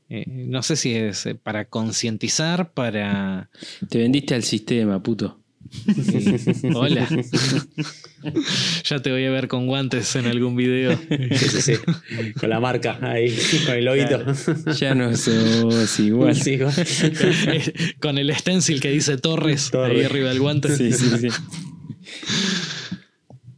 [0.09, 3.49] eh, no sé si es eh, para concientizar, para...
[3.89, 5.37] Te vendiste al sistema, puto.
[6.75, 7.07] Hola.
[8.83, 10.97] ya te voy a ver con guantes en algún video.
[10.97, 11.73] Sí, sí, sí.
[12.39, 13.33] Con la marca ahí,
[13.65, 14.25] con el loguito.
[14.77, 16.35] Ya no sos igual.
[16.35, 16.73] Sí, igual.
[18.01, 20.05] con el stencil que dice Torres ahí Torres.
[20.07, 20.75] arriba del guante.
[20.75, 21.27] Sí, sí, sí.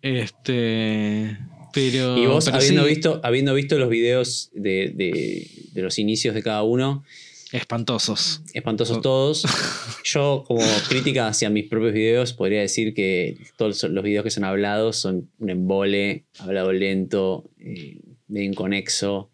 [0.04, 1.38] Este.
[1.74, 2.18] Pero.
[2.18, 6.36] Y vos, pero habiendo, sí, visto, habiendo visto los videos de, de- de los inicios
[6.36, 7.04] de cada uno,
[7.52, 8.42] Espantosos.
[8.54, 9.44] espantosos todos,
[10.04, 14.44] yo como crítica hacia mis propios videos podría decir que todos los videos que son
[14.44, 17.98] hablados son un embole, hablado lento, eh,
[18.28, 19.32] medio inconexo,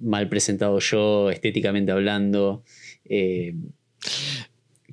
[0.00, 2.64] mal presentado yo, estéticamente hablando.
[3.04, 3.54] eh,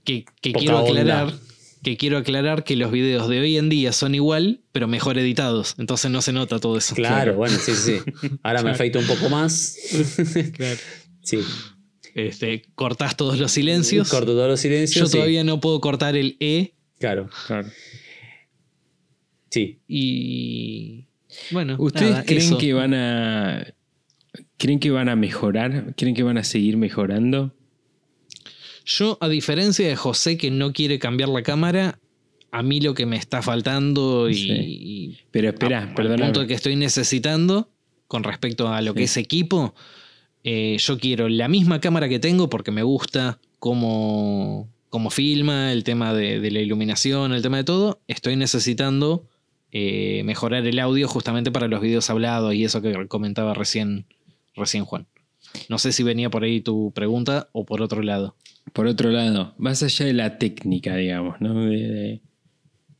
[0.04, 0.26] Que,
[0.60, 1.40] quiero onda.
[1.84, 5.76] Que quiero aclarar que los videos de hoy en día son igual, pero mejor editados.
[5.78, 6.96] Entonces no se nota todo eso.
[6.96, 7.98] claro, bueno, sí, sí.
[8.22, 8.30] sí.
[8.42, 9.78] Ahora me afeito un poco más.
[10.54, 10.80] Claro.
[11.22, 11.40] Sí.
[12.16, 14.10] Este, cortás todos los silencios.
[14.10, 15.02] Corto todos los silencios.
[15.02, 15.14] Yo sí.
[15.18, 16.74] todavía no puedo cortar el E.
[17.00, 17.68] Claro, Claro.
[19.50, 19.80] sí.
[19.88, 21.06] Y.
[21.52, 21.76] Bueno.
[21.80, 22.58] ¿Ustedes nada, creen eso.
[22.58, 23.74] que van a.
[24.58, 25.94] ¿Creen que van a mejorar?
[25.98, 27.54] ¿Creen que van a seguir mejorando?
[28.86, 32.00] Yo, a diferencia de José que no quiere cambiar la cámara,
[32.52, 34.52] a mí lo que me está faltando y, Sí.
[34.52, 36.26] y Pero espera, perdóname.
[36.32, 37.70] punto que estoy necesitando
[38.08, 39.74] con respecto a lo que es equipo,
[40.44, 45.84] eh, yo quiero la misma cámara que tengo porque me gusta cómo, cómo filma, el
[45.84, 48.02] tema de, de la iluminación, el tema de todo.
[48.08, 49.26] Estoy necesitando
[49.72, 54.06] eh, mejorar el audio justamente para los videos hablados y eso que comentaba recién,
[54.56, 55.08] recién Juan.
[55.70, 58.36] No sé si venía por ahí tu pregunta o por otro lado.
[58.74, 61.66] Por otro lado, más allá de la técnica, digamos, ¿no?
[61.66, 62.22] de, de-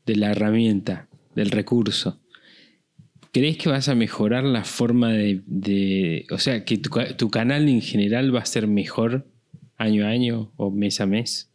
[0.06, 2.20] de la herramienta, del recurso,
[3.32, 5.42] ¿crees que vas a mejorar la forma de...
[5.46, 9.26] de- o sea, que tu, tu canal en general va a ser mejor
[9.78, 11.50] año a año o mes a mes?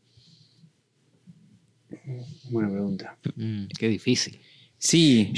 [2.50, 3.18] Buena pregunta.
[3.36, 4.40] Mm, qué difícil.
[4.78, 5.32] Sí.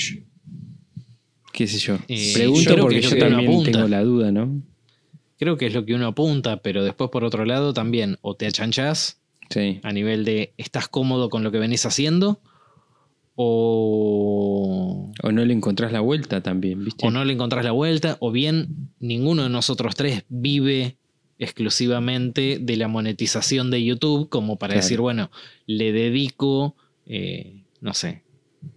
[1.53, 1.99] ¿Qué sé yo?
[2.07, 4.61] Eh, Pregunto yo porque yo también tengo la duda, ¿no?
[5.41, 8.45] Creo que es lo que uno apunta, pero después por otro lado también o te
[8.45, 9.19] achanchás
[9.49, 9.79] Sí.
[9.81, 12.39] a nivel de estás cómodo con lo que venís haciendo
[13.35, 17.07] o, O no le encontrás la vuelta también, ¿viste?
[17.07, 20.97] o no le encontrás la vuelta o bien ninguno de nosotros tres vive
[21.39, 24.83] exclusivamente de la monetización de YouTube como para Claro.
[24.85, 25.31] decir, bueno,
[25.65, 26.75] le dedico,
[27.07, 28.21] eh, no sé,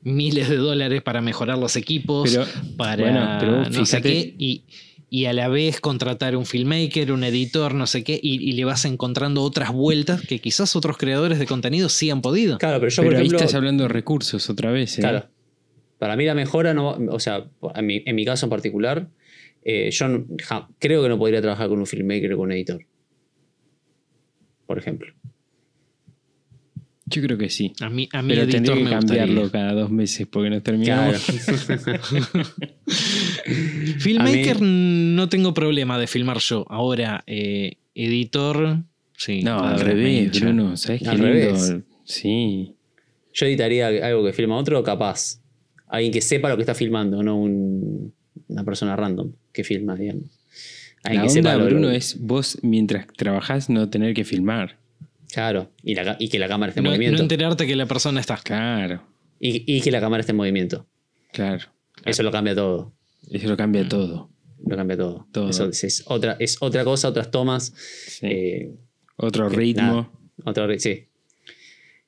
[0.02, 2.46] miles de dólares para mejorar los equipos, Pero,
[2.78, 4.64] para bueno, pero no sé fíjate- qué, y,
[5.16, 8.64] y a la vez contratar un filmmaker, un editor, no sé qué, y, y le
[8.64, 12.58] vas encontrando otras vueltas que quizás otros creadores de contenido sí han podido.
[12.58, 13.38] Claro, pero yo, pero por ahí ejemplo.
[13.38, 15.02] estás hablando de recursos otra vez, ¿eh?
[15.02, 15.28] Claro.
[15.98, 17.46] Para mí la mejora no o sea,
[17.76, 19.08] en mi, en mi caso en particular,
[19.64, 22.52] eh, yo no- ja- creo que no podría trabajar con un filmmaker o con un
[22.52, 22.84] editor.
[24.66, 25.12] Por ejemplo.
[27.06, 27.72] Yo creo que sí.
[27.80, 29.66] A mí, a mí Pero tendría que cambiarlo gustaría.
[29.68, 31.22] cada dos meses porque nos terminamos.
[33.98, 36.64] Filmmaker no tengo problema de filmar yo.
[36.68, 38.78] Ahora, eh, editor,
[39.16, 39.42] sí.
[39.42, 40.40] No, al me revés.
[40.40, 40.76] Bruno.
[40.76, 41.32] ¿Sabes qué Al lindo?
[41.32, 41.76] revés.
[42.04, 42.74] Sí.
[43.32, 45.40] Yo editaría algo que filma otro, capaz.
[45.88, 48.12] Alguien que sepa lo que está filmando, no un-
[48.48, 50.24] una persona random que filma, digamos.
[51.02, 54.78] Alguien La que onda, lo- Bruno, lo- es vos mientras trabajás no tener que filmar.
[55.34, 57.22] Claro, y, la ca- y que la cámara esté en No, no movimiento.
[57.22, 58.36] enterarte que la persona está.
[58.42, 59.02] Claro,
[59.40, 60.86] y, y que la cámara esté en movimiento.
[61.32, 61.66] claro.
[62.04, 62.92] Eso lo cambia todo.
[63.30, 64.28] Eso lo cambia todo.
[64.66, 65.26] Lo cambia todo.
[65.32, 65.48] Todo.
[65.50, 67.72] Eso es, es otra, es otra cosa, otras tomas.
[67.76, 68.26] Sí.
[68.26, 68.70] eh,
[69.16, 69.82] Otro ritmo.
[69.82, 70.10] nada,
[70.44, 71.06] otro ri- sí.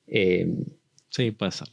[0.07, 0.47] Eh,
[1.09, 1.67] Sí, puede ser.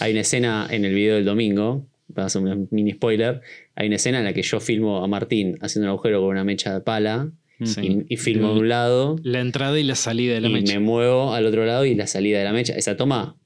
[0.00, 3.40] hay una escena en el video del domingo, para hacer un mini spoiler,
[3.74, 6.44] hay una escena en la que yo filmo a Martín haciendo un agujero con una
[6.44, 7.30] mecha de pala
[7.66, 8.04] Sí.
[8.08, 10.74] y, y filmo de un lado La entrada y la salida de la y mecha.
[10.74, 12.74] me muevo al otro lado y la salida de la mecha.
[12.74, 13.36] Esa toma,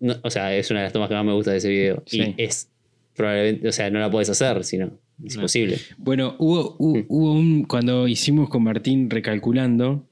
[0.00, 2.02] no- o sea, es una de las tomas que más me gusta de ese video.
[2.06, 2.34] Sí.
[2.36, 2.70] Y es
[3.16, 4.86] probablemente, o sea, no la puedes hacer, sino
[5.24, 5.42] es No.
[5.42, 5.78] imposible.
[5.98, 7.04] Bueno, hubo, hubo, Mm.
[7.08, 7.64] hubo un.
[7.64, 10.08] Cuando hicimos con Martín recalculando,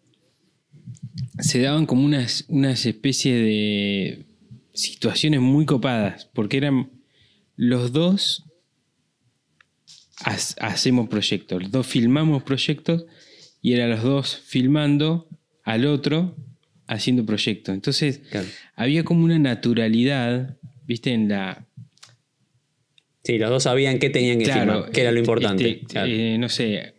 [1.39, 4.25] se daban como unas, unas especies de
[4.73, 6.91] situaciones muy copadas, porque eran
[7.57, 8.45] los dos
[10.25, 13.05] ha- hacemos proyectos, los dos filmamos proyectos
[13.63, 15.29] y eran los dos filmando
[15.65, 16.37] al otro
[16.87, 17.75] haciendo proyectos.
[17.75, 18.47] Entonces Claro.
[18.75, 20.57] había como una naturalidad,
[20.87, 21.67] viste, en la,
[23.25, 25.71] Sí, los dos sabían qué tenían que filmar, qué era lo este, importante.
[25.71, 26.09] este, Claro.
[26.11, 26.95] eh, no sé,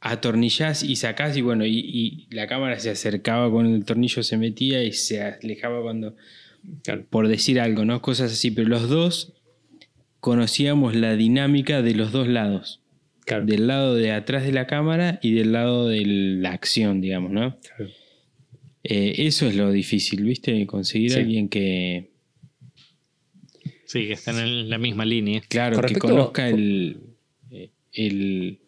[0.00, 4.36] atornillás y sacás y bueno, y, y la cámara se acercaba cuando el tornillo se
[4.36, 6.14] metía y se alejaba cuando,
[6.84, 7.04] Claro.
[7.10, 8.00] por decir algo, ¿no?
[8.00, 9.32] Cosas así, pero los dos
[10.20, 12.80] conocíamos la dinámica de los dos lados,
[13.24, 13.46] Claro.
[13.46, 17.58] del lado de atrás de la cámara y del lado de la acción, digamos, ¿no?
[17.60, 17.90] Claro.
[18.82, 20.66] Eh, eso es lo difícil, ¿viste?
[20.66, 21.16] Conseguir Sí.
[21.16, 22.10] a alguien que,
[23.86, 25.40] Sí, que están en la misma línea.
[25.48, 26.98] Claro, Con que conozca el,
[27.92, 28.58] el-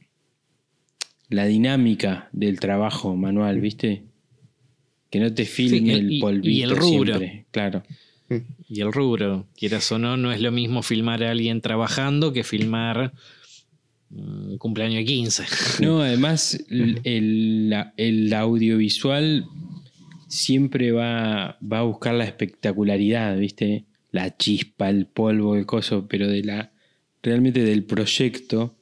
[1.29, 4.05] la dinámica del trabajo manual, ¿viste?
[5.11, 7.19] Que no te filme el- polvito y el rubro.
[7.19, 7.83] siempre, Claro.
[8.69, 12.43] Y el rubro, quieras o no, no es lo mismo filmar a alguien trabajando que
[12.45, 13.13] filmar
[14.59, 15.45] cumpleaños de 15.
[15.83, 17.01] No, además el,
[17.97, 19.47] el- audiovisual
[20.29, 23.85] siempre va, va a buscar la espectacularidad, ¿viste?
[24.13, 26.73] La chispa, el polvo, el coso, pero de la
[27.23, 28.75] realmente del proyecto.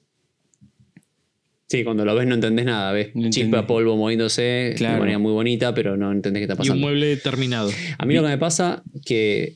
[1.66, 3.66] Sí, cuando lo ves no entendés nada, ves No chispa, entendés.
[3.66, 4.94] polvo moviéndose Claro.
[4.94, 6.80] de manera muy bonita, pero no entendés qué está Y un pasando.
[6.86, 7.70] mueble terminado.
[7.98, 9.54] A mí lo que me pasa que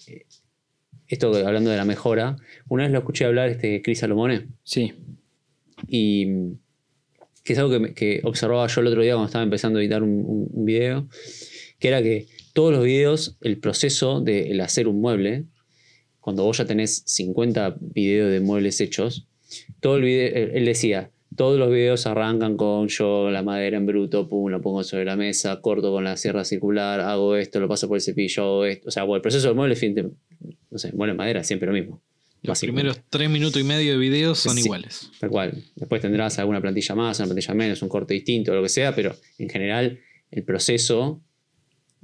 [1.06, 2.36] esto hablando de la mejora,
[2.68, 4.92] una vez lo escuché hablar este Chris Salomone Sí,
[5.86, 6.26] y
[7.44, 10.02] que es algo que, que observaba yo el otro día cuando estaba empezando a editar
[10.02, 11.08] un, un- video,
[11.78, 15.44] que era que todos los videos, el proceso de el hacer un mueble,
[16.20, 19.26] cuando vos ya tenés 50 videos de muebles hechos,
[19.80, 24.28] todo el video, él decía, todos los videos arrancan con yo la madera en bruto,
[24.28, 27.86] pum, lo pongo sobre la mesa, corto con la sierra circular, hago esto, lo paso
[27.88, 28.88] por el cepillo, esto.
[28.88, 29.76] O sea, el proceso del mueble,
[30.70, 32.02] no sé, mueble madera, siempre lo mismo.
[32.42, 34.60] Los primeros tres minutos y medio de video son Sí.
[34.64, 35.10] iguales.
[35.18, 35.64] Tal cual.
[35.76, 39.14] Después tendrás alguna plantilla más, una plantilla menos, un corte distinto, lo que sea, pero
[39.38, 39.98] en general
[40.30, 41.20] el proceso,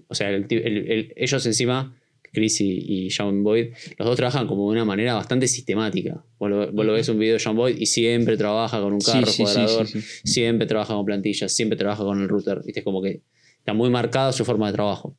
[0.08, 1.96] o sea, el el- el- ellos encima,
[2.32, 6.24] Chris y, y John Boyd, los dos trabajan como de una manera bastante sistemática.
[6.40, 9.00] Vos lo, vos lo ves un video de John Boyd y siempre trabaja con un
[9.00, 10.00] carro sí, cuadrador, sí.
[10.24, 12.60] siempre trabaja con plantillas, siempre trabaja con el router.
[12.64, 12.80] ¿viste?
[12.80, 13.22] Es como que
[13.58, 15.16] está muy marcada su forma de trabajo.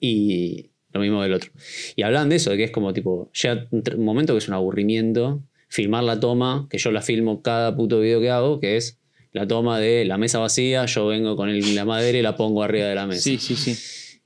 [0.00, 1.50] Y lo mismo del otro.
[1.96, 4.54] Y hablan de eso, de que es como tipo, llega un momento que es un
[4.54, 8.98] aburrimiento, filmar la toma, que yo la filmo cada puto video que hago, que es
[9.32, 12.62] la toma de la mesa vacía, yo vengo con el- la madera y la pongo
[12.62, 13.22] arriba de la mesa.
[13.22, 13.74] Sí, sí, sí.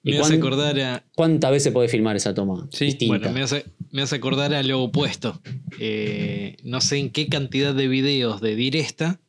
[0.03, 1.05] ¿Y Me hace acordar a.
[1.17, 2.69] ¿Cuántas veces podés filmar esa toma?
[2.73, 3.17] Sí, distinta?
[3.19, 5.41] Bueno, me hace, me hace acordar a lo opuesto.
[5.81, 9.21] Eh, no sé en qué cantidad de videos de Diresta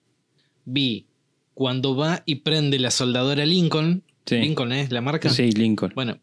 [0.65, 1.07] vi
[1.53, 4.03] cuando va y prende la soldadora Lincoln.
[4.25, 4.35] Sí.
[4.37, 5.29] Lincoln es la marca.
[5.29, 5.93] Sí, Lincoln.
[5.95, 6.19] Bueno,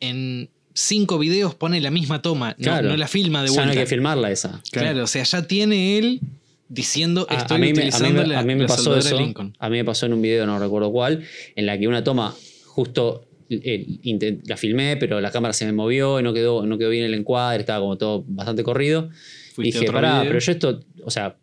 [0.00, 2.88] en cinco videos pone la misma toma, no, Claro.
[2.88, 3.72] no la filma de ya no vuelta.
[3.72, 4.60] hay que filmarla esa.
[4.72, 5.04] claro.
[5.04, 6.20] o sea, ya tiene él
[6.68, 8.68] diciendo A- estoy a, mí me, a, mí utilizando me- la, a mí me la
[8.68, 9.18] pasó eso.
[9.18, 9.54] Lincoln.
[9.58, 11.24] A mí me pasó en un video, no recuerdo cuál,
[11.56, 12.34] en la que una toma
[12.66, 16.90] justo eh, la filmé, pero la cámara se me movió y no quedó, no quedó
[16.90, 19.10] bien el encuadre, estaba como todo bastante corrido.
[19.54, 20.28] Fuiste a Dije, pará, video.
[20.30, 21.36] pero yo esto, o sea,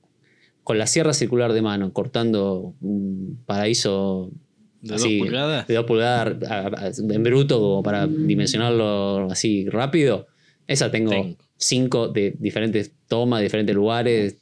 [0.64, 4.32] con la sierra circular de mano, cortando un paraíso
[4.88, 5.68] ¿De así, dos pulgadas?
[5.68, 10.28] de dos pulgadas a- a- en bruto, como para dimensionarlo así rápido,
[10.68, 11.38] esa tengo Tengo.
[11.58, 14.38] cinco de diferentes tomas, diferentes lugares.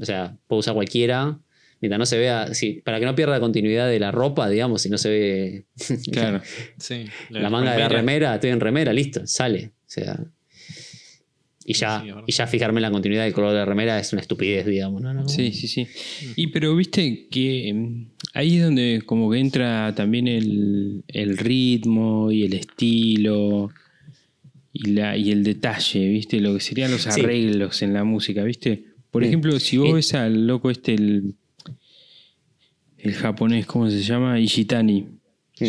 [0.00, 1.38] O sea, puedo usar cualquiera.
[1.80, 4.82] Mientras no se vea, sí, para que no pierda la continuidad de la ropa, digamos,
[4.82, 5.64] si no se ve
[6.12, 6.40] Claro.
[6.78, 9.72] Sí, la manga de la remera, estoy en remera, listo, sale.
[9.86, 10.18] O sea.
[11.64, 14.10] Y ya, Sí, y ya fijarme en la continuidad del color de la remera es
[14.14, 15.02] una estupidez, digamos.
[15.02, 15.12] ¿no?
[15.12, 15.28] No.
[15.28, 15.86] Sí, sí, sí.
[16.34, 22.30] Y pero viste que mm, ahí es donde como que entra también el, el ritmo
[22.30, 23.70] y el estilo
[24.72, 27.20] y, la, y el detalle, viste, lo que serían los Sí.
[27.20, 28.84] arreglos en la música, viste.
[29.10, 29.94] Por ejemplo, si vos Eh.
[29.94, 31.34] ves al loco este, el,
[32.98, 34.38] el japonés, ¿cómo se llama?
[34.40, 35.06] Ishitani.
[35.60, 35.66] Mm.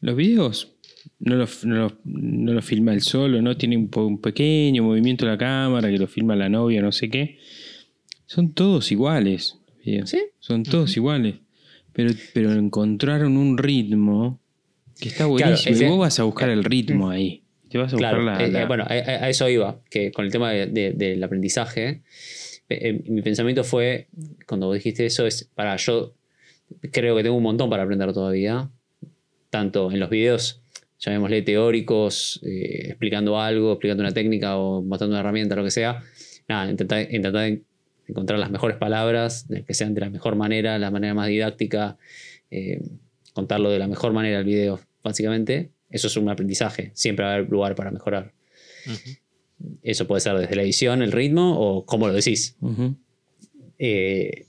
[0.00, 0.72] Los videos
[1.18, 3.56] no los no los- no los filma él solo, ¿no?
[3.56, 7.38] Tiene un, pequeño movimiento de la cámara que lo filma la novia, no sé qué.
[8.26, 9.56] Son todos iguales.
[9.82, 10.18] ¿Sí?
[10.40, 11.36] Son todos iguales.
[12.08, 14.40] Pero, pero encontraron un ritmo
[15.00, 15.74] que está buenísimo.
[15.74, 17.44] ese- y vos vas a buscar el ritmo ahí.
[17.68, 20.10] Te vas a buscar Claro, la, eh, la- eh, bueno, a, a- eso iba, que
[20.12, 22.02] con el tema de- de- del aprendizaje,
[22.68, 24.08] eh, eh, mi pensamiento fue,
[24.46, 26.14] cuando vos dijiste eso, es, para, yo
[26.92, 28.70] creo que tengo un montón para aprender todavía,
[29.50, 30.62] tanto en los videos,
[30.98, 36.02] llamémosle teóricos, eh, explicando algo, explicando una técnica o mostrando una herramienta, lo que sea,
[36.48, 37.64] nada, intentar, intentar en-
[38.10, 41.96] encontrar las mejores palabras, que sean de la mejor manera, la manera más didáctica,
[42.50, 42.80] eh,
[43.32, 45.70] contarlo de la mejor manera el video, básicamente.
[45.88, 48.32] Eso es un aprendizaje, siempre va a haber lugar para mejorar.
[49.82, 52.56] Eso puede ser desde la edición, el ritmo o cómo lo decís.
[53.78, 54.46] Eh,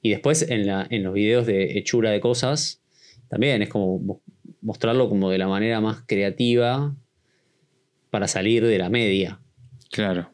[0.00, 2.80] y después en, la- en los videos de hechura de cosas,
[3.28, 4.20] también es como mo-
[4.60, 6.94] mostrarlo como de la manera más creativa
[8.10, 9.40] para salir de la media.
[9.90, 10.30] Claro.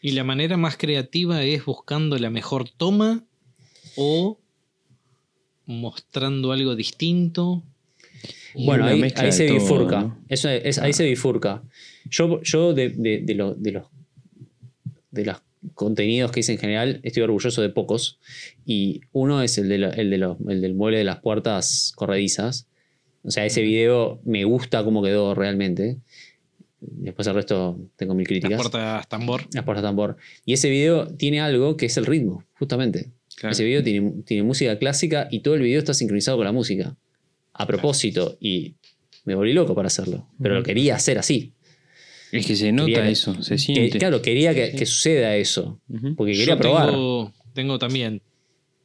[0.00, 3.24] Y la manera más creativa es buscando la mejor toma
[3.96, 4.38] o
[5.66, 7.62] mostrando algo distinto.
[8.54, 10.00] Bueno, ahí, se todo, bifurca.
[10.00, 10.18] ¿no?
[10.28, 11.62] Eso es- ahí se bifurca.
[12.10, 13.86] Yo, yo de, de- de lo- de los,
[15.10, 15.36] de los
[15.74, 18.18] contenidos que hice en general, estoy orgulloso de pocos.
[18.64, 21.92] Y uno es el, de lo- el, de los- el del mueble de las puertas
[21.96, 22.66] corredizas.
[23.24, 25.98] O sea, ese video me gusta cómo quedó realmente.
[26.80, 28.56] Después el resto tengo mil Las críticas.
[28.60, 29.46] puertas tambor.
[29.52, 30.16] Las puertas tambor.
[30.44, 33.10] Y ese video tiene algo que es el ritmo, justamente.
[33.36, 33.52] Claro.
[33.52, 36.96] Ese video tiene, tiene música clásica y todo el video está sincronizado con la música.
[37.52, 38.36] A propósito.
[38.40, 38.74] Y
[39.24, 40.28] me volví loco para hacerlo.
[40.40, 41.52] Pero lo quería hacer así.
[42.30, 43.98] Es que se nota que- eso, se Que- siente.
[43.98, 45.80] claro, quería que, que suceda eso.
[46.16, 46.90] Porque quería Yo probar.
[46.90, 48.22] Tengo, tengo también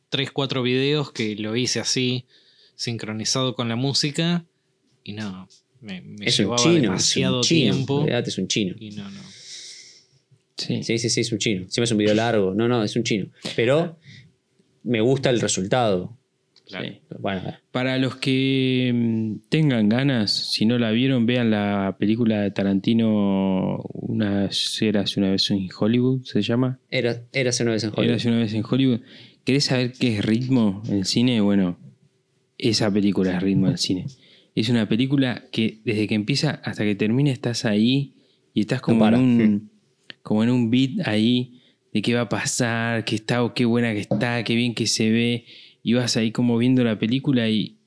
[0.09, 2.25] 3, 4 videos que lo hice así,
[2.75, 4.45] sincronizado con la música.
[5.03, 5.47] Y no,
[5.83, 6.81] me, me Es un chino.
[6.81, 7.73] demasiado es un chino.
[7.75, 8.05] tiempo.
[8.07, 8.75] Es un chino.
[8.79, 9.21] Y no, no.
[10.57, 10.83] Sí.
[10.83, 11.61] Sí, sí, sí, es un chino.
[11.69, 12.53] Siempre es un video largo.
[12.53, 13.27] No, no, es un chino.
[13.55, 13.97] Pero
[14.83, 16.17] me gusta el resultado.
[16.65, 16.85] Claro.
[16.87, 17.01] Sí.
[17.19, 17.41] Bueno,
[17.71, 23.77] Para los que mm, tengan ganas, si no la vieron, vean la película de Tarantino,
[23.93, 24.49] una
[24.81, 26.79] eras una vez en Hollywood, se llama.
[26.89, 28.09] era, érase una vez en Hollywood.
[28.09, 28.99] Eras una vez en Hollywood.
[29.43, 31.41] ¿Querés saber qué es ritmo en el cine?
[31.41, 31.77] Bueno,
[32.57, 34.05] esa película es ritmo del cine.
[34.55, 38.13] Es una película que desde que empieza hasta que termina estás ahí
[38.53, 39.71] y estás como, en, un,
[40.21, 41.59] como en un beat ahí
[41.91, 44.85] de qué va a pasar, qué está o qué buena que está, qué bien que
[44.87, 45.45] se ve.
[45.83, 47.77] Y vas ahí como viendo la película y,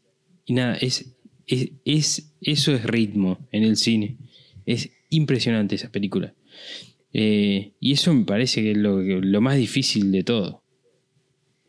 [0.44, 1.14] y nada, es,
[1.46, 4.16] es, es- eso es ritmo en el cine.
[4.66, 6.34] Es impresionante esa película.
[7.12, 10.62] Eh, y eso me parece que es lo, lo más difícil de todo.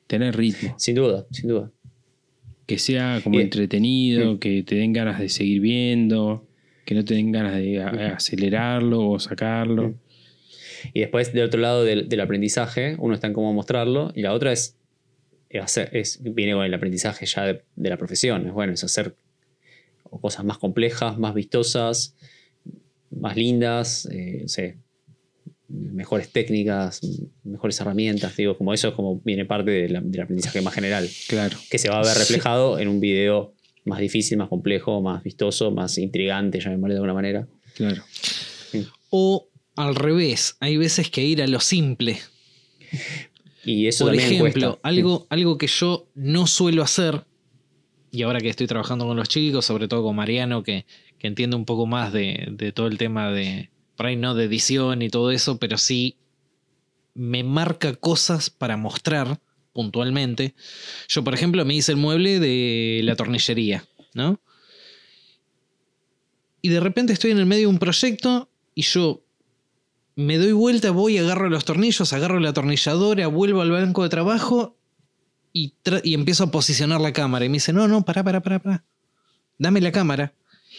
[0.08, 0.76] Tener ritmo.
[0.78, 1.72] Sin duda, sin duda.
[2.68, 4.40] Que sea como Y- entretenido, Mm.
[4.40, 6.46] que te den ganas de seguir viendo,
[6.86, 9.96] que no te den ganas de acelerarlo o sacarlo.
[10.94, 14.34] Y después, del otro lado del, del aprendizaje, uno está en cómo mostrarlo, y la
[14.34, 14.78] otra es,
[15.50, 18.46] es viene con el aprendizaje ya de, de la profesión.
[18.48, 19.16] Es bueno, es hacer
[20.22, 22.16] cosas más complejas, más vistosas,
[23.12, 24.78] más lindas, eh, no sé,
[25.70, 27.02] mejores técnicas,
[27.44, 28.36] mejores herramientas.
[28.38, 31.58] Digo, como eso es como viene parte de la- del aprendizaje más general, Claro.
[31.70, 33.54] que se va a ver reflejado en un video
[33.86, 37.48] más difícil, más complejo, más vistoso, más intrigante, llamémosle de alguna manera.
[37.76, 38.04] Claro.
[39.10, 42.18] O al revés, hay veces que ir a lo simple.
[43.64, 44.80] Y eso Por también ejemplo, cuesta.
[44.88, 47.24] algo, algo que yo no suelo hacer,
[48.12, 50.86] y ahora que estoy trabajando con los chicos, sobre todo con Mariano, que,
[51.20, 54.46] que entiende un poco más de, de todo el tema de, por ahí no de
[54.46, 56.16] edición y todo eso, pero sí
[57.16, 59.42] me marca cosas para mostrar
[59.74, 60.56] puntualmente.
[61.10, 64.40] Yo, por ejemplo, me hice el mueble de la tornillería, ¿no?
[66.62, 69.24] Y de repente estoy en el medio de un proyecto y yo
[70.16, 74.78] me doy vuelta, voy, agarro los tornillos, agarro la atornilladora, vuelvo al banco de trabajo
[75.54, 77.46] y, y empiezo a posicionar la cámara.
[77.46, 78.86] Y me dice, no, no, pará, pará, pará, pará.
[79.58, 80.34] Dame la cámara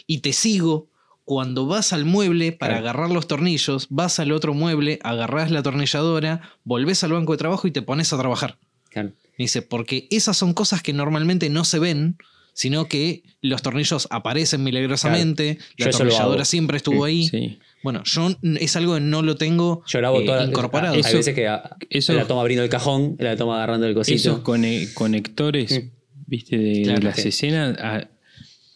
[0.07, 0.89] y te sigo.
[1.29, 2.89] Cuando vas al mueble para Claro.
[2.89, 7.67] agarrar los tornillos, vas al otro mueble, agarrás la atornilladora, volvés al banco de trabajo
[7.67, 8.57] y te pones a trabajar.
[8.89, 9.09] Claro.
[9.37, 12.17] Me dice, porque esas son cosas que normalmente no se ven,
[12.53, 17.27] sino que los tornillos aparecen milagrosamente, la atornilladora siempre estuvo ahí.
[17.27, 17.59] Sí.
[17.83, 20.95] Bueno, yo es algo que no lo tengo Yo lo hago eh, toda incorporado.
[20.95, 23.93] Hay Eso- veces que a- eso- la toma abriendo el cajón, la toma agarrando el
[23.93, 24.15] cosito.
[24.17, 25.89] Esos cone- conectores, Mm.
[26.25, 27.27] viste, de, las sí.
[27.29, 28.07] escenas a-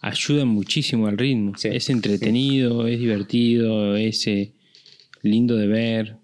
[0.03, 1.53] ayudan muchísimo al ritmo.
[1.57, 1.69] Sí.
[1.71, 4.51] Es entretenido, es divertido, es eh,
[5.23, 6.15] lindo de ver.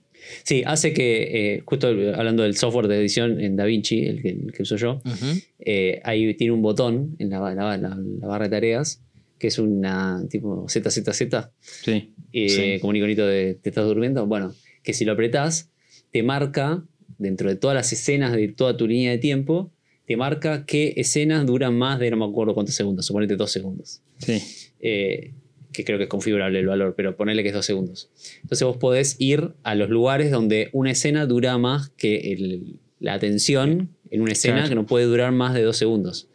[0.44, 4.52] Sí, hace que, eh, justo hablando del software de edición en DaVinci, el que, el
[4.52, 5.40] que uso yo, Ujú.
[5.60, 9.02] eh, ahí tiene un botón en la, la- la- la barra de tareas,
[9.40, 12.14] que es una tipo ZZZ, Sí.
[12.34, 12.80] eh, Sí.
[12.82, 14.28] como un iconito de te estás durmiendo.
[14.28, 14.54] Bueno,
[14.84, 15.72] que si lo apretás,
[16.12, 16.84] te marca,
[17.18, 19.72] dentro de todas las escenas de toda tu línea de tiempo,
[20.10, 24.02] te marca qué escenas duran más de no me acuerdo cuántos segundos, suponete dos segundos.
[24.18, 24.42] Sí.
[24.82, 25.34] eh,
[25.72, 28.10] que creo que es configurable el valor, pero ponele que es dos segundos.
[28.42, 33.14] Entonces vos podés ir a los lugares donde una escena dura más que el- la
[33.14, 34.70] atención en una escena Claro.
[34.70, 36.28] que no puede durar más de dos segundos.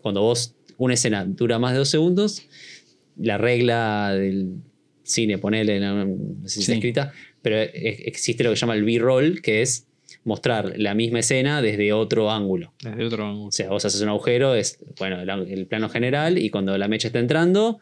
[0.00, 2.46] Cuando vos, una escena dura más de dos segundos,
[3.18, 4.54] la regla del
[5.02, 6.06] cine, ponele, no,
[6.44, 9.86] sé si está escrita, pero existe lo que se llama el B-roll, que es
[10.24, 12.72] mostrar la misma escena desde otro ángulo.
[12.82, 13.48] Desde otro ángulo.
[13.48, 16.88] O sea, vos haces un agujero, es bueno, el, el plano general, y cuando la
[16.88, 17.78] mecha está entrando,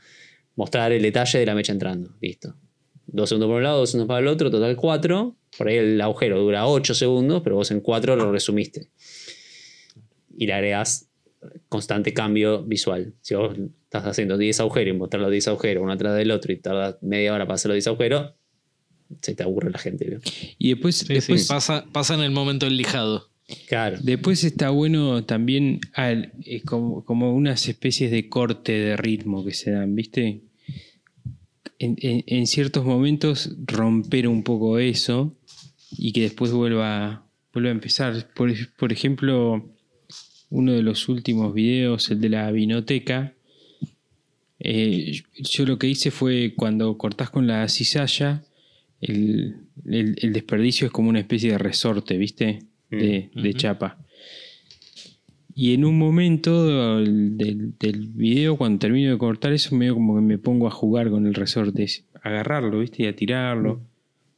[0.55, 2.11] mostrar el detalle de la mecha entrando.
[2.21, 2.55] Listo.
[3.07, 5.37] Dos segundos por un lado, dos segundos para el otro, total cuatro.
[5.57, 8.89] Por ahí el agujero dura ocho segundos, pero vos en cuatro lo resumiste.
[10.37, 11.09] Y le agregás
[11.69, 13.15] constante cambio visual.
[13.21, 16.53] Si vos estás haciendo 10 agujeros y mostrar los 10 agujeros uno atrás del otro
[16.53, 18.33] y tardas media hora para hacer los 10 agujeros,
[19.23, 20.05] se te aburre la gente.
[20.07, 20.21] ¿vio?
[20.59, 23.29] Y después, Sí, sí, después, pasa, pasa en el momento del lijado.
[23.69, 23.97] Claro.
[24.03, 26.33] después está bueno también al-
[26.65, 30.41] como, como unas especies de corte de ritmo que se dan, ¿viste?
[31.79, 35.37] En, en- en ciertos momentos romper un poco eso
[35.97, 38.33] y que después vuelva, vuelva a empezar.
[38.35, 39.65] Por, por ejemplo,
[40.51, 43.35] uno de los últimos videos, el de la vinoteca,
[44.59, 48.43] eh, yo- yo lo que hice fue cuando cortás con la cizalla,
[49.01, 49.57] el,
[49.87, 52.61] el- el desperdicio es como una especie de resorte, ¿viste?
[52.91, 53.99] De, Mm, de chapa.
[55.55, 60.15] Y en un momento del, del- del video, cuando termino de cortar eso, medio como
[60.17, 63.05] que me pongo a jugar con el resorte, es agarrarlo, ¿viste?
[63.05, 63.81] Y a tirarlo,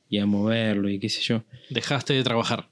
[0.09, 1.43] y a moverlo, y qué sé yo.
[1.71, 2.69] Dejaste de trabajar.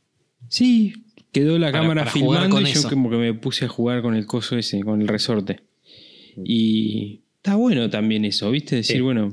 [0.48, 0.94] Sí,
[1.32, 2.88] quedó la Para- cámara para filmando y yo eso.
[2.88, 5.60] como que me puse a jugar con el coso ese, con el resorte.
[6.44, 8.76] Y está bueno también eso, ¿viste?
[8.76, 9.02] Decir, Sí.
[9.02, 9.32] bueno,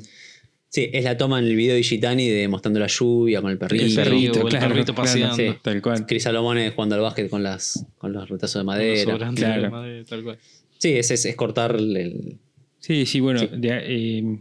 [0.74, 3.60] Sí, es la toma en el video de Gitani de mostrando la lluvia con el
[3.60, 3.86] perrito.
[3.86, 5.36] El perrito, el perrito claro, paseando.
[5.36, 5.54] Sí.
[5.62, 6.06] tal cual.
[6.08, 9.18] Cris Salomón jugando al básquet con, las, con los retazos de madera.
[9.18, 9.70] De claro.
[9.70, 10.40] madera, tal cual.
[10.80, 12.40] Sí, es, es, es cortar el.
[12.80, 13.50] Sí, sí, bueno, Sí.
[13.52, 14.40] de- eh,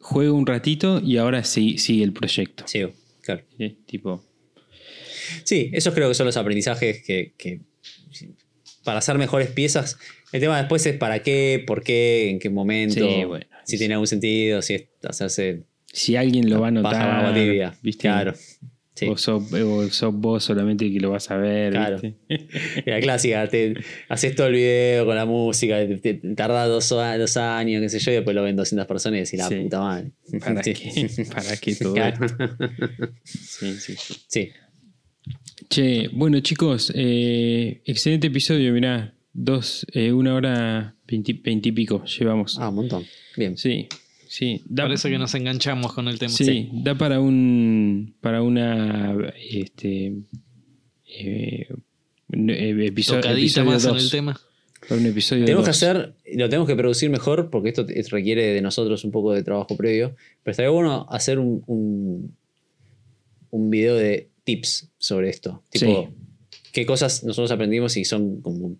[0.00, 2.64] juego un ratito y ahora sí, sigue el proyecto.
[2.66, 2.84] Sí,
[3.22, 3.42] claro.
[3.56, 3.78] ¿sí?
[3.86, 4.22] Tipo,
[5.44, 7.60] Sí, esos creo que son los aprendizajes que, que
[8.84, 9.98] para hacer mejores piezas.
[10.32, 13.46] El tema después es para qué, por qué, en qué momento, Sí, bueno.
[13.68, 17.74] Si tiene algún sentido, si es hacerse si alguien lo va a notar, tibia.
[17.82, 18.02] ¿viste?
[18.02, 18.34] Claro.
[18.94, 19.06] Sí.
[19.06, 21.70] O, sos, o sos vos solamente que lo vas a ver.
[21.72, 22.00] Claro.
[22.00, 22.48] ¿viste?
[22.90, 23.74] La clásica, te
[24.08, 28.00] haces todo el video con la música, te, te tarda dos, dos años, qué sé
[28.00, 29.54] yo, y después lo ven 200 personas y decís, la Sí.
[29.62, 30.10] puta madre.
[30.40, 30.72] ¿Para Sí.
[30.74, 31.24] qué?
[31.32, 32.26] ¿Para qué todo Claro.
[32.26, 32.48] esto?
[33.24, 33.94] Sí, sí.
[34.26, 34.48] Sí.
[35.70, 39.14] Che, bueno chicos, eh, excelente episodio, mirá.
[39.40, 42.58] Dos, eh, una hora veinti, veinte y pico llevamos.
[42.58, 43.04] Ah, un montón.
[43.36, 43.56] Bien.
[43.56, 43.86] Sí,
[44.26, 44.62] sí.
[44.66, 46.32] Da, Parece que nos enganchamos con el tema.
[46.32, 50.14] sí, da para un para una este
[51.06, 51.68] eh,
[52.32, 54.04] eh, episodio, Tocadita episodio más en dos.
[54.04, 54.40] el tema.
[54.88, 58.60] Para un episodio Tenemos que hacer, lo tenemos que producir mejor porque esto requiere de
[58.60, 60.16] nosotros un poco de trabajo previo.
[60.42, 62.34] Pero estaría bueno hacer un, un,
[63.50, 65.62] un video de tips sobre esto.
[65.70, 66.10] Tipo,
[66.72, 68.76] qué cosas nosotros aprendimos y son como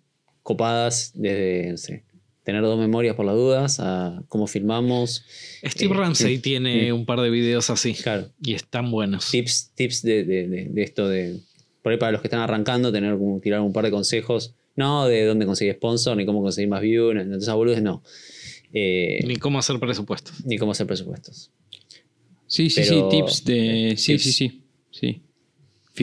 [0.49, 2.05] copadas desde, no sé,
[2.43, 5.23] tener dos memorias por las dudas, a cómo filmamos.
[5.63, 6.43] Steve Eh, Ramsey sí.
[6.43, 7.93] tiene un par de videos así.
[7.93, 9.31] Claro, Y están buenos.
[9.31, 11.37] tips, tips de, de- de- de esto de.
[11.83, 14.55] Por ahí para los que están arrancando, tener como tirar un par de consejos.
[14.75, 18.03] No de dónde conseguir sponsor, ni cómo conseguir más views, ni entonces boludes, no.
[18.73, 20.31] Eh, Ni cómo hacer presupuesto.
[20.47, 21.51] ni cómo hacer presupuestos.
[22.47, 23.95] Sí, sí, Pero- sí, tips de.
[23.99, 24.23] Sí, tips.
[24.23, 24.63] sí, sí.
[24.91, 25.23] sí.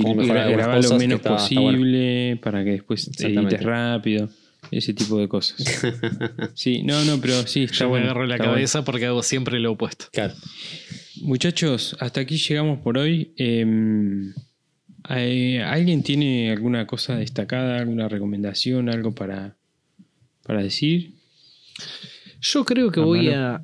[0.01, 1.77] Film- grabar lo menos está- está bueno.
[1.77, 3.55] posible para que después Exactamente.
[3.55, 4.29] edites rápido.
[4.71, 5.57] Ese tipo de cosas.
[6.55, 8.05] Sí, no, no, pero sí, está Yo bueno.
[8.05, 8.51] me agarro la bueno.
[8.53, 10.05] cabeza porque hago siempre lo opuesto.
[10.11, 10.33] Claro.
[11.21, 13.31] Muchachos, hasta aquí llegamos por hoy.
[13.37, 13.63] Eh,
[15.07, 19.55] ¿Alguien tiene alguna cosa destacada, alguna recomendación, algo para,
[20.43, 21.13] para decir?
[22.41, 23.45] Yo creo que A voy mano.
[23.45, 23.63] a,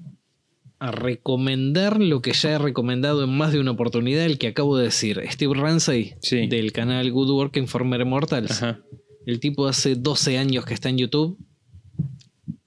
[0.81, 4.77] a recomendar lo que ya he recomendado en más de una oportunidad, el que acabo
[4.77, 5.21] de decir.
[5.29, 6.47] Steve Ramsey, Sí.
[6.47, 8.51] del canal Good Working for Mere Mortals.
[8.63, 8.79] Ajá.
[9.27, 11.37] El tipo hace 12 años que está en YouTube.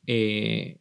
[0.07, 0.79] Eh,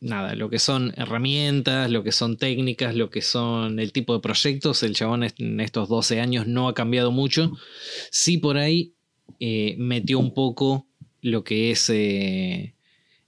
[0.00, 4.20] nada, lo que son herramientas, lo que son técnicas, lo que son el tipo de
[4.20, 7.52] proyectos, el chabón en estos 12 años no ha cambiado mucho.
[8.10, 8.92] Sí por ahí
[9.40, 10.86] eh, metió un poco
[11.22, 12.74] lo que es eh,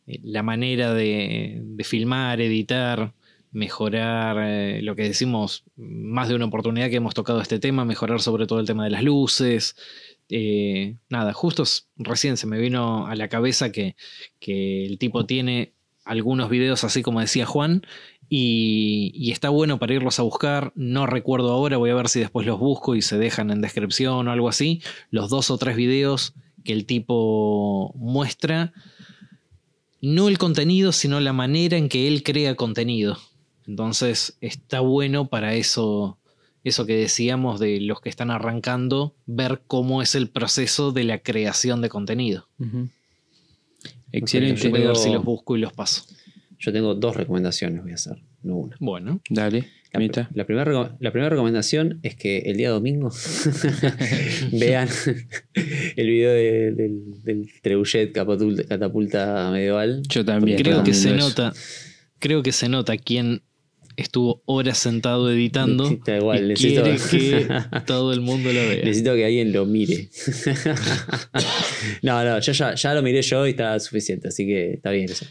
[0.07, 3.15] la manera de, de filmar, editar,
[3.53, 8.21] mejorar eh, lo que decimos más de una oportunidad que hemos tocado este tema, mejorar
[8.21, 9.77] sobre todo el tema de las luces.
[10.29, 11.65] Eh, nada, justo
[11.97, 13.95] recién se me vino a la cabeza que,
[14.41, 15.75] que el tipo tiene
[16.05, 17.87] algunos videos así como decía Juan
[18.29, 20.73] y, y está bueno para irlos a buscar.
[20.75, 24.27] No recuerdo ahora, voy a ver si después los busco y se dejan en descripción
[24.27, 24.81] o algo así.
[25.11, 26.35] Los dos o tres videos
[26.65, 28.73] que el tipo muestra,
[30.01, 33.19] no el contenido, sino la manera en que él crea contenido.
[33.67, 36.19] Entonces está bueno para eso,
[36.65, 41.19] eso que decíamos de los que están arrancando, ver cómo es el proceso de la
[41.19, 42.49] creación de contenido.
[42.59, 42.69] Yo
[44.13, 44.69] Excelente.
[44.69, 46.05] Voy a ver si los busco y los paso.
[46.59, 48.77] Yo tengo dos recomendaciones, voy a hacer, no una.
[48.79, 53.11] Bueno, Dale, La, primera, la primera recomendación es que el día domingo
[54.53, 54.89] vean
[55.97, 60.03] el video de- del, del Trebuchet catapulta, catapulta medieval.
[60.09, 60.59] Yo también.
[60.59, 61.29] creo que se eso.
[61.29, 61.53] nota,
[62.21, 63.43] creo que se nota quién
[63.97, 68.85] estuvo horas sentado editando Da igual, y necesito- quiere que todo el mundo lo vea.
[68.85, 70.09] Necesito que alguien lo mire.
[72.03, 75.07] no, no, yo ya, ya lo miré yo y está suficiente, así que está bien
[75.11, 75.27] eso.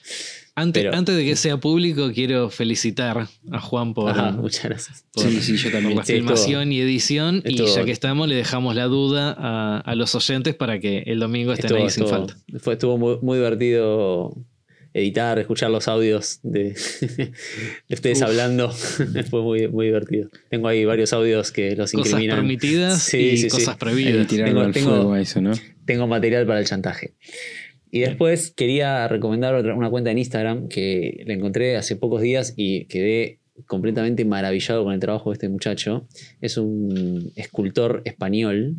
[0.53, 5.05] Antes, pero- antes de que sea público, quiero felicitar a Juan por, Ajá, muchas gracias.
[5.13, 5.97] por- Sí, sí, yo por también.
[5.97, 7.41] la Sí, filmación y edición.
[7.45, 11.19] Y ya que estamos, le dejamos la duda a, a los oyentes para que el
[11.19, 12.37] domingo estén Estuvo, ahí sin estuvo- falta.
[12.59, 14.35] fue- estuvo muy, muy divertido
[14.93, 16.73] editar, escuchar los audios de,
[17.87, 18.27] de ustedes Uf.
[18.27, 18.71] hablando.
[19.29, 20.29] fue muy, muy divertido.
[20.49, 22.37] Tengo ahí varios audios que los Cosas incriminan.
[22.37, 23.49] permitidas Sí, y sí, sí.
[23.49, 24.27] cosas que prohibidas.
[24.27, 25.51] Tengo- al tengo- fuego a eso, ¿no?
[25.85, 27.13] tengo material para el chantaje.
[27.93, 32.53] Y después quería recomendar otra- una cuenta en Instagram que la encontré hace pocos días
[32.55, 36.07] y quedé completamente maravillado con el trabajo de este muchacho.
[36.39, 38.77] Es un escultor español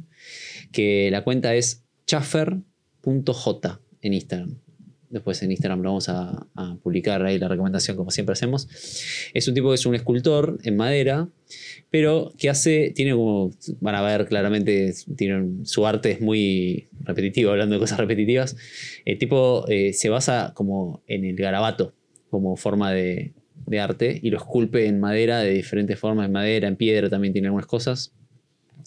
[0.73, 4.59] que la cuenta es chaffer.j en Instagram.
[5.13, 8.69] Después en Instagram lo vamos a, a publicar ahí la recomendación como siempre hacemos.
[9.33, 11.29] Es un tipo que es un escultor en madera
[11.91, 17.51] pero que hace, tiene como, van a ver claramente, tiene su arte es muy repetitivo,
[17.51, 18.57] hablando de cosas repetitivas.
[19.05, 21.95] El tipo eh, se basa como en el garabato
[22.31, 23.35] como forma de,
[23.67, 27.35] de arte y lo esculpe en madera de diferentes formas, en madera, en piedra también
[27.35, 28.15] tiene algunas cosas,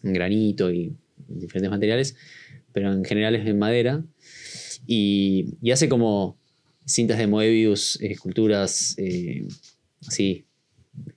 [0.04, 0.96] en granito y
[1.28, 2.16] diferentes materiales,
[2.72, 4.04] pero en general es en madera.
[4.88, 6.38] Y, hace como
[6.86, 9.48] cintas de Moebius, esculturas eh,
[10.07, 10.45] así,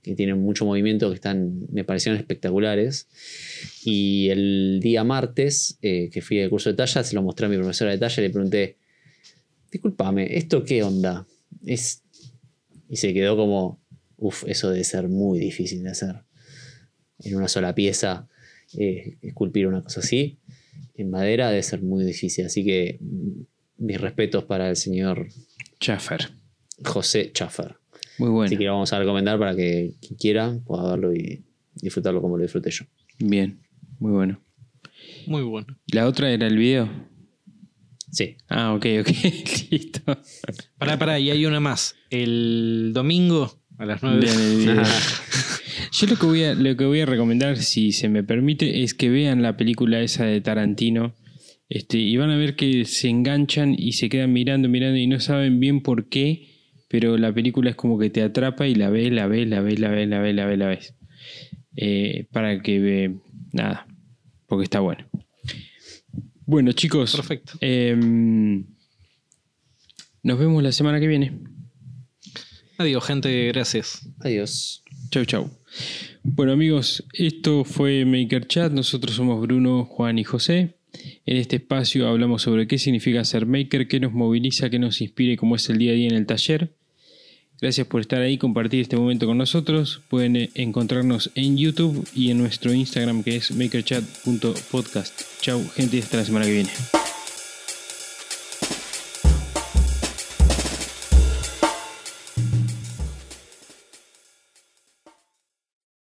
[0.03, 3.09] que tienen mucho movimiento, que están, me parecieron espectaculares.
[3.85, 7.49] Y el día martes, eh, que fui al curso de talla, se lo mostré a
[7.49, 8.77] mi profesora de talla y le pregunté,
[9.71, 11.27] discúlpame, ¿esto qué onda?
[11.65, 12.03] Es...
[12.91, 13.79] Y se quedó como,
[14.17, 16.15] uff, eso debe ser muy difícil de hacer
[17.19, 18.27] en una sola pieza.
[18.79, 20.39] eh, esculpir una cosa así
[20.99, 22.47] en madera debe ser muy difícil.
[22.47, 22.99] Así que
[23.79, 25.29] mis respetos para el señor
[25.81, 26.31] Schaffer.
[26.85, 27.77] José Schaffer.
[28.19, 28.47] Muy bueno.
[28.47, 31.45] Así que lo vamos a recomendar para que quien quiera pueda verlo y
[31.75, 32.85] disfrutarlo como lo disfruté yo.
[33.19, 33.61] Bien,
[33.99, 34.41] muy bueno.
[35.27, 35.79] Muy bueno.
[35.93, 36.89] ¿La otra era el video?
[38.11, 38.37] Sí.
[38.49, 39.09] Ah, ok, ok.
[39.71, 40.01] Listo.
[40.79, 41.95] Pará, pará, y hay una más.
[42.11, 44.83] El domingo a las 9 Vean el video.
[45.93, 48.95] Yo lo que, voy a, lo que voy a recomendar, si se me permite, es
[48.95, 51.15] que vean la película esa de Tarantino.
[51.69, 55.21] Este, y van a ver que se enganchan y se quedan mirando, mirando y no
[55.21, 56.49] saben bien por qué,
[56.89, 59.79] pero la película es como que te atrapa y la ves, la ves, la ves,
[59.79, 60.95] la ves, la ves, la ves, la ves.
[61.77, 63.17] Eh, para que ve.
[63.53, 63.87] Nada,
[64.47, 65.07] porque está bueno.
[66.47, 67.15] Bueno, chicos.
[67.15, 67.53] Perfecto.
[67.61, 68.65] em,
[70.23, 71.39] nos vemos la semana que viene.
[72.79, 74.09] Adiós, gente, gracias.
[74.21, 74.83] Adiós.
[75.11, 75.51] Chau, chau.
[76.23, 78.73] Bueno amigos, esto fue Maker Chat.
[78.73, 80.78] Nosotros somos Bruno, Juan y José.
[81.27, 85.33] En este espacio hablamos sobre qué significa ser maker, qué nos moviliza, qué nos inspira
[85.33, 86.71] y cómo es el día a día en el taller.
[87.61, 90.01] Gracias por estar ahí, compartir este momento con nosotros.
[90.09, 95.21] Pueden eh, encontrarnos en YouTube y en nuestro Instagram que es makerchat.podcast.
[95.41, 96.71] Chau gente, hasta la semana que viene.